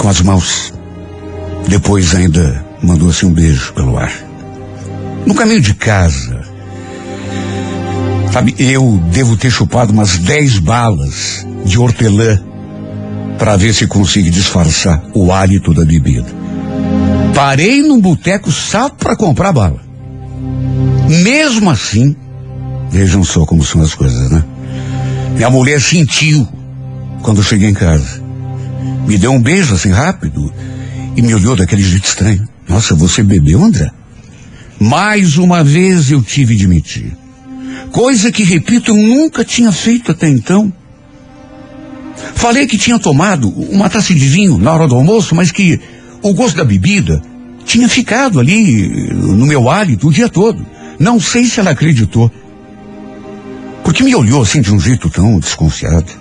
com 0.01 0.09
as 0.09 0.19
mãos. 0.21 0.73
Depois 1.67 2.15
ainda 2.15 2.65
mandou 2.81 3.09
assim 3.09 3.27
um 3.27 3.31
beijo 3.31 3.71
pelo 3.73 3.97
ar. 3.97 4.11
No 5.27 5.35
caminho 5.35 5.61
de 5.61 5.75
casa, 5.75 6.41
sabe, 8.33 8.55
eu 8.57 8.99
devo 9.11 9.37
ter 9.37 9.51
chupado 9.51 9.93
umas 9.93 10.17
dez 10.17 10.57
balas 10.57 11.45
de 11.63 11.77
hortelã 11.77 12.41
para 13.37 13.55
ver 13.55 13.73
se 13.73 13.85
consigo 13.85 14.31
disfarçar 14.31 15.03
o 15.13 15.31
hálito 15.31 15.71
da 15.71 15.85
bebida. 15.85 16.27
Parei 17.35 17.83
num 17.83 18.01
boteco 18.01 18.51
só 18.51 18.89
para 18.89 19.15
comprar 19.15 19.51
bala. 19.51 19.79
Mesmo 21.07 21.69
assim, 21.69 22.15
vejam 22.89 23.23
só 23.23 23.45
como 23.45 23.63
são 23.63 23.81
as 23.81 23.93
coisas, 23.93 24.31
né? 24.31 24.43
Minha 25.35 25.51
mulher 25.51 25.79
sentiu 25.79 26.47
quando 27.21 27.37
eu 27.37 27.43
cheguei 27.43 27.69
em 27.69 27.73
casa. 27.73 28.20
Me 29.11 29.17
deu 29.17 29.33
um 29.33 29.41
beijo 29.41 29.75
assim 29.75 29.91
rápido 29.91 30.53
e 31.17 31.21
me 31.21 31.35
olhou 31.35 31.53
daquele 31.53 31.83
jeito 31.83 32.05
estranho. 32.05 32.47
Nossa, 32.65 32.95
você 32.95 33.21
bebeu, 33.21 33.61
André? 33.61 33.91
Mais 34.79 35.37
uma 35.37 35.65
vez 35.65 36.09
eu 36.09 36.21
tive 36.21 36.55
de 36.55 36.65
mentir. 36.65 37.11
Coisa 37.91 38.31
que, 38.31 38.41
repito, 38.45 38.93
nunca 38.93 39.43
tinha 39.43 39.69
feito 39.69 40.11
até 40.11 40.29
então. 40.29 40.71
Falei 42.35 42.65
que 42.65 42.77
tinha 42.77 42.97
tomado 42.97 43.49
uma 43.49 43.89
taça 43.89 44.15
de 44.15 44.25
vinho 44.29 44.57
na 44.57 44.71
hora 44.71 44.87
do 44.87 44.95
almoço, 44.95 45.35
mas 45.35 45.51
que 45.51 45.77
o 46.21 46.33
gosto 46.33 46.55
da 46.55 46.63
bebida 46.63 47.21
tinha 47.65 47.89
ficado 47.89 48.39
ali 48.39 49.11
no 49.11 49.45
meu 49.45 49.69
hálito 49.69 50.07
o 50.07 50.13
dia 50.13 50.29
todo. 50.29 50.65
Não 50.97 51.19
sei 51.19 51.43
se 51.43 51.59
ela 51.59 51.71
acreditou. 51.71 52.31
Porque 53.83 54.03
me 54.03 54.15
olhou 54.15 54.41
assim 54.41 54.61
de 54.61 54.73
um 54.73 54.79
jeito 54.79 55.09
tão 55.09 55.37
desconfiado. 55.37 56.20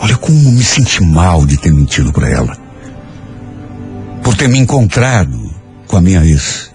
Olha 0.00 0.16
como 0.16 0.52
me 0.52 0.62
senti 0.62 1.02
mal 1.02 1.46
de 1.46 1.56
ter 1.56 1.72
mentido 1.72 2.12
para 2.12 2.28
ela. 2.28 2.56
Por 4.22 4.36
ter 4.36 4.48
me 4.48 4.58
encontrado 4.58 5.54
com 5.86 5.96
a 5.96 6.00
minha 6.00 6.24
ex. 6.24 6.70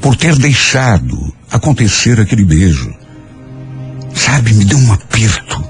Por 0.00 0.16
ter 0.16 0.36
deixado 0.36 1.32
acontecer 1.50 2.20
aquele 2.20 2.44
beijo. 2.44 2.92
Sabe, 4.14 4.52
me 4.52 4.64
deu 4.64 4.78
um 4.78 4.92
aperto, 4.92 5.64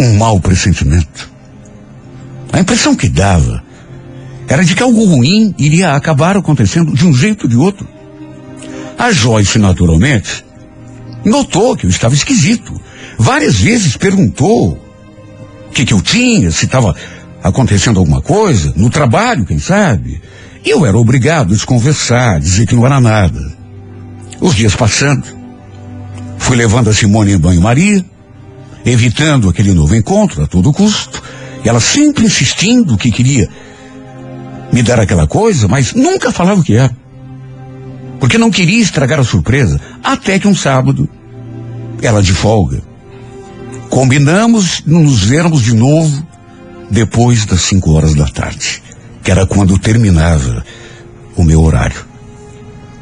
um 0.00 0.16
mau 0.16 0.40
pressentimento. 0.40 1.30
A 2.52 2.60
impressão 2.60 2.96
que 2.96 3.08
dava 3.08 3.62
era 4.48 4.64
de 4.64 4.74
que 4.74 4.82
algo 4.82 5.04
ruim 5.04 5.54
iria 5.58 5.94
acabar 5.94 6.36
acontecendo 6.36 6.94
de 6.94 7.06
um 7.06 7.14
jeito 7.14 7.44
ou 7.44 7.48
de 7.48 7.56
outro. 7.56 7.86
A 8.98 9.12
Joyce, 9.12 9.58
naturalmente, 9.58 10.44
notou 11.24 11.76
que 11.76 11.84
eu 11.86 11.90
estava 11.90 12.14
esquisito. 12.14 12.80
Várias 13.18 13.56
vezes 13.56 13.96
perguntou 13.96 14.87
o 15.68 15.70
que, 15.70 15.84
que 15.84 15.94
eu 15.94 16.00
tinha, 16.00 16.50
se 16.50 16.64
estava 16.64 16.94
acontecendo 17.42 18.00
alguma 18.00 18.20
coisa, 18.20 18.72
no 18.76 18.90
trabalho, 18.90 19.44
quem 19.44 19.58
sabe. 19.58 20.20
E 20.64 20.70
eu 20.70 20.84
era 20.84 20.98
obrigado 20.98 21.52
a 21.52 21.54
desconversar, 21.54 22.40
dizer 22.40 22.66
que 22.66 22.74
não 22.74 22.84
era 22.84 23.00
nada. 23.00 23.40
Os 24.40 24.54
dias 24.54 24.74
passando, 24.74 25.24
fui 26.36 26.56
levando 26.56 26.90
a 26.90 26.94
Simone 26.94 27.32
em 27.32 27.38
banho-maria, 27.38 28.04
evitando 28.84 29.48
aquele 29.48 29.72
novo 29.72 29.94
encontro 29.94 30.42
a 30.42 30.46
todo 30.46 30.72
custo, 30.72 31.22
ela 31.64 31.80
sempre 31.80 32.24
insistindo 32.24 32.96
que 32.96 33.10
queria 33.10 33.48
me 34.72 34.82
dar 34.82 35.00
aquela 35.00 35.26
coisa, 35.26 35.66
mas 35.68 35.92
nunca 35.92 36.32
falava 36.32 36.60
o 36.60 36.64
que 36.64 36.74
era. 36.74 36.96
Porque 38.20 38.38
não 38.38 38.50
queria 38.50 38.80
estragar 38.80 39.20
a 39.20 39.24
surpresa, 39.24 39.80
até 40.02 40.38
que 40.38 40.48
um 40.48 40.54
sábado, 40.54 41.08
ela 42.02 42.22
de 42.22 42.32
folga, 42.32 42.82
combinamos 43.90 44.82
nos 44.86 45.24
vermos 45.24 45.62
de 45.62 45.74
novo 45.74 46.26
depois 46.90 47.44
das 47.44 47.62
cinco 47.62 47.92
horas 47.92 48.14
da 48.14 48.26
tarde, 48.26 48.82
que 49.22 49.30
era 49.30 49.46
quando 49.46 49.78
terminava 49.78 50.64
o 51.36 51.44
meu 51.44 51.62
horário. 51.62 52.06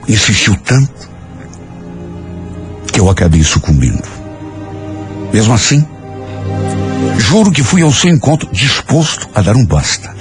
Insistiu 0.09 0.57
tanto 0.57 1.09
que 2.93 3.01
eu 3.01 3.11
acabei 3.11 3.43
sucumbindo. 3.43 4.03
Mesmo 5.33 5.53
assim, 5.53 5.85
juro 7.19 7.51
que 7.51 7.63
fui 7.63 7.83
ao 7.83 7.93
seu 7.93 8.11
encontro 8.11 8.49
disposto 8.53 9.29
a 9.35 9.43
dar 9.43 9.57
um 9.57 9.65
basta. 9.65 10.15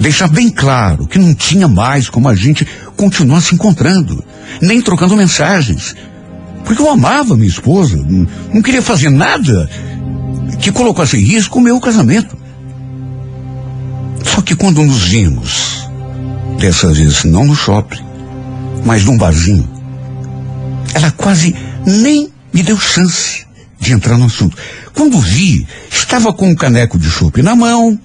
Deixar 0.00 0.28
bem 0.28 0.50
claro 0.50 1.06
que 1.06 1.18
não 1.18 1.34
tinha 1.34 1.68
mais 1.68 2.08
como 2.08 2.28
a 2.28 2.34
gente 2.34 2.66
continuar 2.96 3.40
se 3.40 3.54
encontrando, 3.54 4.24
nem 4.60 4.80
trocando 4.80 5.16
mensagens. 5.16 5.94
Porque 6.64 6.80
eu 6.80 6.90
amava 6.90 7.36
minha 7.36 7.48
esposa, 7.48 7.96
não, 7.96 8.26
não 8.52 8.62
queria 8.62 8.82
fazer 8.82 9.10
nada 9.10 9.68
que 10.60 10.72
colocasse 10.72 11.16
em 11.16 11.20
risco 11.20 11.58
o 11.58 11.62
meu 11.62 11.80
casamento. 11.80 12.36
Só 14.24 14.42
que 14.42 14.54
quando 14.54 14.82
nos 14.82 15.04
vimos, 15.04 15.88
dessa 16.58 16.92
vez 16.92 17.24
não 17.24 17.44
no 17.44 17.54
shopping, 17.54 18.04
mas 18.84 19.04
num 19.04 19.16
barzinho, 19.16 19.68
ela 20.94 21.10
quase 21.10 21.54
nem 21.86 22.30
me 22.52 22.62
deu 22.62 22.78
chance 22.78 23.46
de 23.78 23.92
entrar 23.92 24.18
no 24.18 24.26
assunto. 24.26 24.56
Quando 24.94 25.18
vi, 25.18 25.66
estava 25.90 26.32
com 26.32 26.48
um 26.48 26.54
caneco 26.54 26.98
de 26.98 27.08
chopp 27.08 27.42
na 27.42 27.56
mão, 27.56 27.98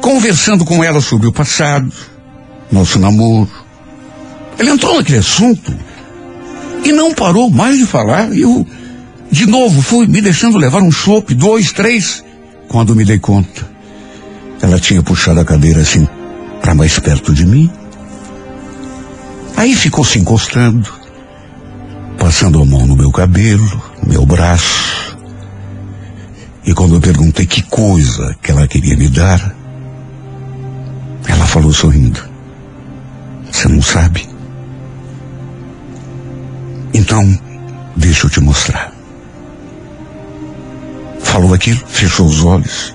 conversando 0.00 0.64
com 0.64 0.82
ela 0.82 1.00
sobre 1.00 1.28
o 1.28 1.32
passado, 1.32 1.92
nosso 2.70 2.98
namoro. 2.98 3.50
Ele 4.58 4.70
entrou 4.70 4.96
naquele 4.96 5.18
assunto 5.18 5.72
e 6.84 6.92
não 6.92 7.14
parou 7.14 7.50
mais 7.50 7.78
de 7.78 7.86
falar. 7.86 8.32
Eu, 8.36 8.66
de 9.30 9.46
novo, 9.46 9.80
fui 9.80 10.06
me 10.06 10.20
deixando 10.20 10.58
levar 10.58 10.82
um 10.82 10.90
chopp, 10.90 11.34
dois, 11.34 11.72
três. 11.72 12.24
Quando 12.68 12.96
me 12.96 13.04
dei 13.04 13.18
conta, 13.18 13.68
ela 14.60 14.78
tinha 14.78 15.02
puxado 15.02 15.40
a 15.40 15.44
cadeira 15.44 15.80
assim 15.80 16.06
para 16.60 16.74
mais 16.74 16.98
perto 16.98 17.32
de 17.32 17.46
mim. 17.46 17.70
Aí 19.56 19.74
ficou 19.74 20.04
se 20.04 20.18
encostando, 20.18 20.92
passando 22.18 22.60
a 22.60 22.64
mão 22.64 22.86
no 22.86 22.96
meu 22.96 23.10
cabelo, 23.10 23.82
no 24.02 24.08
meu 24.08 24.26
braço. 24.26 25.16
E 26.64 26.74
quando 26.74 26.96
eu 26.96 27.00
perguntei 27.00 27.46
que 27.46 27.62
coisa 27.62 28.36
que 28.42 28.50
ela 28.50 28.66
queria 28.68 28.96
me 28.96 29.08
dar, 29.08 29.54
ela 31.26 31.46
falou 31.46 31.72
sorrindo: 31.72 32.20
Você 33.50 33.68
não 33.68 33.82
sabe? 33.82 34.28
Então, 36.92 37.38
deixa 37.96 38.26
eu 38.26 38.30
te 38.30 38.40
mostrar. 38.40 38.99
Falou 41.30 41.54
aquilo, 41.54 41.80
fechou 41.86 42.26
os 42.26 42.44
olhos 42.44 42.92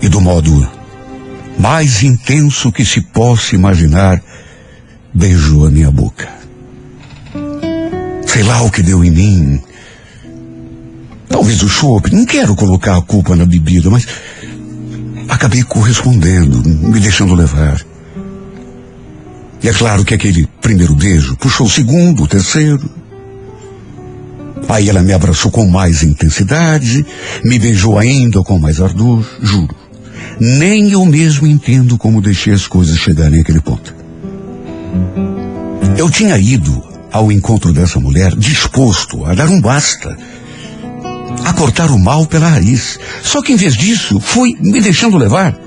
e 0.00 0.08
do 0.08 0.20
modo 0.20 0.70
mais 1.58 2.04
intenso 2.04 2.70
que 2.70 2.84
se 2.84 3.00
possa 3.00 3.56
imaginar, 3.56 4.22
beijou 5.12 5.66
a 5.66 5.70
minha 5.70 5.90
boca. 5.90 6.28
Sei 8.24 8.44
lá 8.44 8.62
o 8.62 8.70
que 8.70 8.84
deu 8.84 9.04
em 9.04 9.10
mim. 9.10 9.60
Talvez 11.28 11.60
o 11.64 11.68
chope, 11.68 12.14
não 12.14 12.24
quero 12.24 12.54
colocar 12.54 12.96
a 12.96 13.02
culpa 13.02 13.34
na 13.34 13.44
bebida, 13.44 13.90
mas 13.90 14.06
acabei 15.28 15.64
correspondendo, 15.64 16.62
me 16.64 17.00
deixando 17.00 17.34
levar. 17.34 17.84
E 19.60 19.68
é 19.68 19.72
claro 19.72 20.04
que 20.04 20.14
aquele 20.14 20.46
primeiro 20.60 20.94
beijo 20.94 21.36
puxou 21.36 21.66
o 21.66 21.70
segundo, 21.70 22.22
o 22.22 22.28
terceiro. 22.28 22.97
Aí 24.68 24.88
ela 24.88 25.02
me 25.02 25.12
abraçou 25.12 25.50
com 25.50 25.66
mais 25.66 26.02
intensidade, 26.02 27.04
me 27.44 27.58
beijou 27.58 27.98
ainda 27.98 28.42
com 28.42 28.58
mais 28.58 28.80
ardor, 28.80 29.24
juro. 29.42 29.74
Nem 30.40 30.90
eu 30.90 31.04
mesmo 31.04 31.46
entendo 31.46 31.98
como 31.98 32.22
deixei 32.22 32.52
as 32.52 32.66
coisas 32.66 32.98
chegarem 32.98 33.40
àquele 33.40 33.60
ponto. 33.60 33.94
Eu 35.96 36.08
tinha 36.10 36.38
ido 36.38 36.82
ao 37.10 37.32
encontro 37.32 37.72
dessa 37.72 37.98
mulher 37.98 38.34
disposto 38.36 39.24
a 39.24 39.34
dar 39.34 39.48
um 39.48 39.60
basta, 39.60 40.16
a 41.44 41.52
cortar 41.52 41.90
o 41.90 41.98
mal 41.98 42.26
pela 42.26 42.48
raiz. 42.48 42.98
Só 43.22 43.42
que 43.42 43.52
em 43.52 43.56
vez 43.56 43.74
disso, 43.74 44.20
fui 44.20 44.56
me 44.60 44.80
deixando 44.80 45.16
levar 45.16 45.58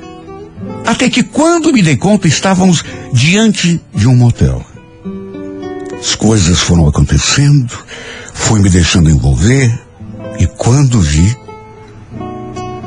Até 0.85 1.09
que 1.09 1.23
quando 1.23 1.73
me 1.73 1.81
dei 1.81 1.97
conta, 1.97 2.27
estávamos 2.27 2.83
diante 3.13 3.81
de 3.93 4.07
um 4.07 4.15
motel. 4.15 4.63
As 5.99 6.15
coisas 6.15 6.59
foram 6.59 6.87
acontecendo, 6.87 7.77
fui 8.41 8.59
me 8.59 8.69
deixando 8.69 9.09
envolver, 9.09 9.71
e 10.39 10.47
quando 10.47 10.99
vi, 10.99 11.37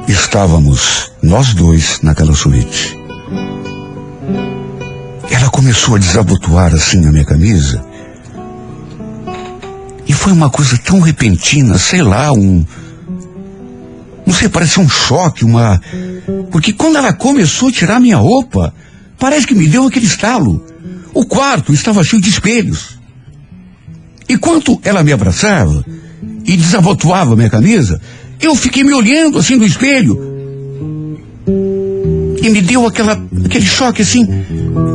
estávamos 0.09 1.13
nós 1.23 1.55
dois 1.55 2.01
naquela 2.03 2.35
suíte. 2.35 2.99
Ela 5.31 5.49
começou 5.51 5.95
a 5.95 5.99
desabotoar 5.99 6.75
assim 6.75 7.07
a 7.07 7.13
minha 7.13 7.25
camisa. 7.25 7.85
E 10.07 10.13
foi 10.13 10.33
uma 10.33 10.51
coisa 10.51 10.77
tão 10.77 11.01
repentina, 11.01 11.79
sei 11.79 12.03
lá, 12.03 12.33
um. 12.33 12.65
Não 14.27 14.35
sei, 14.35 14.49
parece 14.49 14.81
um 14.81 14.89
choque, 14.89 15.45
uma. 15.45 15.81
Porque 16.51 16.73
quando 16.73 16.97
ela 16.97 17.13
começou 17.13 17.69
a 17.69 17.73
tirar 17.73 18.01
minha 18.01 18.17
roupa, 18.17 18.75
parece 19.19 19.47
que 19.47 19.55
me 19.55 19.69
deu 19.69 19.87
aquele 19.87 20.07
estalo. 20.07 20.63
O 21.15 21.25
quarto 21.25 21.73
estava 21.73 22.05
cheio 22.05 22.21
de 22.21 22.29
espelhos. 22.29 22.94
E 24.29 24.37
quando 24.39 24.81
ela 24.83 25.03
me 25.03 25.13
abraçava 25.13 25.85
e 26.45 26.57
desabotoava 26.57 27.37
minha 27.37 27.51
camisa, 27.51 28.01
eu 28.41 28.55
fiquei 28.55 28.83
me 28.85 28.93
olhando 28.93 29.39
assim 29.39 29.57
no 29.57 29.65
espelho. 29.65 30.33
E 32.43 32.49
me 32.51 32.61
deu 32.61 32.87
aquela, 32.87 33.23
aquele 33.45 33.65
choque 33.65 34.03
assim. 34.03 34.27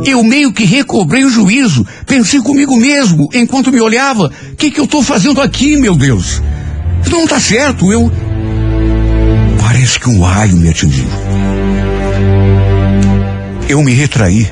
Eu 0.04 0.22
meio 0.22 0.52
que 0.52 0.64
recobrei 0.64 1.24
o 1.24 1.30
juízo. 1.30 1.86
Pensei 2.06 2.40
comigo 2.40 2.76
mesmo, 2.76 3.28
enquanto 3.34 3.72
me 3.72 3.80
olhava, 3.80 4.30
o 4.52 4.56
que, 4.56 4.70
que 4.70 4.80
eu 4.80 4.84
estou 4.84 5.02
fazendo 5.02 5.40
aqui, 5.40 5.76
meu 5.76 5.96
Deus? 5.96 6.40
Não 7.10 7.24
está 7.24 7.40
certo, 7.40 7.92
eu. 7.92 8.10
Parece 9.60 9.98
que 9.98 10.08
um 10.08 10.20
raio 10.20 10.56
me 10.56 10.68
atingiu. 10.68 11.06
Eu 13.68 13.82
me 13.82 13.92
retraí. 13.92 14.48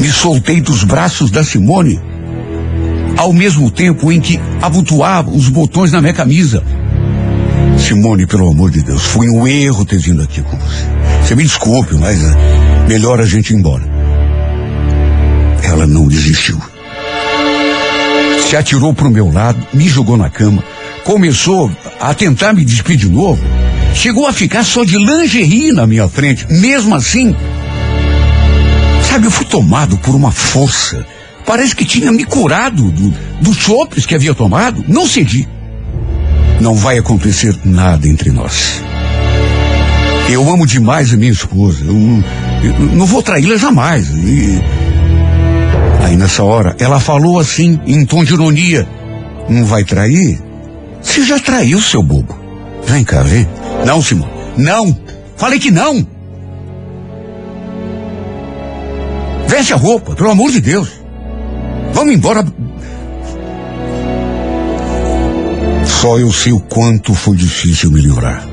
Me 0.00 0.08
soltei 0.08 0.60
dos 0.60 0.84
braços 0.84 1.30
da 1.30 1.42
Simone, 1.42 1.98
ao 3.16 3.32
mesmo 3.32 3.70
tempo 3.70 4.12
em 4.12 4.20
que 4.20 4.40
abotoava 4.60 5.30
os 5.30 5.48
botões 5.48 5.92
na 5.92 6.00
minha 6.00 6.12
camisa. 6.12 6.62
Simone, 7.78 8.26
pelo 8.26 8.50
amor 8.50 8.70
de 8.70 8.82
Deus, 8.82 9.02
foi 9.02 9.28
um 9.28 9.46
erro 9.46 9.84
ter 9.84 9.98
vindo 9.98 10.22
aqui 10.22 10.42
com 10.42 10.56
você. 10.56 10.84
Você 11.22 11.34
me 11.34 11.42
desculpe, 11.42 11.94
mas 11.94 12.22
é 12.22 12.88
melhor 12.88 13.20
a 13.20 13.26
gente 13.26 13.52
ir 13.52 13.56
embora. 13.56 13.84
Ela 15.62 15.86
não 15.86 16.06
desistiu. 16.06 16.58
Se 18.48 18.56
atirou 18.56 18.94
para 18.94 19.08
o 19.08 19.10
meu 19.10 19.30
lado, 19.30 19.66
me 19.72 19.88
jogou 19.88 20.16
na 20.16 20.30
cama, 20.30 20.62
começou 21.04 21.70
a 22.00 22.14
tentar 22.14 22.52
me 22.52 22.64
despedir 22.64 23.08
de 23.08 23.14
novo. 23.14 23.42
Chegou 23.94 24.26
a 24.26 24.32
ficar 24.32 24.64
só 24.64 24.84
de 24.84 24.96
lingerie 24.98 25.72
na 25.72 25.86
minha 25.86 26.08
frente. 26.08 26.46
Mesmo 26.48 26.94
assim, 26.94 27.34
sabe, 29.10 29.26
eu 29.26 29.30
fui 29.30 29.46
tomado 29.46 29.96
por 29.98 30.14
uma 30.14 30.30
força. 30.30 31.04
Parece 31.46 31.74
que 31.76 31.84
tinha 31.84 32.10
me 32.10 32.24
curado 32.24 32.90
do, 32.90 33.10
dos 33.40 33.56
sopros 33.58 34.04
que 34.04 34.14
havia 34.14 34.34
tomado. 34.34 34.84
Não 34.88 35.06
cedi. 35.06 35.48
Não 36.60 36.74
vai 36.74 36.98
acontecer 36.98 37.56
nada 37.64 38.08
entre 38.08 38.30
nós. 38.30 38.82
Eu 40.28 40.50
amo 40.50 40.66
demais 40.66 41.12
a 41.12 41.16
minha 41.16 41.30
esposa. 41.30 41.84
Eu, 41.84 41.92
não- 41.94 42.24
eu 42.64 42.72
não 42.96 43.06
vou 43.06 43.22
traí-la 43.22 43.56
jamais. 43.56 44.08
E... 44.10 44.60
Aí 46.04 46.16
nessa 46.16 46.42
hora, 46.42 46.74
ela 46.80 46.98
falou 46.98 47.38
assim, 47.38 47.78
em 47.86 48.04
tom 48.04 48.24
de 48.24 48.32
ironia: 48.34 48.86
Não 49.48 49.64
vai 49.64 49.84
trair? 49.84 50.40
Você 51.00 51.22
já 51.24 51.38
traiu, 51.38 51.80
seu 51.80 52.02
bobo. 52.02 52.36
Vem 52.86 53.04
cá, 53.04 53.22
vem. 53.22 53.46
Não, 53.84 54.02
Simão. 54.02 54.28
Não. 54.56 54.98
Falei 55.36 55.58
que 55.60 55.70
não. 55.70 56.04
Veste 59.46 59.72
a 59.72 59.76
roupa, 59.76 60.14
pelo 60.14 60.30
amor 60.30 60.50
de 60.50 60.60
Deus. 60.60 60.88
Vamos 61.96 62.12
embora. 62.12 62.44
Só 65.86 66.18
eu 66.18 66.30
sei 66.30 66.52
o 66.52 66.60
quanto 66.60 67.14
foi 67.14 67.38
difícil 67.38 67.90
me 67.90 68.02
livrar. 68.02 68.46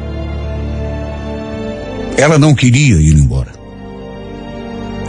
Ela 2.15 2.39
não 2.39 2.55
queria 2.55 2.95
ir 2.95 3.17
embora. 3.17 3.51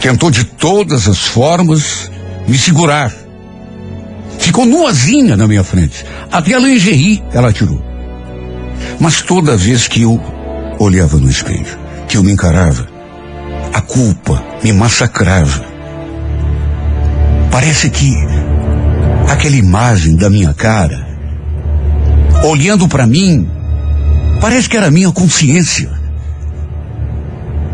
Tentou 0.01 0.29
de 0.29 0.43
todas 0.43 1.07
as 1.07 1.19
formas 1.19 2.11
me 2.45 2.57
segurar. 2.57 3.13
Ficou 4.37 4.65
nuazinha 4.65 5.37
na 5.37 5.47
minha 5.47 5.63
frente. 5.63 6.05
Até 6.29 6.55
a 6.55 6.59
lingerie 6.59 7.23
ela 7.31 7.53
tirou. 7.53 7.81
Mas 8.99 9.21
toda 9.21 9.55
vez 9.55 9.87
que 9.87 10.01
eu 10.01 10.21
olhava 10.77 11.17
no 11.17 11.29
espelho, 11.29 11.79
que 12.05 12.17
eu 12.17 12.23
me 12.23 12.33
encarava, 12.33 12.85
a 13.73 13.79
culpa 13.79 14.43
me 14.61 14.73
massacrava. 14.73 15.74
Parece 17.55 17.89
que 17.89 18.13
aquela 19.29 19.55
imagem 19.55 20.17
da 20.17 20.29
minha 20.29 20.53
cara, 20.53 21.07
olhando 22.43 22.85
para 22.85 23.07
mim, 23.07 23.49
parece 24.41 24.67
que 24.67 24.75
era 24.75 24.91
minha 24.91 25.09
consciência. 25.13 25.89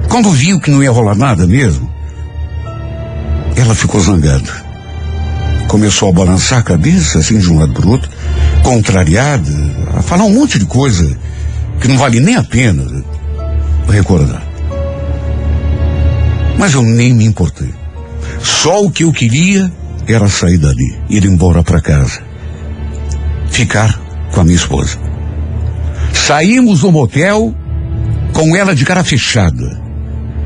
Quando 0.07 0.29
viu 0.29 0.59
que 0.59 0.69
não 0.69 0.84
ia 0.84 0.91
rolar 0.91 1.15
nada 1.15 1.47
mesmo, 1.47 1.91
ela 3.55 3.73
ficou 3.73 3.99
zangada. 3.99 4.53
Começou 5.67 6.09
a 6.09 6.13
balançar 6.13 6.59
a 6.59 6.63
cabeça, 6.63 7.17
assim, 7.17 7.39
de 7.39 7.51
um 7.51 7.57
lado 7.57 7.73
para 7.73 7.89
outro, 7.89 8.11
contrariada, 8.61 9.51
a 9.97 10.03
falar 10.03 10.25
um 10.25 10.34
monte 10.36 10.59
de 10.59 10.65
coisa 10.65 11.17
que 11.79 11.88
não 11.88 11.97
vale 11.97 12.19
nem 12.19 12.36
a 12.36 12.43
pena 12.43 12.86
recordar. 13.89 14.43
Mas 16.59 16.71
eu 16.75 16.84
nem 16.84 17.15
me 17.15 17.25
importei. 17.25 17.80
Só 18.41 18.84
o 18.84 18.91
que 18.91 19.03
eu 19.03 19.11
queria 19.11 19.71
era 20.07 20.27
sair 20.27 20.57
dali, 20.57 20.97
ir 21.09 21.25
embora 21.25 21.63
para 21.63 21.82
casa. 21.82 22.21
Ficar 23.49 23.99
com 24.32 24.41
a 24.41 24.43
minha 24.43 24.55
esposa. 24.55 24.97
Saímos 26.13 26.82
do 26.82 26.91
motel 26.91 27.53
com 28.34 28.55
ela 28.55 28.75
de 28.75 28.86
cara 28.86 29.03
fechada. 29.03 29.79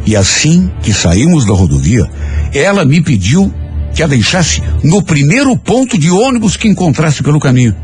E 0.05 0.15
assim 0.15 0.69
que 0.81 0.93
saímos 0.93 1.45
da 1.45 1.53
rodovia, 1.53 2.09
ela 2.53 2.85
me 2.85 3.01
pediu 3.01 3.51
que 3.93 4.03
a 4.03 4.07
deixasse 4.07 4.61
no 4.83 5.01
primeiro 5.01 5.57
ponto 5.57 5.97
de 5.97 6.11
ônibus 6.11 6.57
que 6.57 6.67
encontrasse 6.67 7.23
pelo 7.23 7.39
caminho. 7.39 7.75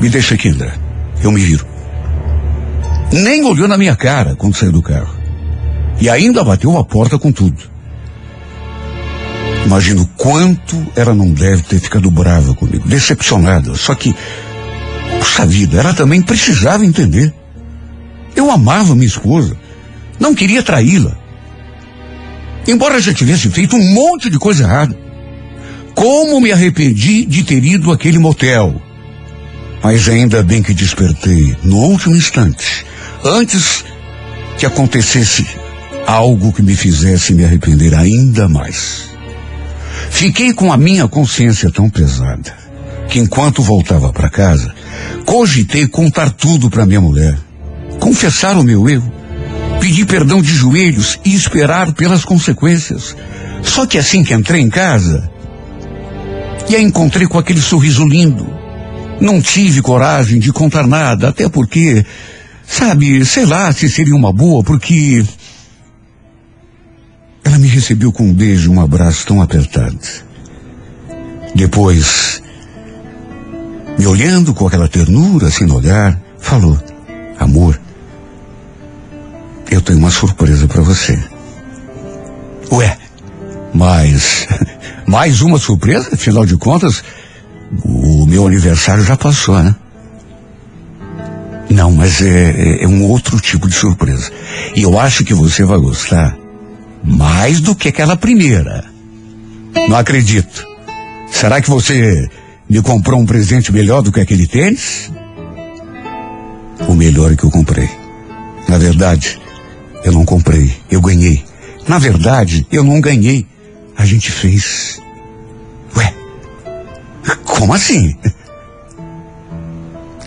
Me 0.00 0.08
deixa 0.08 0.34
aqui, 0.34 0.48
André. 0.48 0.72
Eu 1.22 1.32
me 1.32 1.40
viro. 1.40 1.66
Nem 3.12 3.44
olhou 3.44 3.66
na 3.66 3.78
minha 3.78 3.96
cara 3.96 4.36
quando 4.36 4.56
saiu 4.56 4.72
do 4.72 4.82
carro. 4.82 5.14
E 6.00 6.10
ainda 6.10 6.44
bateu 6.44 6.76
a 6.76 6.84
porta 6.84 7.18
com 7.18 7.32
tudo. 7.32 7.71
Imagino 9.64 10.06
quanto 10.16 10.76
ela 10.96 11.14
não 11.14 11.30
deve 11.30 11.62
ter 11.62 11.78
ficado 11.78 12.10
brava 12.10 12.54
comigo, 12.54 12.88
decepcionada. 12.88 13.74
Só 13.74 13.94
que, 13.94 14.14
puxa 15.18 15.46
vida, 15.46 15.78
ela 15.78 15.94
também 15.94 16.20
precisava 16.20 16.84
entender. 16.84 17.32
Eu 18.34 18.50
amava 18.50 18.94
minha 18.94 19.06
esposa. 19.06 19.56
Não 20.18 20.34
queria 20.34 20.62
traí-la. 20.62 21.16
Embora 22.66 23.00
já 23.00 23.12
tivesse 23.12 23.48
feito 23.50 23.76
um 23.76 23.94
monte 23.94 24.30
de 24.30 24.38
coisa 24.38 24.64
errada. 24.64 24.98
Como 25.94 26.40
me 26.40 26.52
arrependi 26.52 27.24
de 27.24 27.42
ter 27.44 27.62
ido 27.62 27.92
àquele 27.92 28.18
motel. 28.18 28.80
Mas 29.82 30.08
ainda 30.08 30.42
bem 30.42 30.62
que 30.62 30.72
despertei 30.72 31.56
no 31.64 31.76
último 31.76 32.14
instante, 32.14 32.86
antes 33.24 33.84
que 34.56 34.64
acontecesse 34.64 35.44
algo 36.06 36.52
que 36.52 36.62
me 36.62 36.76
fizesse 36.76 37.34
me 37.34 37.44
arrepender 37.44 37.94
ainda 37.94 38.48
mais. 38.48 39.11
Fiquei 40.12 40.52
com 40.52 40.72
a 40.72 40.76
minha 40.76 41.08
consciência 41.08 41.68
tão 41.72 41.90
pesada 41.90 42.54
que 43.08 43.18
enquanto 43.18 43.60
voltava 43.60 44.12
para 44.12 44.30
casa, 44.30 44.72
cogitei 45.26 45.88
contar 45.88 46.30
tudo 46.30 46.70
para 46.70 46.86
minha 46.86 47.00
mulher, 47.00 47.36
confessar 47.98 48.56
o 48.56 48.62
meu 48.62 48.88
erro, 48.88 49.12
pedir 49.80 50.06
perdão 50.06 50.40
de 50.40 50.54
joelhos 50.54 51.18
e 51.24 51.34
esperar 51.34 51.92
pelas 51.92 52.24
consequências. 52.24 53.16
Só 53.64 53.84
que 53.84 53.98
assim 53.98 54.22
que 54.22 54.32
entrei 54.32 54.60
em 54.60 54.70
casa, 54.70 55.28
e 56.68 56.76
a 56.76 56.80
encontrei 56.80 57.26
com 57.26 57.38
aquele 57.38 57.60
sorriso 57.60 58.06
lindo, 58.06 58.46
não 59.20 59.42
tive 59.42 59.82
coragem 59.82 60.38
de 60.38 60.52
contar 60.52 60.86
nada, 60.86 61.30
até 61.30 61.48
porque, 61.48 62.06
sabe, 62.64 63.24
sei 63.24 63.44
lá 63.44 63.72
se 63.72 63.88
seria 63.88 64.14
uma 64.14 64.32
boa, 64.32 64.62
porque 64.62 65.24
recebeu 67.82 68.12
com 68.12 68.22
um 68.28 68.32
beijo, 68.32 68.70
um 68.70 68.80
abraço 68.80 69.26
tão 69.26 69.42
apertado. 69.42 69.98
Depois, 71.52 72.40
me 73.98 74.06
olhando 74.06 74.54
com 74.54 74.68
aquela 74.68 74.88
ternura 74.88 75.48
no 75.66 75.76
olhar, 75.76 76.16
falou: 76.38 76.78
Amor, 77.40 77.78
eu 79.68 79.80
tenho 79.80 79.98
uma 79.98 80.12
surpresa 80.12 80.68
para 80.68 80.80
você. 80.80 81.18
Ué, 82.70 82.96
mas 83.74 84.46
mais 85.04 85.40
uma 85.42 85.58
surpresa? 85.58 86.10
Afinal 86.12 86.46
de 86.46 86.56
contas, 86.56 87.02
o 87.84 88.24
meu 88.26 88.46
aniversário 88.46 89.02
já 89.02 89.16
passou, 89.16 89.60
né? 89.60 89.74
Não, 91.68 91.90
mas 91.90 92.22
é, 92.22 92.28
é- 92.28 92.84
é 92.84 92.86
um 92.86 93.02
outro 93.08 93.40
tipo 93.40 93.68
de 93.68 93.74
surpresa. 93.74 94.30
E 94.76 94.82
eu 94.82 95.00
acho 95.00 95.24
que 95.24 95.34
você 95.34 95.64
vai 95.64 95.78
gostar 95.78 96.41
Mais 97.04 97.60
do 97.60 97.74
que 97.74 97.88
aquela 97.88 98.16
primeira. 98.16 98.84
Não 99.88 99.96
acredito. 99.96 100.66
Será 101.30 101.60
que 101.60 101.68
você 101.68 102.28
me 102.68 102.80
comprou 102.82 103.20
um 103.20 103.26
presente 103.26 103.72
melhor 103.72 104.02
do 104.02 104.12
que 104.12 104.20
aquele 104.20 104.46
tênis? 104.46 105.10
O 106.88 106.94
melhor 106.94 107.36
que 107.36 107.44
eu 107.44 107.50
comprei. 107.50 107.88
Na 108.68 108.78
verdade, 108.78 109.40
eu 110.04 110.12
não 110.12 110.24
comprei, 110.24 110.74
eu 110.90 111.00
ganhei. 111.00 111.44
Na 111.88 111.98
verdade, 111.98 112.66
eu 112.70 112.84
não 112.84 113.00
ganhei. 113.00 113.46
A 113.96 114.04
gente 114.04 114.30
fez. 114.30 115.00
Ué, 115.96 116.14
como 117.44 117.74
assim? 117.74 118.16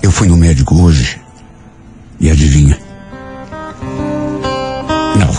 Eu 0.01 0.11
fui 0.11 0.27
no 0.27 0.37
médico 0.37 0.75
hoje 0.75 1.19
e 2.19 2.29
adivinha? 2.29 2.77
Não, 5.19 5.33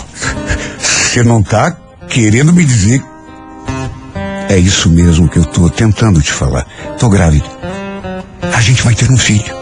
você 1.17 1.23
não 1.23 1.41
tá 1.41 1.75
querendo 2.07 2.53
me 2.53 2.63
dizer. 2.63 3.03
É 4.49 4.55
isso 4.55 4.87
mesmo 4.87 5.27
que 5.27 5.39
eu 5.39 5.45
tô 5.45 5.67
tentando 5.67 6.21
te 6.21 6.31
falar. 6.31 6.67
Tô 6.99 7.09
grávida. 7.09 7.47
A 8.53 8.61
gente 8.61 8.83
vai 8.83 8.93
ter 8.93 9.09
um 9.09 9.17
filho. 9.17 9.55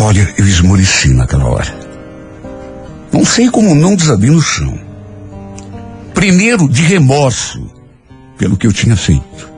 Olha, 0.00 0.34
eu 0.38 0.46
esmoreci 0.46 1.12
naquela 1.12 1.44
hora. 1.44 1.78
Não 3.12 3.22
sei 3.22 3.50
como 3.50 3.74
não 3.74 3.94
desabei 3.94 4.30
no 4.30 4.40
chão. 4.40 4.80
Primeiro, 6.14 6.70
de 6.70 6.84
remorso 6.84 7.70
pelo 8.38 8.56
que 8.56 8.66
eu 8.66 8.72
tinha 8.72 8.96
feito. 8.96 9.50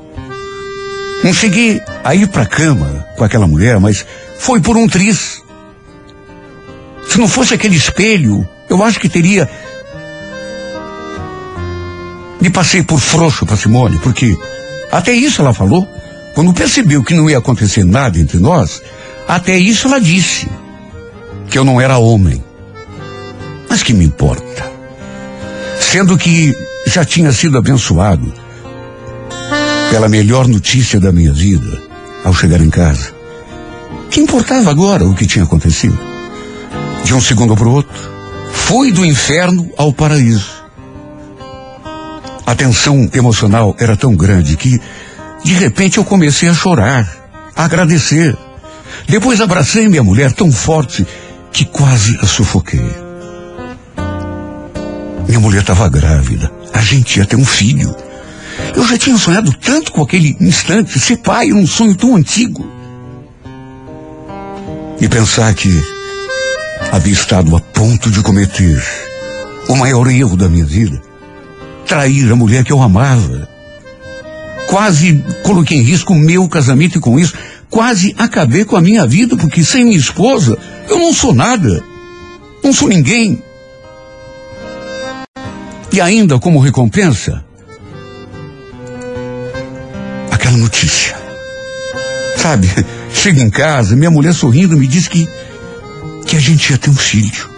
Não 1.23 1.33
cheguei 1.33 1.81
a 2.03 2.13
ir 2.13 2.27
para 2.27 2.43
a 2.43 2.47
cama 2.47 3.07
com 3.17 3.23
aquela 3.23 3.47
mulher, 3.47 3.79
mas 3.79 4.05
foi 4.37 4.61
por 4.61 4.77
um 4.77 4.89
triz. 4.89 5.45
Se 7.09 7.19
não 7.19 7.27
fosse 7.27 7.55
aquele 7.55 7.77
espelho, 7.77 8.47
eu 8.69 8.83
acho 8.85 9.01
que 9.01 9.09
teria. 9.09 9.49
Me 12.41 12.51
passei 12.51 12.83
por 12.83 13.01
frouxo 13.01 13.47
para 13.47 13.57
Simone, 13.57 13.99
porque 13.99 14.37
até 14.93 15.13
isso 15.13 15.41
ela 15.41 15.55
falou. 15.55 15.89
Quando 16.35 16.53
percebeu 16.53 17.03
que 17.03 17.15
não 17.15 17.29
ia 17.29 17.39
acontecer 17.39 17.85
nada 17.85 18.19
entre 18.19 18.39
nós, 18.39 18.81
até 19.27 19.59
isso 19.59 19.89
ela 19.89 20.01
disse 20.01 20.49
que 21.51 21.59
eu 21.59 21.65
não 21.65 21.81
era 21.81 21.99
homem. 21.99 22.45
Mas 23.69 23.83
que 23.83 23.93
me 23.93 24.05
importa? 24.05 24.71
Sendo 25.81 26.17
que 26.17 26.55
já 26.87 27.05
tinha 27.05 27.33
sido 27.33 27.59
abençoado 27.59 28.33
pela 29.91 30.09
melhor 30.09 30.47
notícia 30.47 31.01
da 31.01 31.11
minha 31.11 31.33
vida 31.33 31.83
ao 32.25 32.35
chegar 32.35 32.61
em 32.61 32.71
casa. 32.71 33.13
Que 34.11 34.21
importava 34.21 34.71
agora 34.71 35.05
o 35.05 35.15
que 35.15 35.27
tinha 35.27 35.45
acontecido? 35.45 35.99
De 37.05 37.15
um 37.15 37.21
segundo 37.21 37.57
para 37.57 37.69
o 37.69 37.73
outro, 37.73 37.93
fui 38.53 38.93
do 38.93 39.05
inferno 39.05 39.71
ao 39.77 39.93
paraíso. 39.93 40.59
A 42.47 42.55
tensão 42.55 43.09
emocional 43.13 43.77
era 43.79 43.97
tão 43.97 44.15
grande 44.15 44.57
que, 44.57 44.81
de 45.45 45.53
repente, 45.55 45.99
eu 45.99 46.05
comecei 46.05 46.49
a 46.49 46.55
chorar, 46.55 47.07
a 47.55 47.65
agradecer. 47.65 48.37
Depois 49.07 49.41
abracei 49.41 49.89
minha 49.89 50.03
mulher 50.03 50.33
tão 50.33 50.51
forte 50.51 51.07
que 51.53 51.65
quase 51.65 52.19
a 52.23 52.27
sufoquei. 52.27 52.91
Minha 55.27 55.41
mulher 55.41 55.61
estava 55.61 55.89
grávida. 55.89 56.51
A 56.73 56.81
gente 56.81 57.19
ia 57.19 57.27
ter 57.27 57.37
um 57.37 57.45
filho. 57.45 57.95
Eu 58.75 58.87
já 58.87 58.97
tinha 58.97 59.17
sonhado 59.17 59.53
tanto 59.53 59.93
com 59.93 60.03
aquele 60.03 60.37
instante, 60.41 60.99
ser 60.99 61.19
pai, 61.19 61.53
um 61.53 61.67
sonho 61.67 61.95
tão 61.95 62.17
antigo. 62.17 62.67
E 65.01 65.09
pensar 65.09 65.53
que 65.55 65.98
havia 66.93 67.13
estado 67.13 67.55
a 67.57 67.61
ponto 67.61 68.11
de 68.11 68.23
cometer 68.23 68.83
o 69.69 69.77
maior 69.77 70.09
erro 70.09 70.37
da 70.37 70.49
minha 70.49 70.65
vida. 70.65 71.01
Trair 71.87 72.31
a 72.31 72.37
mulher 72.37 72.65
que 72.65 72.73
eu 72.73 72.83
amava. 72.83 73.49
Quase 74.69 75.23
coloquei 75.43 75.79
em 75.79 75.83
risco 75.83 76.13
o 76.13 76.19
meu 76.19 76.49
casamento 76.49 76.99
e 76.99 77.01
com 77.01 77.19
isso 77.19 77.35
quase 77.71 78.15
acabei 78.19 78.65
com 78.65 78.77
a 78.77 78.81
minha 78.81 79.07
vida, 79.07 79.37
porque 79.37 79.63
sem 79.63 79.85
minha 79.85 79.97
esposa 79.97 80.59
eu 80.89 80.99
não 80.99 81.13
sou 81.13 81.35
nada. 81.35 81.83
Não 82.63 82.73
sou 82.73 82.89
ninguém. 82.89 83.43
E 85.93 86.01
ainda 86.01 86.39
como 86.39 86.59
recompensa, 86.59 87.45
aquela 90.31 90.57
notícia. 90.57 91.17
Sabe, 92.37 92.69
chego 93.13 93.41
em 93.41 93.51
casa, 93.51 93.97
minha 93.97 94.11
mulher 94.11 94.35
sorrindo 94.35 94.77
me 94.77 94.87
diz 94.87 95.09
que 95.09 95.29
que 96.29 96.37
a 96.37 96.41
gente 96.41 96.71
ia 96.71 96.77
ter 96.77 96.91
um 96.91 96.95
filho. 96.95 97.49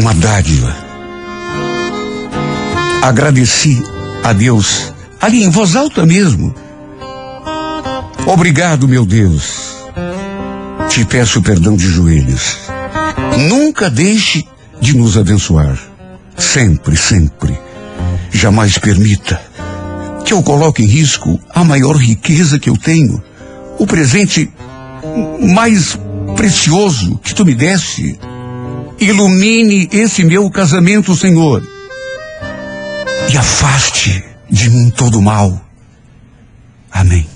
Uma 0.00 0.14
dádiva. 0.14 0.74
Agradeci 3.02 3.82
a 4.24 4.32
Deus, 4.32 4.92
ali 5.20 5.44
em 5.44 5.50
voz 5.50 5.76
alta 5.76 6.06
mesmo. 6.06 6.54
Obrigado, 8.26 8.88
meu 8.88 9.04
Deus. 9.04 9.76
Te 10.88 11.04
peço 11.04 11.42
perdão 11.42 11.76
de 11.76 11.86
joelhos. 11.86 12.56
Nunca 13.50 13.90
deixe 13.90 14.42
de 14.80 14.96
nos 14.96 15.18
abençoar. 15.18 15.78
Sempre, 16.36 16.96
sempre. 16.96 17.56
Jamais 18.32 18.78
permita 18.78 19.40
que 20.24 20.32
eu 20.32 20.42
coloque 20.42 20.82
em 20.82 20.86
risco 20.86 21.38
a 21.54 21.62
maior 21.62 21.96
riqueza 21.96 22.58
que 22.58 22.70
eu 22.70 22.76
tenho, 22.76 23.22
o 23.78 23.86
presente 23.86 24.50
mais 25.54 25.96
precioso 26.36 27.18
que 27.18 27.34
tu 27.34 27.44
me 27.44 27.54
deste. 27.54 28.18
Ilumine 28.98 29.88
esse 29.92 30.24
meu 30.24 30.48
casamento, 30.50 31.16
Senhor, 31.16 31.62
e 33.32 33.36
afaste 33.36 34.24
de 34.48 34.70
mim 34.70 34.90
todo 34.90 35.18
o 35.18 35.22
mal. 35.22 35.60
Amém. 36.90 37.35